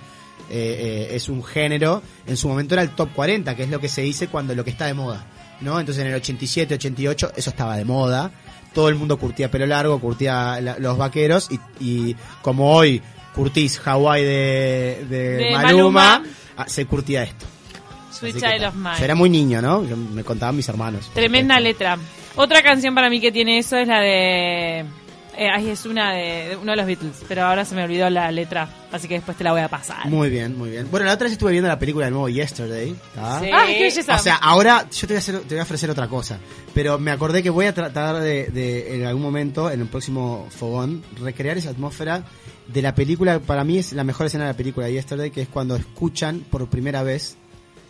eh, 0.49 1.07
eh, 1.09 1.15
es 1.15 1.29
un 1.29 1.43
género, 1.43 2.03
en 2.27 2.37
su 2.37 2.47
momento 2.47 2.75
era 2.75 2.83
el 2.83 2.91
top 2.91 3.09
40, 3.15 3.55
que 3.55 3.63
es 3.63 3.69
lo 3.69 3.79
que 3.79 3.87
se 3.87 4.01
dice 4.01 4.27
cuando 4.27 4.53
lo 4.53 4.63
que 4.63 4.69
está 4.69 4.85
de 4.85 4.93
moda, 4.93 5.25
¿no? 5.61 5.79
Entonces 5.79 6.01
en 6.03 6.09
el 6.09 6.15
87, 6.15 6.75
88 6.75 7.31
eso 7.35 7.49
estaba 7.49 7.77
de 7.77 7.85
moda, 7.85 8.31
todo 8.75 8.89
el 8.89 8.95
mundo 8.95 9.17
curtía 9.17 9.49
pelo 9.49 9.65
largo, 9.65 9.99
curtía 9.99 10.61
la- 10.61 10.77
los 10.77 10.97
vaqueros 10.99 11.49
y, 11.49 11.59
y 11.83 12.15
como 12.43 12.71
hoy 12.75 13.01
curtís 13.33 13.81
Hawaii 13.83 14.23
de, 14.23 15.05
de, 15.09 15.29
De 15.37 15.51
Maluma, 15.51 16.19
Maluma. 16.19 16.23
ah, 16.57 16.65
se 16.67 16.85
curtía 16.85 17.23
esto. 17.23 17.45
Así 18.11 18.31
que, 18.33 18.65
of 18.65 18.75
Mine. 18.75 18.97
Yo 18.97 19.03
era 19.05 19.15
muy 19.15 19.29
niño, 19.29 19.61
¿no? 19.61 19.83
Yo- 19.87 19.97
me 19.97 20.23
contaban 20.23 20.55
mis 20.55 20.69
hermanos. 20.69 21.09
Tremenda 21.13 21.59
letra. 21.59 21.97
Otra 22.35 22.61
canción 22.61 22.93
para 22.95 23.09
mí 23.09 23.19
que 23.19 23.31
tiene 23.31 23.57
eso 23.57 23.75
es 23.77 23.87
la 23.87 23.99
de... 24.01 24.85
eh, 25.37 25.71
es 25.71 25.85
una 25.85 26.13
de, 26.13 26.49
de 26.49 26.55
uno 26.55 26.71
de 26.71 26.77
los 26.77 26.85
Beatles, 26.85 27.23
pero 27.27 27.43
ahora 27.43 27.65
se 27.65 27.75
me 27.75 27.83
olvidó 27.83 28.09
la 28.09 28.31
letra, 28.31 28.67
así 28.91 29.07
que 29.07 29.15
después 29.15 29.37
te 29.37 29.43
la 29.43 29.51
voy 29.51 29.61
a 29.61 29.67
pasar. 29.67 30.07
Muy 30.07 30.29
bien, 30.29 30.57
muy 30.57 30.69
bien. 30.69 30.87
Bueno, 30.89 31.05
la 31.05 31.13
otra 31.13 31.25
vez 31.25 31.33
estuve 31.33 31.51
viendo 31.51 31.67
la 31.67 31.79
película 31.79 32.05
de 32.05 32.11
nuevo 32.11 32.29
Yesterday. 32.29 32.95
¿tá? 33.13 33.39
Sí. 33.39 33.45
Qué 33.45 33.83
belleza. 33.83 34.15
O 34.15 34.19
sea, 34.19 34.35
ahora 34.35 34.87
yo 34.89 35.07
te 35.07 35.13
voy, 35.13 35.15
a 35.15 35.19
hacer, 35.19 35.39
te 35.41 35.55
voy 35.55 35.59
a 35.59 35.63
ofrecer 35.63 35.89
otra 35.89 36.07
cosa. 36.07 36.39
Pero 36.73 36.97
me 36.99 37.11
acordé 37.11 37.43
que 37.43 37.49
voy 37.49 37.65
a 37.65 37.73
tratar 37.73 38.19
de, 38.19 38.47
de, 38.47 38.95
en 38.95 39.05
algún 39.05 39.23
momento, 39.23 39.69
en 39.69 39.81
el 39.81 39.87
próximo 39.87 40.47
fogón, 40.49 41.03
recrear 41.21 41.57
esa 41.57 41.69
atmósfera 41.69 42.23
de 42.67 42.81
la 42.81 42.95
película. 42.95 43.39
Para 43.39 43.63
mí 43.63 43.77
es 43.77 43.93
la 43.93 44.03
mejor 44.03 44.27
escena 44.27 44.45
de 44.45 44.51
la 44.51 44.57
película 44.57 44.89
Yesterday, 44.89 45.31
que 45.31 45.41
es 45.41 45.47
cuando 45.47 45.75
escuchan 45.75 46.45
por 46.49 46.67
primera 46.69 47.03
vez 47.03 47.37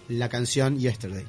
la 0.08 0.30
canción 0.30 0.80
Yesterday. 0.80 1.26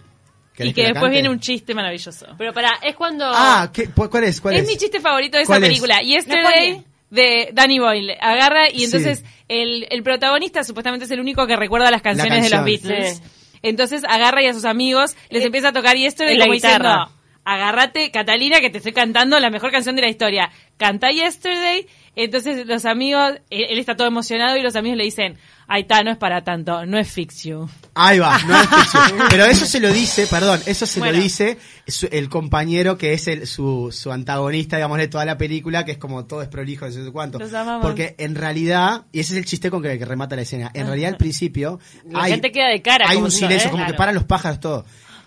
Y 0.65 0.73
¿Querés 0.73 0.75
que 0.75 0.83
después 0.83 1.01
cante? 1.03 1.13
viene 1.15 1.29
un 1.31 1.41
chiste 1.41 1.75
maravilloso. 1.75 2.27
Pero 2.39 2.53
para, 2.53 2.71
es 2.83 2.97
cuando... 2.97 3.25
Ah, 3.27 3.71
¿qué- 3.73 3.89
cu- 3.91 4.09
¿cuál 4.11 4.25
es? 4.25 4.41
¿Cuál 4.41 4.55
es, 4.57 4.63
es? 4.63 4.69
mi 4.69 4.77
chiste 4.77 5.01
favorito 5.01 5.37
de 5.37 5.43
esa 5.45 5.61
película. 5.61 6.01
Yesterday 6.01 6.83
de 7.11 7.51
Danny 7.53 7.79
Boyle. 7.79 8.17
Agarra 8.21 8.69
y 8.71 8.79
Sí. 8.79 8.85
entonces 8.87 9.25
el, 9.49 9.87
el 9.91 10.03
protagonista 10.03 10.65
supuestamente 10.65 11.05
es 11.05 11.11
el 11.11 11.21
único 11.21 11.47
que 11.47 11.57
recuerda 11.57 11.91
las 11.91 12.03
canciones 12.03 12.43
de 12.45 12.51
los. 12.57 12.65
Beatles. 12.65 13.23
Entonces 13.63 14.03
agarra 14.09 14.43
y 14.43 14.47
a 14.47 14.55
sus 14.55 14.65
amigos 14.65 15.17
les 15.31 15.45
empieza 15.45 15.69
a 15.69 15.73
tocar 15.73 15.97
Yesterday 15.97 16.35
en 16.35 16.39
la 16.39 16.45
como 16.47 16.55
guitarra. 16.55 16.77
diciendo, 16.91 17.13
agárrate 17.45 18.11
Catalina 18.11 18.61
que 18.61 18.71
te 18.71 18.79
estoy 18.79 18.93
cantando 18.93 19.39
la 19.39 19.51
mejor 19.51 19.71
canción 19.71 19.95
de 19.97 20.03
la 20.03 20.09
historia. 20.09 20.51
Canta 20.79 21.11
Yesterday. 21.11 21.87
Entonces 22.17 22.67
los 22.67 22.87
amigos, 22.87 23.35
él, 23.51 23.67
él 23.69 23.79
está 23.79 23.95
todo 23.95 24.09
emocionado 24.09 24.57
y 24.57 24.63
los 24.63 24.75
amigos 24.75 24.97
le 24.97 25.05
dicen, 25.05 25.37
ahí 25.69 25.83
está, 25.83 26.03
no 26.03 26.11
es 26.11 26.17
para 26.17 26.43
tanto, 26.43 26.87
no 26.87 26.99
es 26.99 27.11
fiction. 27.13 27.69
Ahí 27.95 28.19
va, 28.19 28.39
no 28.47 28.59
es 28.59 28.69
ficción. 28.69 29.19
Pero 29.31 29.45
eso 29.45 29.67
se 29.67 29.81
lo 29.81 29.93
dice, 29.93 30.27
perdón, 30.27 30.61
eso 30.65 30.87
se 30.87 30.99
Bueno. 31.01 31.19
lo 31.19 31.23
dice 31.23 31.59
su- 31.87 32.09
el 32.11 32.31
compañero 32.31 32.97
que 32.97 33.13
es 33.13 33.29
el, 33.29 33.47
su, 33.47 33.91
su 33.93 34.11
antagonista, 34.13 34.77
digamos, 34.77 34.97
de 34.97 35.09
toda 35.09 35.27
la 35.27 35.37
película, 35.37 35.85
que 35.85 35.93
es 35.93 35.99
como 35.99 36.25
todo 36.25 36.41
es 36.41 36.49
prolijo, 36.49 36.87
no 36.87 36.93
sé 36.93 37.13
cuánto. 37.13 37.39
Los 37.39 37.53
amamos. 37.53 37.83
Porque 37.85 38.15
en 38.17 38.35
realidad, 38.35 39.05
y 39.13 39.21
ese 39.21 39.35
es 39.35 39.39
el 39.39 39.45
chiste 39.45 39.71
con 39.71 39.83
que, 39.83 39.99
que 39.99 40.05
remata 40.07 40.37
la 40.37 40.43
escena, 40.43 40.71
en 40.73 40.87
realidad 40.87 41.11
al 41.11 41.19
principio 41.19 41.79
La 42.09 42.23
hay, 42.25 42.33
gente 42.33 42.51
queda 42.51 42.69
de 42.69 42.81
cara. 42.81 43.07
hay 43.11 43.17
como 43.17 43.27
un 43.27 43.31
si 43.31 43.43
no, 43.43 43.49
silencio, 43.49 43.69
¿eh? 43.69 43.73
como 43.73 43.87
que 43.87 43.93
paran 43.95 44.15
los 44.15 44.25
pájaros, 44.25 44.59
todo. 44.59 44.87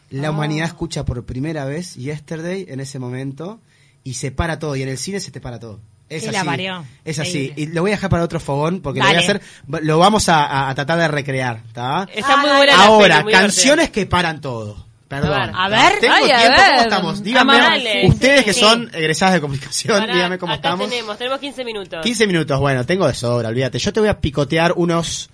La 0.10 0.30
Ah. 0.30 0.32
humanidad 0.32 0.66
escucha 0.66 1.06
por 1.06 1.24
primera 1.24 1.66
vez 1.66 1.94
Yesterday 1.94 2.66
en 2.68 2.80
ese 2.80 2.98
momento 2.98 3.62
y 4.04 4.16
se 4.16 4.32
para 4.32 4.58
todo, 4.58 4.76
y 4.76 4.82
en 4.82 4.90
el 4.90 4.98
cine 4.98 5.20
se 5.20 5.30
te 5.30 5.40
para 5.40 5.60
todo. 5.60 5.80
Es 6.10 6.24
Y 6.24 6.28
así. 6.28 6.36
la 6.36 6.44
varió. 6.44 6.86
Es 7.06 7.20
así. 7.20 7.54
Y 7.56 7.68
lo 7.68 7.82
voy 7.82 7.92
a 7.92 7.96
dejar 7.96 8.10
para 8.10 8.24
otro 8.24 8.40
fogón 8.40 8.82
porque 8.82 9.00
lo 9.00 9.06
voy 9.06 9.16
a 9.16 9.20
hacer, 9.20 9.42
lo 9.84 10.00
vamos 10.00 10.28
a, 10.28 10.44
a- 10.46 10.70
a 10.70 10.76
tratar 10.76 10.98
de 10.98 11.08
recrear, 11.08 11.62
¿está? 11.68 12.08
Está 12.14 12.38
muy 12.38 12.50
buena 12.50 12.66
la 12.76 12.86
Ahora, 12.86 13.14
peli, 13.18 13.24
muy 13.26 13.34
canciones 13.34 13.90
que 13.92 14.06
paran 14.08 14.42
todo. 14.42 14.88
Perdón. 15.08 15.52
A 15.56 15.68
ver. 15.70 15.80
A 15.80 15.90
ver. 15.90 16.00
¿Tengo 16.00 16.14
Ay, 16.14 16.32
a 16.32 16.38
tiempo? 16.40 16.58
ver. 16.58 16.70
¿Cómo 16.70 16.82
estamos? 16.82 17.24
Díganme, 17.24 18.08
ustedes 18.08 18.44
que 18.46 18.54
Sí. 18.54 18.60
son 18.60 18.90
egresadas 18.94 19.36
de 19.36 19.42
comunicación, 19.42 20.06
díganme 20.06 20.38
cómo 20.38 20.54
acá 20.54 20.70
estamos. 20.70 20.90
tenemos, 20.90 21.18
tenemos 21.18 21.40
15 21.40 21.64
minutos. 21.66 22.04
15 22.04 22.28
minutos, 22.28 22.60
bueno, 22.60 22.86
tengo 22.86 23.08
de 23.08 23.14
sobra, 23.16 23.50
olvídate. 23.50 23.80
Yo 23.80 23.92
te 23.94 24.00
voy 24.00 24.10
a 24.10 24.20
picotear 24.20 24.74
unos 24.76 25.30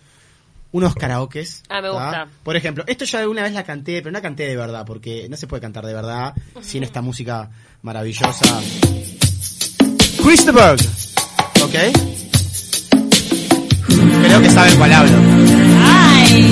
unos 0.71 0.93
karaokes. 0.95 1.63
Ah, 1.69 1.81
me 1.81 1.87
¿tá? 1.87 1.93
gusta. 1.93 2.27
Por 2.43 2.55
ejemplo, 2.57 2.83
esto 2.87 3.05
yo 3.05 3.17
alguna 3.19 3.43
vez 3.43 3.53
la 3.53 3.63
canté, 3.63 4.01
pero 4.01 4.11
no 4.11 4.21
canté 4.21 4.45
de 4.45 4.57
verdad, 4.57 4.85
porque 4.85 5.27
no 5.29 5.37
se 5.37 5.47
puede 5.47 5.61
cantar 5.61 5.85
de 5.85 5.93
verdad 5.93 6.33
sin 6.61 6.83
esta 6.83 7.01
música 7.01 7.49
maravillosa. 7.81 8.59
Christopher, 10.25 10.75
¿ok? 11.63 11.75
Creo 14.23 14.41
que 14.41 14.49
saben 14.49 14.75
cuál 14.77 14.91
hablo. 14.91 15.11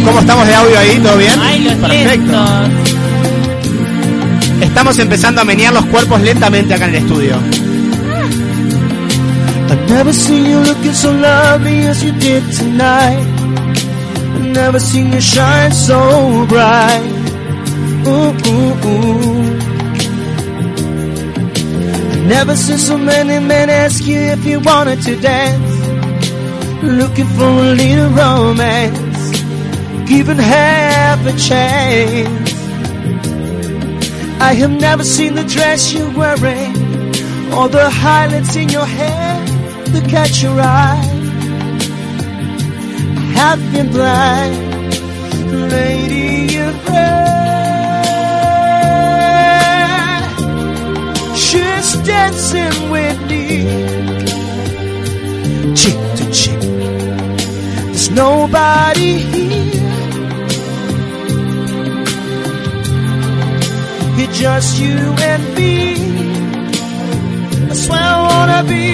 ¿Cómo 0.06 0.20
estamos 0.20 0.46
de 0.48 0.54
audio 0.54 0.78
ahí? 0.78 1.00
¿Todo 1.02 1.18
bien? 1.18 1.34
Ay, 1.42 1.60
los 1.64 1.74
Perfecto. 1.74 2.32
lentos. 2.32 2.70
Estamos 4.62 5.00
empezando 5.00 5.42
a 5.42 5.44
menear 5.44 5.74
los 5.74 5.86
cuerpos 5.88 6.22
lentamente 6.22 6.74
acá 6.76 6.86
en 6.86 6.96
el 6.96 7.02
estudio. 7.02 7.36
I've 9.70 9.90
never 9.90 10.14
seen 10.14 10.46
you 10.46 10.60
looking 10.60 10.94
so 10.94 11.12
lovely 11.12 11.88
as 11.88 12.04
you 12.04 12.12
did 12.20 12.44
tonight. 12.56 13.18
I've 14.36 14.54
never 14.54 14.80
seen 14.80 15.12
you 15.12 15.20
shine 15.20 15.72
so 15.72 16.46
bright. 16.48 17.02
Ooh, 18.06 18.34
ooh, 18.48 18.88
ooh. 18.88 19.63
Never 22.28 22.56
seen 22.56 22.78
so 22.78 22.98
many 22.98 23.46
men 23.46 23.70
ask 23.70 24.06
you 24.06 24.18
if 24.18 24.46
you 24.46 24.60
wanted 24.60 25.02
to 25.04 25.16
dance. 25.20 25.74
Looking 26.82 27.28
for 27.38 27.44
a 27.44 27.76
little 27.76 28.10
romance. 28.10 29.32
Given 30.10 30.38
half 30.38 31.26
a 31.26 31.34
chance. 31.38 32.54
I 34.40 34.54
have 34.54 34.72
never 34.72 35.04
seen 35.04 35.36
the 35.36 35.44
dress 35.44 35.94
you're 35.94 36.12
wearing 36.18 36.76
or 37.54 37.70
the 37.70 37.90
highlights 37.90 38.56
in 38.56 38.70
your 38.70 38.86
hair 38.86 39.46
that 39.92 40.10
catch 40.10 40.44
your 40.44 40.60
eye. 40.60 41.02
I 43.18 43.26
have 43.40 43.62
been 43.72 43.90
blind, 43.90 44.56
lady, 45.72 46.54
you're 46.54 46.74
dancing 52.34 52.90
with 52.90 53.20
me. 53.30 53.46
Cheek 55.76 56.00
to 56.18 56.32
cheek. 56.32 56.60
There's 56.60 58.10
nobody 58.12 59.18
here. 59.18 59.84
It's 64.16 64.40
just 64.40 64.80
you 64.80 64.98
and 65.32 65.56
me. 65.56 65.96
I 67.70 67.74
swear 67.74 68.00
I 68.00 68.18
wanna 68.30 68.64
be 68.68 68.88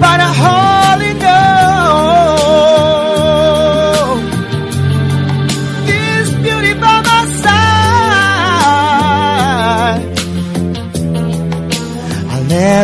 by 0.00 0.16
the 0.18 0.30
holy 0.42 0.73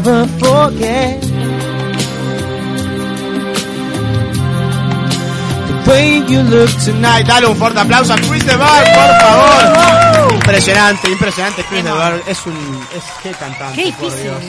never 0.01 0.26
forget 0.38 1.20
the 5.66 5.90
way 5.90 6.22
you 6.26 6.42
look 6.42 6.70
tonight. 6.84 7.26
Dale 7.26 7.46
un 7.46 7.57
fuerte 7.57 7.80
aplauso 7.80 8.12
a 8.14 8.16
Chris 8.16 8.46
de 8.46 8.57
Bar, 8.57 8.84
por 8.84 9.20
favor. 9.20 10.34
Impresionante, 10.34 11.11
impresionante 11.11 11.64
Chris 11.64 11.84
de 11.84 11.90
Bar. 11.90 12.22
Es 12.26 12.46
un, 12.46 12.55
es 12.96 13.05
que 13.22 13.30
cantante, 13.32 13.82
Qué 13.82 13.92
por 13.92 14.11
difícil. 14.11 14.22
Dios. 14.22 14.42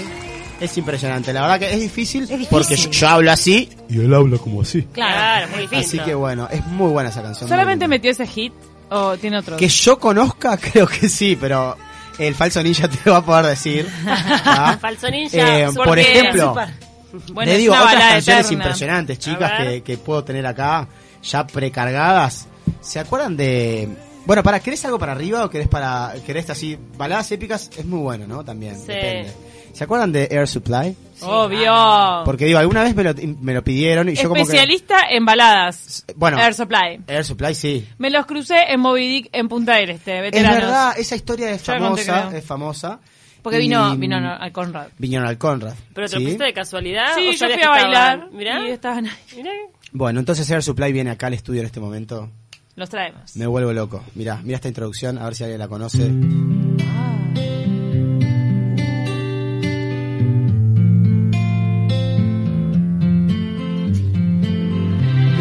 Es 0.61 0.77
impresionante, 0.77 1.33
la 1.33 1.41
verdad 1.41 1.59
que 1.59 1.73
es 1.73 1.81
difícil, 1.81 2.27
difícil. 2.27 2.47
porque 2.51 2.75
yo, 2.75 2.91
yo 2.91 3.07
hablo 3.09 3.31
así 3.31 3.67
Y 3.89 3.99
él 3.99 4.13
habla 4.13 4.37
como 4.37 4.61
así. 4.61 4.83
Claro, 4.93 5.47
muy 5.49 5.61
difícil. 5.61 5.99
Así 5.99 5.99
que 6.07 6.13
bueno, 6.13 6.47
es 6.51 6.63
muy 6.67 6.91
buena 6.91 7.09
esa 7.09 7.23
canción. 7.23 7.49
¿Solamente 7.49 7.87
metió 7.87 8.11
ese 8.11 8.27
hit 8.27 8.53
o 8.89 9.17
tiene 9.17 9.39
otro? 9.39 9.57
Que 9.57 9.67
yo 9.67 9.97
conozca, 9.99 10.57
creo 10.61 10.85
que 10.87 11.09
sí, 11.09 11.35
pero 11.35 11.75
el 12.27 12.35
falso 12.35 12.61
ninja 12.63 12.87
te 13.03 13.09
va 13.09 13.17
a 13.17 13.25
poder 13.25 13.45
decir. 13.47 13.87
¿ah? 14.07 14.77
Falso 14.81 15.09
ninja, 15.09 15.59
Eh, 15.61 15.67
por 15.73 15.97
ejemplo, 15.99 16.55
Bueno, 17.33 17.51
le 17.51 17.57
digo 17.57 17.73
otras 17.73 17.93
canciones 17.95 18.45
eterna. 18.45 18.63
impresionantes, 18.63 19.19
chicas, 19.19 19.51
que, 19.61 19.81
que 19.83 19.97
puedo 19.97 20.23
tener 20.23 20.45
acá, 20.45 20.87
ya 21.23 21.45
precargadas. 21.47 22.47
¿Se 22.81 22.99
acuerdan 22.99 23.35
de...? 23.37 23.89
Bueno, 24.25 24.43
para 24.43 24.59
¿querés 24.59 24.85
algo 24.85 24.99
para 24.99 25.13
arriba 25.13 25.43
o 25.43 25.49
querés 25.49 25.67
para 25.67 26.13
querés 26.25 26.49
así 26.51 26.77
baladas 26.95 27.31
épicas? 27.31 27.69
Es 27.75 27.85
muy 27.85 27.99
bueno, 27.99 28.27
¿no? 28.27 28.45
También, 28.45 28.75
Sí. 28.75 28.87
depende. 28.87 29.31
¿Se 29.73 29.83
acuerdan 29.83 30.11
de 30.11 30.27
Air 30.29 30.47
Supply? 30.47 30.95
Obvio. 31.23 32.23
Porque 32.25 32.45
digo, 32.45 32.59
alguna 32.59 32.83
vez 32.83 32.95
me 32.95 33.03
lo, 33.03 33.13
me 33.41 33.53
lo 33.53 33.63
pidieron 33.63 34.09
y 34.09 34.15
yo 34.15 34.23
como 34.23 34.35
que... 34.35 34.41
Especialista 34.41 34.97
en 35.09 35.25
baladas. 35.25 36.05
Bueno, 36.15 36.39
Air 36.39 36.53
Supply. 36.53 37.01
Air 37.07 37.23
Supply 37.25 37.55
sí. 37.55 37.87
Me 37.97 38.09
los 38.09 38.25
crucé 38.25 38.55
en 38.69 38.79
Moby 38.79 39.07
Dick 39.07 39.29
en 39.33 39.47
Punta 39.47 39.75
del 39.75 39.91
Este, 39.91 40.17
Es 40.17 40.21
veteranos. 40.23 40.59
verdad, 40.61 40.93
esa 40.97 41.15
historia 41.15 41.51
es 41.51 41.61
famosa, 41.61 42.29
es 42.35 42.45
famosa. 42.45 42.99
Porque 43.41 43.57
Y- 43.57 43.61
vino, 43.61 43.95
vino 43.97 44.19
no, 44.21 44.31
al 44.33 44.51
Conrad. 44.51 44.89
Vinieron 44.99 45.27
al 45.27 45.37
Conrad. 45.37 45.73
¿Pero 45.93 46.07
te 46.07 46.11
¿sí? 46.13 46.15
lo 46.19 46.21
pusiste 46.25 46.43
de 46.43 46.53
casualidad? 46.53 47.07
Sí, 47.15 47.27
o 47.29 47.31
yo 47.31 47.53
fui 47.53 47.63
a 47.63 47.69
bailar 47.69 48.29
Mirá. 48.31 48.67
y 48.67 48.71
estaban 48.71 49.07
ahí. 49.07 49.13
Mirá. 49.37 49.51
Bueno, 49.93 50.19
entonces 50.19 50.47
Air 50.51 50.61
Supply 50.61 50.91
viene 50.93 51.09
acá 51.09 51.27
al 51.27 51.33
estudio 51.33 51.61
en 51.61 51.65
este 51.65 51.79
momento. 51.79 52.29
Los 52.75 52.89
traemos. 52.89 53.35
Me 53.35 53.47
vuelvo 53.47 53.73
loco. 53.73 54.03
Mira, 54.15 54.39
mira 54.43 54.55
esta 54.55 54.67
introducción, 54.67 55.17
a 55.17 55.25
ver 55.25 55.35
si 55.35 55.43
alguien 55.43 55.59
la 55.59 55.67
conoce. 55.67 56.09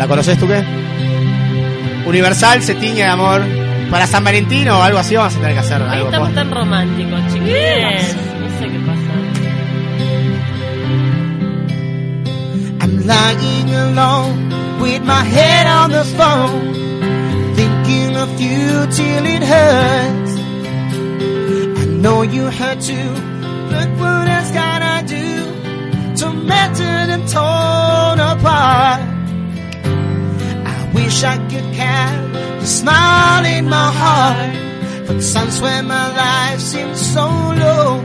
¿La 0.01 0.09
conoces 0.09 0.39
tú 0.39 0.49
qué? 0.49 0.65
Universal 2.07 2.63
se 2.63 2.75
tiñe 2.75 3.03
de 3.03 3.05
amor. 3.05 3.43
Para 3.91 4.07
San 4.07 4.25
Valentín 4.25 4.67
o 4.71 4.83
algo 4.83 4.99
así 4.99 5.15
vamos 5.15 5.35
a 5.35 5.41
tener 5.41 5.53
que 5.53 5.59
hacer 5.59 5.83
algo. 5.83 6.07
estamos 6.07 6.29
posta. 6.29 6.43
tan 6.43 6.51
románticos, 6.51 7.21
chiquilines. 7.31 8.17
No 8.41 8.49
sé 8.59 8.71
qué 8.71 8.79
pasa. 8.79 9.13
I'm 12.81 13.07
lying 13.07 13.75
alone 13.75 14.81
with 14.81 15.03
my 15.03 15.23
head 15.23 15.67
on 15.67 15.91
the 15.91 16.05
phone, 16.17 17.55
thinking 17.55 18.17
of 18.17 18.41
you 18.41 18.87
till 18.97 19.27
it 19.27 19.43
hurts. 19.43 20.33
I 21.79 21.85
know 22.01 22.23
you 22.23 22.45
hurt 22.45 22.81
too, 22.81 23.13
but 23.69 23.89
what 23.99 24.29
else 24.29 24.51
can 24.51 24.83
I 24.83 25.03
do? 25.03 25.45
Tormented 26.17 27.11
and 27.11 27.29
torn 27.29 28.19
apart. 28.19 29.20
Wish 31.11 31.25
I 31.25 31.39
could 31.51 31.75
have 31.75 32.61
the 32.61 32.67
smile 32.67 33.45
in 33.45 33.69
my 33.69 33.91
heart, 34.03 34.53
but 35.09 35.19
times 35.33 35.61
when 35.61 35.89
my 35.89 36.07
life 36.25 36.61
seems 36.61 37.01
so 37.15 37.27
low 37.63 37.97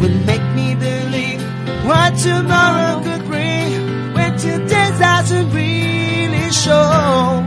will 0.00 0.18
make 0.30 0.46
me 0.58 0.74
believe 0.74 1.40
what 1.86 2.16
tomorrow 2.18 3.00
could 3.04 3.24
bring. 3.26 4.12
When 4.12 4.36
today 4.38 4.90
doesn't 4.98 5.50
really 5.52 6.50
show 6.50 7.46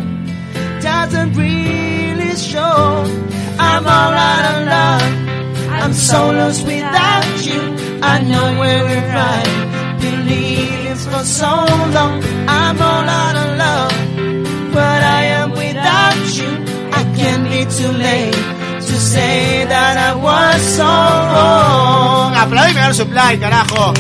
doesn't 0.82 1.34
really 1.34 2.36
show. 2.38 2.78
I'm 3.60 3.84
all 3.98 4.14
out 4.30 4.46
of 4.52 4.58
love. 4.76 5.82
I'm 5.84 5.94
so 5.94 6.32
lost 6.32 6.66
without 6.66 7.46
you. 7.46 7.62
I 8.02 8.22
know 8.22 8.60
where 8.62 8.82
we're 8.86 9.10
right 9.10 9.75
for 11.12 11.24
so 11.26 11.48
long 11.94 12.22
I'm 12.48 12.82
all 12.82 13.10
out 13.10 13.36
of 13.36 13.58
love 13.58 13.94
but 14.74 15.02
I 15.04 15.24
am 15.42 15.52
without 15.52 16.16
you 16.38 16.52
I 16.92 17.04
can't 17.18 17.44
be 17.50 17.66
too 17.66 17.92
late 17.92 18.34
to 18.86 18.96
say 19.00 19.66
that 19.66 19.98
I 19.98 20.14
was 20.16 20.62
so 20.62 20.84
wrong. 20.86 22.34
Aplaudime 22.36 22.78
Air 22.86 22.94
Supply, 22.94 23.38
carajo. 23.40 23.94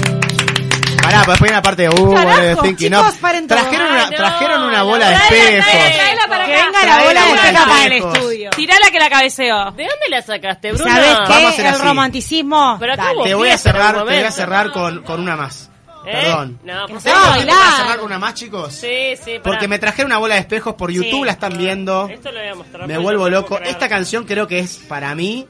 Pará, 1.01 1.21
pues 1.23 1.27
después 1.27 1.39
viene 1.41 1.55
la 1.55 1.61
parte 1.61 1.81
de 1.83 1.89
uh, 1.89 2.13
Carajo, 2.13 2.61
thinking 2.63 2.91
chicos, 2.93 3.13
paren 3.21 3.47
todo. 3.47 3.57
Trajeron 3.59 3.87
una, 3.91 4.03
Ay, 4.05 4.09
no, 4.11 4.17
trajeron 4.17 4.63
una 4.63 4.71
la 4.77 4.83
bola 4.83 5.09
de 5.09 5.15
traela, 5.15 5.57
espejos. 5.59 5.71
traela, 5.71 5.95
Traela 5.95 6.27
para 6.27 6.45
Que 6.45 6.53
acá. 6.55 6.65
venga 6.65 6.79
la 6.79 6.85
la 6.97 7.03
bola 7.03 7.21
de 7.21 7.31
espejos 7.33 7.65
para 7.65 7.85
el 7.85 7.93
estudio. 7.93 8.49
Tirala 8.55 8.91
que 8.91 8.99
la 8.99 9.09
cabeceo. 9.09 9.71
¿De 9.71 9.83
dónde 9.87 10.09
la 10.09 10.21
sacaste, 10.21 10.71
Bruno? 10.73 10.91
¿Sabes 10.93 11.09
Vamos 11.13 11.29
a 11.29 11.37
qué? 11.39 11.45
hacer 11.47 11.65
El 11.65 11.73
así. 11.75 11.83
romanticismo. 11.83 12.77
Pero 12.79 12.93
acá 12.93 13.03
Dale. 13.03 13.15
hubo 13.17 13.23
Te 13.25 13.33
voy 13.35 13.47
a 13.49 13.51
fiesta 13.51 13.69
en 13.69 13.73
cerrar, 13.75 13.87
algún 13.95 13.99
te 14.01 14.05
voy 14.05 14.13
a 14.13 14.17
momento. 14.21 14.35
cerrar 14.35 14.71
con, 14.71 15.03
con 15.03 15.19
una 15.19 15.35
más. 15.35 15.69
¿Eh? 16.05 16.11
Perdón. 16.11 16.59
No, 16.63 16.87
por 16.87 17.01
¿Sabes 17.01 17.13
favor. 17.19 17.27
por 17.29 17.39
qué 17.39 17.45
te 17.45 17.51
voy 17.55 17.63
a 17.67 17.77
cerrar 17.77 17.97
con 17.97 18.05
una 18.05 18.19
más, 18.19 18.33
chicos? 18.33 18.73
Sí, 18.73 19.15
sí, 19.15 19.31
pará. 19.31 19.43
Porque 19.43 19.67
me 19.67 19.79
trajeron 19.79 20.11
una 20.11 20.17
bola 20.19 20.35
de 20.35 20.41
espejos 20.41 20.75
por 20.75 20.91
YouTube, 20.91 21.19
Sí. 21.21 21.25
la 21.25 21.31
están 21.31 21.57
viendo. 21.57 22.07
Esto 22.09 22.31
lo 22.31 22.39
voy 22.39 22.47
a 22.49 22.55
mostrar. 22.55 22.87
Me 22.87 22.97
vuelvo 22.97 23.23
no 23.25 23.29
puedo 23.29 23.41
loco. 23.41 23.55
creer. 23.57 23.71
Esta 23.71 23.89
canción 23.89 24.25
creo 24.25 24.47
que 24.47 24.59
es, 24.59 24.77
para 24.87 25.13
mí, 25.15 25.47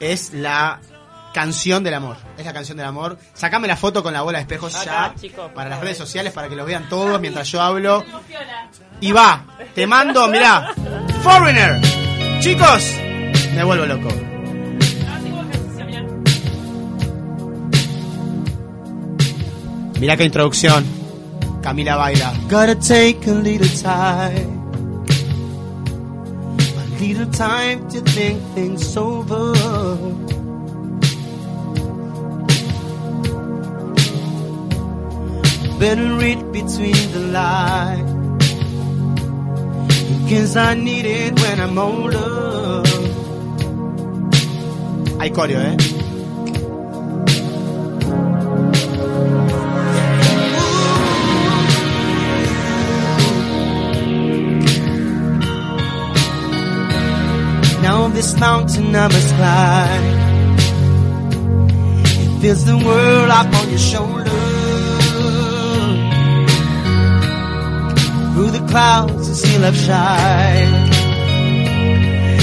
es 0.00 0.32
la 0.32 0.80
canción 1.34 1.82
del 1.82 1.94
amor. 1.94 2.16
Es 2.36 2.44
la 2.44 2.52
canción 2.52 2.76
del 2.76 2.86
amor. 2.86 3.18
Sacame 3.32 3.66
la 3.68 3.76
foto 3.76 4.02
con 4.02 4.12
la 4.12 4.20
bola 4.22 4.38
de 4.38 4.42
espejos 4.42 4.74
Acá, 4.76 5.12
ya 5.14 5.20
chicos, 5.20 5.44
por 5.46 5.54
para 5.54 5.70
las 5.70 5.76
favor. 5.78 5.84
redes 5.86 5.98
sociales 5.98 6.32
para 6.32 6.48
que 6.48 6.56
los 6.56 6.66
vean 6.66 6.88
todos 6.88 7.20
mientras 7.20 7.48
yo 7.50 7.60
hablo. 7.62 8.04
Y 9.00 9.12
va, 9.12 9.44
te 9.74 9.86
mando, 9.86 10.28
mirá, 10.28 10.72
Foreigner. 11.22 11.80
Chicos, 12.40 12.84
me 13.54 13.64
vuelvo 13.64 13.86
loco. 13.86 14.08
Mirá 20.02 20.16
qué 20.16 20.24
introducción. 20.24 20.84
Camila 21.62 21.94
baila. 21.94 22.34
Gotta 22.50 22.74
take 22.74 23.24
a 23.30 23.34
little 23.34 23.68
time. 23.80 24.60
A 26.58 27.00
little 27.00 27.26
time 27.26 27.88
to 27.88 28.00
think 28.10 28.42
things 28.52 28.96
over. 28.96 29.52
Better 35.78 36.16
read 36.16 36.50
between 36.50 37.12
the 37.12 37.20
lines. 37.30 38.10
Because 40.24 40.56
I 40.56 40.74
need 40.74 41.06
it 41.06 41.40
when 41.40 41.60
I'm 41.60 41.78
older. 41.78 42.82
Hay 45.20 45.30
coreo, 45.30 45.60
eh. 45.60 46.01
This 58.22 58.38
mountain 58.38 58.94
I 58.94 59.08
must 59.08 59.34
climb. 59.34 60.04
It 62.22 62.40
feels 62.40 62.64
the 62.64 62.76
world 62.76 63.30
up 63.30 63.52
on 63.60 63.68
your 63.68 63.84
shoulder. 63.92 64.40
Through 68.32 68.50
the 68.58 68.64
clouds, 68.70 69.28
you 69.28 69.34
still 69.34 69.62
have 69.68 69.78
shine. 69.88 70.74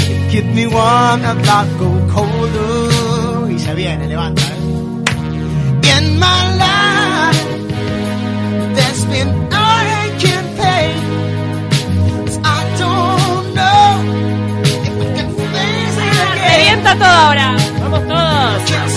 You 0.09 0.19
keep 0.31 0.47
me 0.57 0.65
warm, 0.67 1.19
I'm 1.29 1.41
not 1.51 1.67
go 1.81 1.89
colder. 2.13 3.47
Y 3.53 3.57
se 3.57 3.73
viene, 3.75 4.07
levanta, 4.07 4.43
eh. 4.51 5.95
In 5.95 6.19
my 6.25 6.41
life, 6.65 7.47
there's 8.75 9.03
been 9.05 9.49
Revienta 16.89 17.05
todo 17.05 17.05
ahora. 17.05 17.55
Vamos 17.79 18.07
todos. 18.07 18.88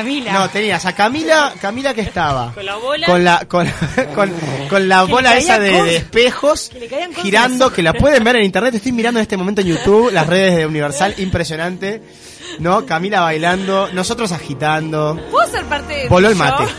Camila? 0.00 0.32
No, 0.32 0.48
tenías 0.48 0.86
a 0.86 0.94
Camila, 0.94 1.52
Camila 1.60 1.92
que 1.92 2.00
estaba 2.00 2.52
Con 2.54 2.64
la 2.64 2.76
bola. 2.76 3.06
con 3.06 3.24
la 3.24 3.44
con, 3.46 3.68
con, 4.14 4.32
con 4.68 4.88
la 4.88 5.04
Que 5.04 5.12
bola 5.12 5.36
esa 5.36 5.58
de, 5.58 5.96
espejos 5.96 6.70
Que 6.70 7.10
girando, 7.22 7.70
que 7.72 7.82
la 7.82 7.92
pueden 7.92 8.24
ver 8.24 8.36
en 8.36 8.44
internet. 8.44 8.74
Estoy 8.74 8.92
mirando 8.92 9.20
en 9.20 9.22
este 9.22 9.36
momento 9.36 9.60
en 9.60 9.68
YouTube 9.68 10.10
las 10.10 10.26
redes 10.26 10.56
de 10.56 10.66
Universal, 10.66 11.14
impresionante. 11.18 12.02
¿No? 12.58 12.84
Camila 12.84 13.20
bailando, 13.20 13.90
nosotros 13.92 14.32
agitando. 14.32 15.20
¿Puedo 15.30 15.48
ser 15.48 15.64
parte 15.66 15.94
de 15.94 16.08
Voló 16.08 16.28
el 16.28 16.36
mate. 16.36 16.64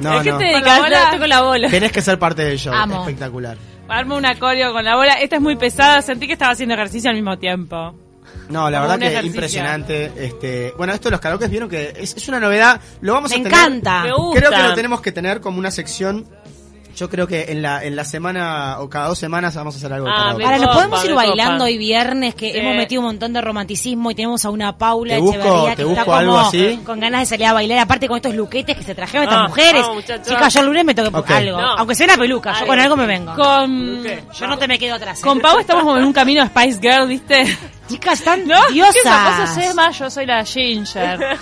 No, 0.00 0.18
¿A 0.18 0.22
qué 0.22 0.32
no. 0.32 0.38
te 0.38 0.52
Con 0.52 0.62
la 0.64 0.78
bola, 0.80 1.02
estoy 1.04 1.18
con 1.20 1.28
la 1.28 1.42
bola. 1.42 1.70
Tenés 1.70 1.92
que 1.92 2.02
ser 2.02 2.18
parte 2.18 2.44
del 2.44 2.58
show. 2.58 2.74
Amo. 2.74 3.00
Espectacular. 3.00 3.56
Armo 3.88 4.16
un 4.16 4.26
acorio 4.26 4.72
con 4.72 4.84
la 4.84 4.96
bola. 4.96 5.14
Esta 5.14 5.36
es 5.36 5.42
muy 5.42 5.56
pesada. 5.56 6.02
Sentí 6.02 6.26
que 6.26 6.32
estaba 6.32 6.52
haciendo 6.52 6.74
ejercicio 6.74 7.10
al 7.10 7.16
mismo 7.16 7.38
tiempo. 7.38 7.94
No, 8.48 8.70
la 8.70 8.80
verdad 8.80 8.98
que 8.98 9.06
ejercicio. 9.06 9.26
impresionante. 9.34 10.12
Este, 10.16 10.74
bueno, 10.76 10.92
esto 10.92 11.08
de 11.08 11.12
los 11.12 11.20
karaokes 11.20 11.48
vieron 11.50 11.68
que 11.68 11.94
es, 11.98 12.16
es 12.16 12.28
una 12.28 12.40
novedad. 12.40 12.80
Lo 13.00 13.14
vamos 13.14 13.30
Me 13.30 13.36
a 13.36 13.42
tener. 13.42 13.52
encanta. 13.52 14.02
Me 14.04 14.12
gusta. 14.12 14.40
Creo 14.40 14.50
que 14.50 14.62
lo 14.68 14.74
tenemos 14.74 15.00
que 15.00 15.12
tener 15.12 15.40
como 15.40 15.58
una 15.58 15.70
sección. 15.70 16.26
Yo 16.96 17.10
creo 17.10 17.26
que 17.26 17.46
en 17.48 17.60
la, 17.60 17.82
en 17.82 17.96
la 17.96 18.04
semana 18.04 18.76
o 18.78 18.88
cada 18.88 19.08
dos 19.08 19.18
semanas 19.18 19.56
vamos 19.56 19.74
a 19.74 19.78
hacer 19.78 19.92
algo 19.92 20.06
Ah, 20.08 20.30
Ahora, 20.30 20.58
¿nos 20.58 20.76
podemos 20.76 21.04
ir 21.04 21.12
bailando 21.12 21.64
hoy 21.64 21.76
viernes? 21.76 22.36
Que 22.36 22.52
Sí. 22.52 22.58
hemos 22.58 22.76
metido 22.76 23.00
un 23.00 23.06
montón 23.08 23.32
de 23.32 23.40
romanticismo 23.40 24.12
y 24.12 24.14
tenemos 24.14 24.44
a 24.44 24.50
una 24.50 24.78
Paula 24.78 25.14
Te 25.16 25.20
busco- 25.20 25.34
Echeverría 25.40 25.74
te 25.74 25.82
que 25.84 25.90
está 25.90 26.04
como 26.04 26.38
así. 26.38 26.80
con 26.86 27.00
ganas 27.00 27.22
de 27.22 27.26
salir 27.26 27.46
a 27.46 27.52
bailar. 27.52 27.80
Aparte 27.80 28.06
con 28.06 28.18
estos 28.18 28.32
luquetes 28.36 28.76
que 28.76 28.84
se 28.84 28.94
trajeron 28.94 29.24
estas 29.24 29.40
Ah, 29.40 29.48
mujeres. 29.48 29.84
muchachos. 29.92 30.28
Chicas, 30.28 30.54
yo 30.54 30.60
el 30.60 30.66
lunes 30.66 30.84
me 30.84 30.94
toque 30.94 31.08
Ok. 31.18 31.30
algo. 31.32 31.60
No. 31.60 31.76
Aunque 31.78 31.96
sea 31.96 32.06
una 32.06 32.16
peluca, 32.16 32.60
yo 32.60 32.64
con 32.68 32.78
algo 32.78 32.94
me 32.96 33.06
vengo. 33.06 33.34
Con, 33.34 34.04
Yo 34.04 34.46
no 34.46 34.56
te 34.56 34.68
me 34.68 34.78
quedo 34.78 34.94
atrás. 34.94 35.18
¿eh? 35.18 35.22
con 35.24 35.40
Pau 35.40 35.58
estamos 35.58 35.82
como 35.82 35.96
en 35.98 36.04
un 36.04 36.12
camino 36.12 36.46
Spice 36.46 36.78
Girl, 36.80 37.08
¿viste? 37.08 37.42
Chicas, 37.88 38.18
están 38.20 38.46
¿No? 38.46 38.66
diosas. 38.68 38.94
¿Qué? 39.02 39.40
Vos 39.40 39.48
sos 39.50 39.58
Emma, 39.58 39.90
yo 39.90 40.10
soy 40.10 40.26
la 40.26 40.44
Ginger. 40.44 41.38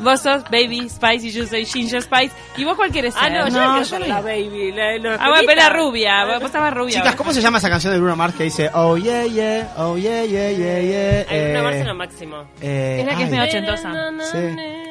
Vos 0.00 0.20
sos 0.20 0.42
Baby 0.44 0.88
Spice 0.88 1.26
y 1.26 1.30
yo 1.32 1.46
soy 1.46 1.64
Ginger 1.64 2.02
Spice. 2.02 2.32
¿Y 2.56 2.64
vos 2.64 2.76
cuál 2.76 2.90
quieres 2.90 3.14
ser? 3.14 3.22
Ah, 3.24 3.28
no, 3.30 3.48
yo 3.48 3.54
No, 3.58 3.82
yo 3.82 3.98
la 4.00 4.20
baby. 4.20 4.72
La, 4.72 4.98
la 4.98 5.14
Ah, 5.14 5.28
bueno, 5.28 5.42
pero 5.46 5.52
era 5.60 5.68
rubia. 5.70 6.24
Vos 6.38 6.42
estabas 6.42 6.74
rubia. 6.74 6.94
Chicas, 6.96 7.14
¿cómo 7.16 7.32
se 7.32 7.40
llama 7.40 7.58
esa 7.58 7.70
canción 7.70 7.92
de 7.92 7.98
Bruno 7.98 8.16
Mars 8.16 8.34
que 8.34 8.44
dice 8.44 8.70
Oh 8.74 8.96
yeah 8.96 9.24
yeah, 9.24 9.72
oh 9.78 9.96
yeah 9.96 10.24
yeah 10.24 10.50
yeah 10.50 10.80
yeah? 10.80 11.26
Hay 11.28 11.50
una 11.50 11.58
Eh, 11.58 11.62
Mars 11.62 11.76
en 11.76 11.86
lo 11.86 11.94
máximo. 11.94 12.44
eh, 12.60 12.98
Es 13.00 13.06
la 13.06 13.16
que 13.16 13.22
es 13.22 13.28
ay, 13.28 13.30
medio 13.30 13.44
ochentosa. 13.44 13.92
sí. 14.32 14.38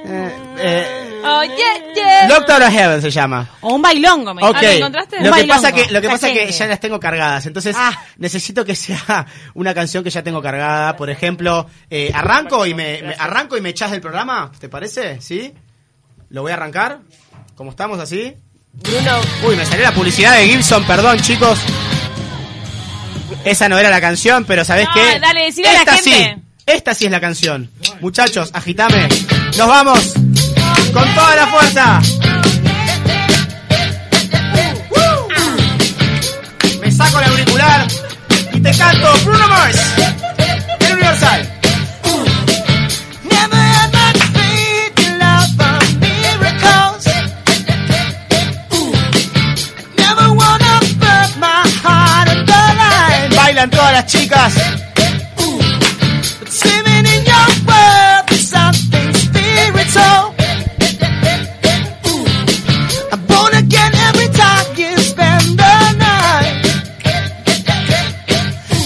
Eh, 0.07 0.31
eh, 0.59 1.01
Oh, 1.27 1.41
yeah, 1.43 1.93
yeah. 1.95 2.27
Locked 2.29 2.51
Out 2.51 2.61
of 2.61 2.69
Heaven 2.71 3.01
se 3.01 3.09
llama. 3.09 3.49
O 3.61 3.73
un 3.73 3.81
bailongo, 3.81 4.35
me 4.35 4.43
Ok, 4.45 4.57
Ah, 4.57 4.61
¿lo 4.61 4.69
encontraste? 4.69 5.21
lo 5.23 5.33
que 5.33 5.45
pasa 5.45 5.71
que 5.71 5.87
lo 5.91 5.99
que 5.99 6.05
Ya 6.07 6.13
pasa 6.13 6.27
que- 6.31 6.51
ya 6.51 6.67
las 6.67 6.79
tengo 6.79 6.99
cargadas, 6.99 7.47
entonces 7.47 7.75
Ah. 7.79 7.91
necesito 8.17 8.63
que 8.63 8.75
sea 8.75 9.25
una 9.55 9.73
canción 9.73 10.03
que 10.03 10.11
ya 10.11 10.21
tengo 10.21 10.39
cargada. 10.43 10.95
Por 10.95 11.09
ejemplo, 11.09 11.65
eh, 11.89 12.11
arranco 12.13 12.63
y 12.67 12.75
me, 12.75 13.01
me- 13.01 13.15
arranco 13.17 13.57
y 13.57 13.61
me 13.61 13.69
echas 13.69 13.89
del 13.89 14.01
programa, 14.01 14.51
¿te 14.59 14.69
parece? 14.69 15.21
¿Sí? 15.21 15.53
Lo 16.29 16.41
voy 16.41 16.51
a 16.51 16.55
arrancar. 16.55 16.99
¿Cómo 17.55 17.69
estamos 17.71 17.99
así? 17.99 18.35
Bruno, 18.73 19.11
Uy, 19.47 19.55
me 19.55 19.65
salió 19.65 19.83
la 19.85 19.93
publicidad 19.93 20.35
de 20.37 20.47
Gibson, 20.47 20.83
perdón, 20.85 21.19
chicos. 21.21 21.57
Esa 23.45 23.69
no 23.69 23.77
era 23.77 23.89
la 23.89 24.01
canción, 24.01 24.43
pero 24.45 24.65
¿sabés 24.65 24.87
No, 24.87 24.93
qué? 24.93 25.19
dale, 25.19 25.45
decile 25.45 25.69
a 25.69 25.73
la 25.73 25.79
esta 25.79 25.93
gente. 25.93 26.11
sí. 26.35 26.41
Esta 26.65 26.93
sí 26.95 27.05
es 27.05 27.11
la 27.11 27.21
canción. 27.21 27.69
Muchachos, 28.01 28.49
agitame. 28.53 29.07
Nos 29.57 29.67
vamos. 29.67 30.13
Con 30.93 31.13
toda 31.13 31.35
la 31.35 31.47
fuerza. 31.47 32.01
Me 36.81 36.91
saco 36.91 37.19
el 37.19 37.25
auricular 37.29 37.87
y 38.53 38.59
te 38.59 38.71
canto 38.77 39.13
Bruno 39.25 39.47
Mars. 39.47 39.79
En 40.79 40.93
Universal. 40.93 41.54
Bailan 53.65 53.69
todas 53.69 53.91
las 53.93 54.05
chicas. 54.05 54.53
But 56.39 56.49
swimming 56.49 57.05
in 57.05 57.25
your 57.25 57.47
world 57.65 58.31
is 58.31 58.47
something 58.49 59.13
spiritual. 59.13 60.35
I'm 63.11 63.25
born 63.27 63.53
again 63.55 63.91
every 64.09 64.29
time 64.29 64.65
you 64.75 64.97
spend 64.99 65.57
the 65.57 65.91
night. 65.97 66.61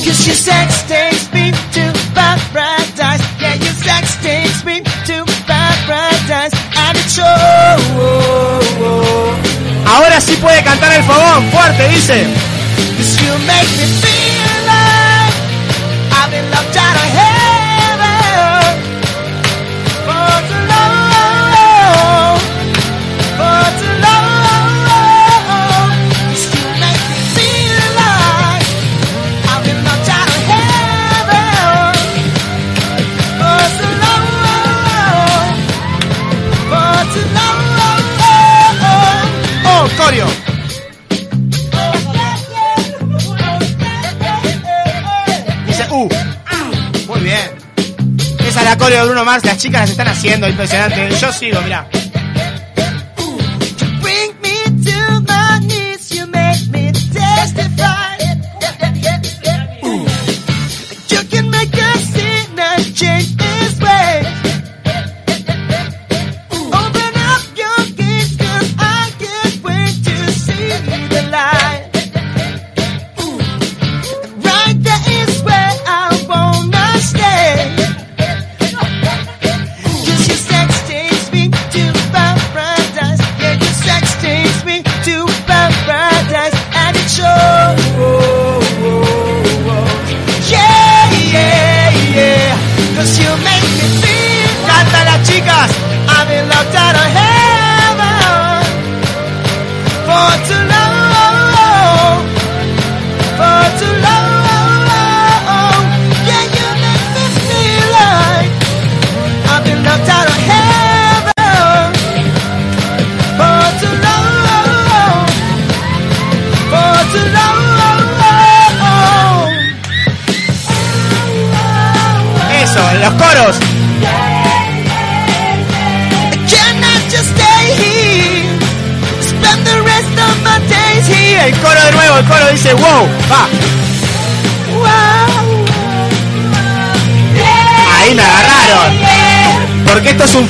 Cause 0.05 0.27
your 0.27 0.35
sex 0.35 0.83
takes 0.87 1.31
me 1.33 1.51
to 1.73 1.93
paradise. 2.13 3.23
Yeah, 3.39 3.55
your 3.55 3.73
sex 3.73 4.15
takes 4.21 4.63
me 4.63 4.81
to 4.81 5.25
paradise. 5.47 6.53
And 6.77 6.97
it's 6.97 7.15
shows. 7.15 7.83
Ahora 9.85 10.21
sí 10.21 10.35
puede 10.37 10.63
cantar 10.63 10.93
el 10.93 11.03
fogón. 11.03 11.49
Fuerte, 11.51 11.87
dice. 11.89 12.27
Cause 12.97 13.21
you 13.21 13.37
make 13.45 13.69
me 13.77 13.98
De 48.89 49.03
Bruno 49.05 49.23
Mars. 49.23 49.45
Las 49.45 49.57
chicas 49.57 49.81
las 49.81 49.89
están 49.91 50.07
haciendo. 50.07 50.47
Impresionante. 50.47 51.09
Yo 51.11 51.31
sigo, 51.31 51.61
mirá. 51.61 51.87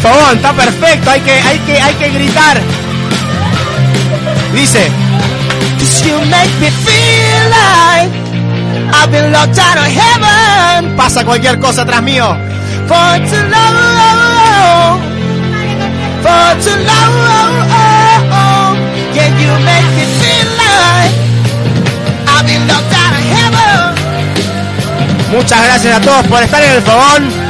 Fogón. 0.01 0.37
Está 0.37 0.53
perfecto. 0.53 1.09
Hay 1.11 1.21
que, 1.21 1.31
hay 1.31 1.59
que, 1.59 1.81
hay 1.81 1.93
que 1.95 2.09
gritar. 2.09 2.61
Dice. 4.53 4.91
Pasa 10.95 11.23
cualquier 11.25 11.59
cosa 11.59 11.83
atrás 11.83 12.01
mío. 12.01 12.35
Muchas 25.31 25.63
gracias 25.63 25.95
a 25.97 26.01
todos 26.01 26.27
por 26.27 26.41
estar 26.41 26.63
en 26.63 26.71
el 26.71 26.81
fogón. 26.81 27.48